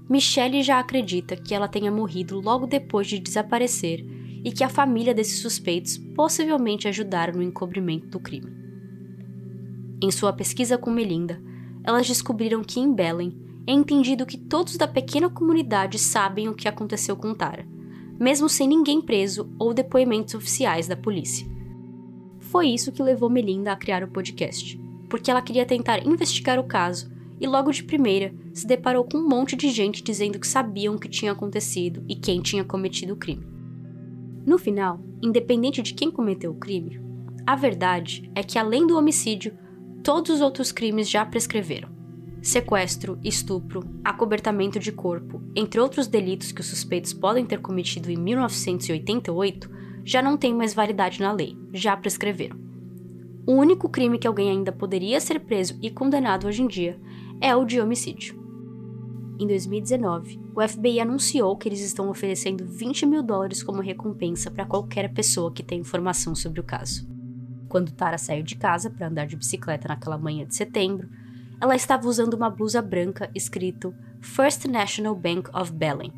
Michelle 0.09 0.63
já 0.63 0.79
acredita 0.79 1.35
que 1.35 1.53
ela 1.53 1.67
tenha 1.67 1.91
morrido 1.91 2.41
logo 2.41 2.65
depois 2.65 3.05
de 3.05 3.19
desaparecer 3.19 4.03
e 4.43 4.51
que 4.51 4.63
a 4.63 4.69
família 4.69 5.13
desses 5.13 5.39
suspeitos 5.39 5.99
possivelmente 6.15 6.87
ajudaram 6.87 7.35
no 7.35 7.43
encobrimento 7.43 8.07
do 8.07 8.19
crime. 8.19 8.51
Em 10.01 10.09
sua 10.09 10.33
pesquisa 10.33 10.79
com 10.79 10.89
Melinda, 10.89 11.50
elas 11.83 12.07
descobriram 12.07 12.63
que 12.63 12.79
em 12.79 12.93
Belen 12.93 13.35
é 13.67 13.71
entendido 13.71 14.25
que 14.25 14.37
todos 14.37 14.77
da 14.77 14.87
pequena 14.87 15.29
comunidade 15.29 15.99
sabem 15.99 16.49
o 16.49 16.53
que 16.53 16.67
aconteceu 16.67 17.15
com 17.15 17.33
Tara, 17.33 17.67
mesmo 18.19 18.49
sem 18.49 18.67
ninguém 18.67 19.01
preso 19.01 19.49
ou 19.57 19.73
depoimentos 19.73 20.33
oficiais 20.33 20.87
da 20.87 20.95
polícia. 20.95 21.47
Foi 22.39 22.67
isso 22.67 22.91
que 22.91 23.01
levou 23.01 23.29
Melinda 23.29 23.71
a 23.71 23.75
criar 23.75 24.03
o 24.03 24.07
podcast, 24.07 24.79
porque 25.09 25.31
ela 25.31 25.41
queria 25.41 25.65
tentar 25.65 26.05
investigar 26.05 26.59
o 26.59 26.63
caso 26.63 27.09
e 27.39 27.47
logo 27.47 27.71
de 27.71 27.83
primeira 27.83 28.33
se 28.53 28.67
deparou 28.67 29.03
com 29.03 29.17
um 29.17 29.27
monte 29.27 29.55
de 29.55 29.69
gente 29.69 30.03
dizendo 30.03 30.39
que 30.39 30.47
sabiam 30.47 30.95
o 30.95 30.99
que 30.99 31.09
tinha 31.09 31.31
acontecido 31.31 32.03
e 32.07 32.15
quem 32.15 32.41
tinha 32.41 32.63
cometido 32.63 33.13
o 33.13 33.17
crime. 33.17 33.47
No 34.45 34.57
final, 34.57 34.99
independente 35.21 35.81
de 35.81 35.93
quem 35.93 36.11
cometeu 36.11 36.51
o 36.51 36.59
crime, 36.59 36.99
a 37.45 37.55
verdade 37.55 38.29
é 38.35 38.43
que 38.43 38.59
além 38.59 38.85
do 38.85 38.97
homicídio, 38.97 39.57
todos 40.03 40.31
os 40.31 40.41
outros 40.41 40.71
crimes 40.71 41.09
já 41.09 41.25
prescreveram. 41.25 41.89
Sequestro, 42.41 43.19
estupro, 43.23 43.83
acobertamento 44.03 44.79
de 44.79 44.91
corpo, 44.91 45.41
entre 45.55 45.79
outros 45.79 46.07
delitos 46.07 46.51
que 46.51 46.61
os 46.61 46.67
suspeitos 46.67 47.13
podem 47.13 47.45
ter 47.45 47.59
cometido 47.59 48.09
em 48.09 48.17
1988, 48.17 49.69
já 50.03 50.21
não 50.21 50.35
tem 50.37 50.53
mais 50.53 50.73
validade 50.73 51.19
na 51.19 51.31
lei, 51.31 51.55
já 51.71 51.95
prescreveram. 51.95 52.57
O 53.45 53.53
único 53.53 53.87
crime 53.87 54.17
que 54.17 54.27
alguém 54.27 54.49
ainda 54.49 54.71
poderia 54.71 55.19
ser 55.19 55.39
preso 55.39 55.77
e 55.81 55.91
condenado 55.91 56.47
hoje 56.47 56.63
em 56.63 56.67
dia 56.67 56.99
é 57.39 57.55
o 57.55 57.63
de 57.63 57.79
homicídio. 57.79 58.39
Em 59.39 59.47
2019, 59.47 60.39
o 60.55 60.67
FBI 60.67 60.99
anunciou 60.99 61.55
que 61.57 61.67
eles 61.67 61.81
estão 61.81 62.09
oferecendo 62.09 62.65
20 62.65 63.05
mil 63.05 63.23
dólares 63.23 63.63
como 63.63 63.81
recompensa 63.81 64.49
para 64.49 64.65
qualquer 64.65 65.13
pessoa 65.13 65.51
que 65.51 65.63
tenha 65.63 65.81
informação 65.81 66.35
sobre 66.35 66.59
o 66.59 66.63
caso. 66.63 67.07
Quando 67.71 67.93
Tara 67.93 68.17
saiu 68.17 68.43
de 68.43 68.57
casa 68.57 68.89
para 68.89 69.07
andar 69.07 69.25
de 69.25 69.37
bicicleta 69.37 69.87
naquela 69.87 70.17
manhã 70.17 70.45
de 70.45 70.53
setembro, 70.53 71.07
ela 71.61 71.73
estava 71.73 72.05
usando 72.05 72.33
uma 72.33 72.49
blusa 72.49 72.81
branca 72.81 73.31
escrito 73.33 73.95
First 74.19 74.65
National 74.65 75.15
Bank 75.15 75.49
of 75.55 75.71
Belen, 75.71 76.11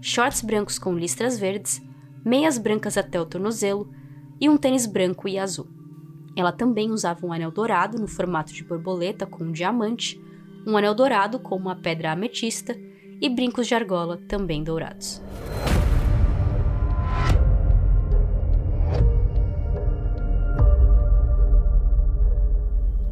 shorts 0.00 0.42
brancos 0.42 0.80
com 0.80 0.98
listras 0.98 1.38
verdes 1.38 1.80
meias 2.24 2.58
brancas 2.58 2.98
até 2.98 3.20
o 3.20 3.24
tornozelo 3.24 3.88
e 4.40 4.48
um 4.48 4.56
tênis 4.56 4.84
branco 4.84 5.28
e 5.28 5.38
azul. 5.38 5.68
Ela 6.36 6.50
também 6.50 6.90
usava 6.90 7.24
um 7.24 7.32
anel 7.32 7.52
dourado 7.52 8.00
no 8.00 8.08
formato 8.08 8.52
de 8.52 8.64
borboleta 8.64 9.24
com 9.26 9.44
um 9.44 9.52
diamante, 9.52 10.20
um 10.66 10.76
anel 10.76 10.92
dourado 10.92 11.38
com 11.38 11.54
uma 11.54 11.76
pedra 11.76 12.10
ametista 12.10 12.76
e 13.20 13.28
brincos 13.28 13.68
de 13.68 13.76
argola 13.76 14.16
também 14.26 14.64
dourados. 14.64 15.22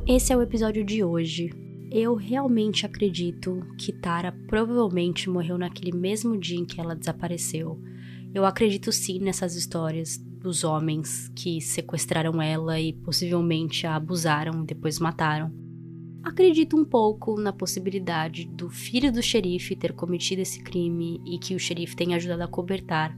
Esse 0.07 0.33
é 0.33 0.37
o 0.37 0.43
episódio 0.43 0.85
de 0.85 1.03
hoje. 1.03 1.51
Eu 1.91 2.15
realmente 2.15 2.85
acredito 2.85 3.61
que 3.79 3.93
Tara 3.93 4.33
provavelmente 4.47 5.31
morreu 5.31 5.57
naquele 5.57 5.97
mesmo 5.97 6.39
dia 6.39 6.59
em 6.59 6.65
que 6.65 6.81
ela 6.81 6.95
desapareceu 6.95 7.81
eu 8.35 8.45
acredito 8.45 8.91
sim 8.91 9.21
nessas 9.21 9.55
histórias 9.55 10.19
dos 10.19 10.65
homens 10.65 11.31
que 11.37 11.61
sequestraram 11.61 12.43
ela 12.43 12.81
e 12.81 12.93
possivelmente 12.93 13.87
a 13.87 13.95
abusaram 13.95 14.65
e 14.65 14.67
depois 14.67 14.99
mataram. 14.99 15.53
Acredito 16.21 16.77
um 16.77 16.85
pouco 16.85 17.41
na 17.41 17.53
possibilidade 17.53 18.45
do 18.45 18.69
filho 18.69 19.13
do 19.13 19.23
xerife 19.23 19.77
ter 19.77 19.93
cometido 19.93 20.43
esse 20.43 20.61
crime 20.65 21.23
e 21.25 21.39
que 21.39 21.55
o 21.55 21.61
xerife 21.61 21.95
tenha 21.95 22.17
ajudado 22.17 22.43
a 22.43 22.49
cobertar, 22.49 23.17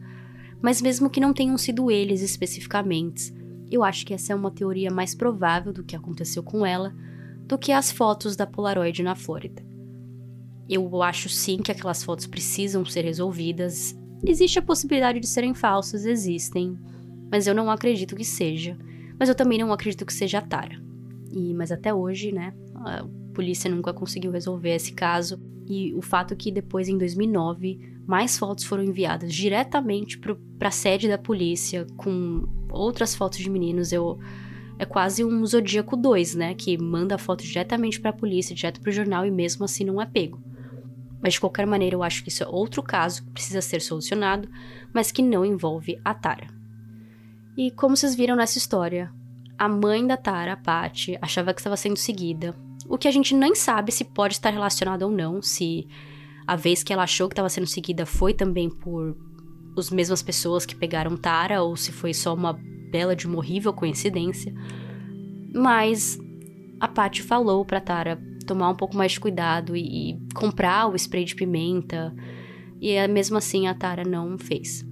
mas 0.61 0.83
mesmo 0.83 1.09
que 1.09 1.21
não 1.21 1.33
tenham 1.33 1.57
sido 1.57 1.91
eles 1.91 2.21
especificamente, 2.21 3.33
eu 3.71 3.83
acho 3.83 4.05
que 4.07 4.15
essa 4.15 4.33
é 4.33 4.37
uma 4.37 4.51
teoria 4.51 4.91
mais 4.91 5.15
provável 5.15 5.73
do 5.73 5.85
que 5.85 5.97
aconteceu 5.97 6.43
com 6.43 6.65
ela 6.65 6.95
do 7.47 7.57
que 7.57 7.71
as 7.71 7.93
fotos 7.93 8.35
da 8.35 8.47
Polaroid 8.47 9.03
na 9.03 9.15
Flórida. 9.15 9.65
Eu 10.69 11.03
acho 11.03 11.29
sim 11.29 11.59
que 11.59 11.71
aquelas 11.71 12.03
fotos 12.03 12.27
precisam 12.27 12.85
ser 12.85 13.03
resolvidas, 13.03 13.97
Existe 14.25 14.59
a 14.59 14.63
possibilidade 14.63 15.21
de 15.21 15.27
serem 15.27 15.55
falsas, 15.55 16.05
existem, 16.05 16.77
mas 17.31 17.47
eu 17.47 17.55
não 17.55 17.71
acredito 17.71 18.17
que 18.17 18.25
seja. 18.25 18.77
Mas 19.19 19.29
eu 19.29 19.35
também 19.35 19.59
não 19.59 19.73
acredito 19.73 20.05
que 20.05 20.13
seja 20.13 20.39
a 20.39 20.43
Tara. 20.43 20.81
E, 21.33 21.55
mas 21.55 21.71
até 21.71 21.93
hoje, 21.93 22.33
né, 22.33 22.55
a 22.75 23.07
polícia 23.35 23.71
nunca 23.71 23.93
conseguiu 23.93 24.31
resolver 24.31 24.75
esse 24.75 24.93
caso. 24.93 25.41
E 25.69 25.95
o 25.95 26.03
fato 26.03 26.33
é 26.33 26.37
que 26.37 26.53
depois, 26.53 26.89
em 26.89 26.97
2009, 26.97 27.79
mais 28.07 28.39
fotos 28.39 28.65
foram 28.65 28.85
enviadas 28.85 29.33
diretamente 29.33 30.19
para 30.19 30.69
a 30.69 30.71
sede 30.71 31.09
da 31.09 31.19
polícia 31.19 31.87
com 31.97 32.47
outras 32.69 33.15
fotos 33.15 33.39
de 33.39 33.51
meninos. 33.51 33.93
Eu 33.93 34.19
é 34.79 34.85
quase 34.85 35.25
um 35.25 35.45
Zodíaco 35.47 35.97
2, 35.97 36.35
né? 36.35 36.55
Que 36.55 36.77
manda 36.77 37.15
a 37.15 37.19
foto 37.19 37.45
diretamente 37.45 38.01
para 38.01 38.11
a 38.11 38.15
polícia, 38.15 38.55
direto 38.55 38.81
para 38.81 38.91
o 38.91 38.93
jornal 38.93 39.25
e 39.25 39.31
mesmo 39.31 39.65
assim 39.65 39.85
não 39.85 40.01
é 40.01 40.07
pego. 40.07 40.41
Mas 41.23 41.35
de 41.35 41.41
qualquer 41.41 41.67
maneira, 41.67 41.97
eu 41.97 42.03
acho 42.03 42.23
que 42.23 42.29
isso 42.29 42.43
é 42.43 42.47
outro 42.47 42.83
caso 42.83 43.25
que 43.25 43.31
precisa 43.31 43.61
ser 43.61 43.81
solucionado, 43.81 44.49
mas 44.93 45.11
que 45.11 45.23
não 45.23 45.45
envolve 45.45 45.99
a 46.05 46.13
Tara. 46.13 46.47
E 47.57 47.71
como 47.71 47.97
vocês 47.97 48.15
viram 48.15 48.37
nessa 48.37 48.59
história, 48.59 49.11
a 49.59 49.67
mãe 49.67 50.07
da 50.07 50.17
Tara, 50.17 50.53
a 50.53 50.57
Patty, 50.57 51.19
achava 51.23 51.55
que 51.55 51.61
estava 51.61 51.77
sendo 51.77 51.97
seguida, 51.97 52.55
o 52.89 52.99
que 52.99 53.09
a 53.09 53.11
gente 53.11 53.35
nem 53.35 53.55
sabe 53.55 53.91
se 53.91 54.05
pode 54.05 54.35
estar 54.35 54.51
relacionado 54.51 55.03
ou 55.03 55.11
não, 55.11 55.41
se 55.41 55.89
a 56.47 56.55
vez 56.55 56.83
que 56.83 56.93
ela 56.93 57.03
achou 57.05 57.29
que 57.29 57.33
estava 57.33 57.49
sendo 57.49 57.67
seguida 57.67 58.05
foi 58.05 58.35
também 58.35 58.69
por 58.69 59.17
as 59.77 59.91
mesmas 59.91 60.23
pessoas 60.23 60.65
que 60.65 60.75
pegaram 60.75 61.17
Tara 61.17 61.63
ou 61.63 61.77
se 61.77 61.93
foi 61.93 62.15
só 62.15 62.35
uma 62.35 62.59
bela 62.91 63.15
de 63.15 63.27
uma 63.27 63.39
horrível 63.39 63.73
coincidência. 63.73 64.55
Mas 65.55 66.19
a 66.81 66.89
Paty 66.89 67.23
falou 67.23 67.65
pra 67.65 67.81
Tara 67.81 68.21
tomar 68.47 68.71
um 68.71 68.75
pouco 68.75 68.97
mais 68.97 69.13
de 69.13 69.21
cuidado 69.21 69.77
e, 69.77 70.11
e 70.11 70.19
comprar 70.35 70.87
o 70.89 70.97
spray 70.97 71.25
de 71.25 71.35
pimenta. 71.35 72.15
E 72.81 72.93
é, 72.93 73.09
mesmo 73.09 73.37
assim 73.37 73.67
a 73.67 73.75
Tara 73.75 74.05
não 74.05 74.39
fez. 74.39 74.85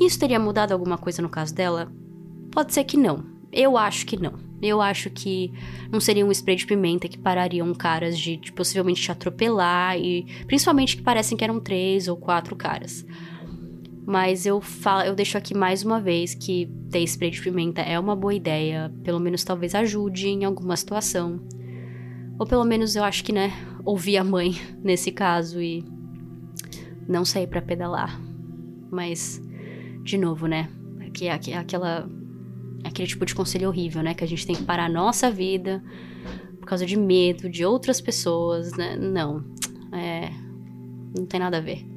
Isso 0.00 0.18
teria 0.18 0.38
mudado 0.38 0.72
alguma 0.72 0.96
coisa 0.96 1.20
no 1.20 1.28
caso 1.28 1.54
dela? 1.54 1.92
Pode 2.50 2.72
ser 2.72 2.84
que 2.84 2.96
não. 2.96 3.24
Eu 3.52 3.76
acho 3.76 4.06
que 4.06 4.16
não. 4.16 4.34
Eu 4.62 4.80
acho 4.80 5.10
que 5.10 5.52
não 5.90 6.00
seria 6.00 6.24
um 6.24 6.30
spray 6.30 6.56
de 6.56 6.66
pimenta 6.66 7.08
que 7.08 7.18
parariam 7.18 7.72
caras 7.74 8.18
de, 8.18 8.36
de 8.36 8.52
possivelmente 8.52 9.02
te 9.02 9.10
atropelar 9.10 9.98
e 9.98 10.24
principalmente 10.46 10.96
que 10.96 11.02
parecem 11.02 11.36
que 11.36 11.44
eram 11.44 11.60
três 11.60 12.08
ou 12.08 12.16
quatro 12.16 12.54
caras. 12.54 13.04
Mas 14.04 14.46
eu 14.46 14.60
falo, 14.60 15.02
eu 15.02 15.14
deixo 15.14 15.38
aqui 15.38 15.54
mais 15.54 15.84
uma 15.84 16.00
vez 16.00 16.34
que 16.34 16.68
ter 16.90 17.02
spray 17.04 17.30
de 17.30 17.40
pimenta 17.40 17.80
é 17.80 17.98
uma 17.98 18.16
boa 18.16 18.34
ideia, 18.34 18.92
pelo 19.04 19.20
menos 19.20 19.44
talvez 19.44 19.74
ajude 19.74 20.28
em 20.28 20.44
alguma 20.44 20.76
situação. 20.76 21.40
Ou 22.38 22.44
pelo 22.44 22.64
menos 22.64 22.96
eu 22.96 23.04
acho 23.04 23.22
que, 23.22 23.32
né, 23.32 23.52
ouvir 23.84 24.16
a 24.16 24.24
mãe 24.24 24.54
nesse 24.82 25.12
caso 25.12 25.62
e 25.62 25.84
não 27.08 27.24
sair 27.24 27.46
para 27.46 27.62
pedalar. 27.62 28.20
Mas 28.90 29.40
de 30.02 30.18
novo, 30.18 30.48
né, 30.48 30.68
que 31.14 31.28
é 31.28 31.56
aquela 31.56 32.10
aquele 32.84 33.06
tipo 33.06 33.24
de 33.24 33.32
conselho 33.32 33.68
horrível, 33.68 34.02
né, 34.02 34.12
que 34.12 34.24
a 34.24 34.26
gente 34.26 34.44
tem 34.44 34.56
que 34.56 34.64
parar 34.64 34.86
a 34.86 34.88
nossa 34.88 35.30
vida 35.30 35.80
por 36.58 36.66
causa 36.66 36.84
de 36.84 36.96
medo 36.96 37.48
de 37.48 37.64
outras 37.64 38.00
pessoas, 38.00 38.72
né? 38.72 38.96
Não. 38.96 39.44
É, 39.92 40.30
não 41.16 41.24
tem 41.26 41.38
nada 41.38 41.58
a 41.58 41.60
ver 41.60 41.92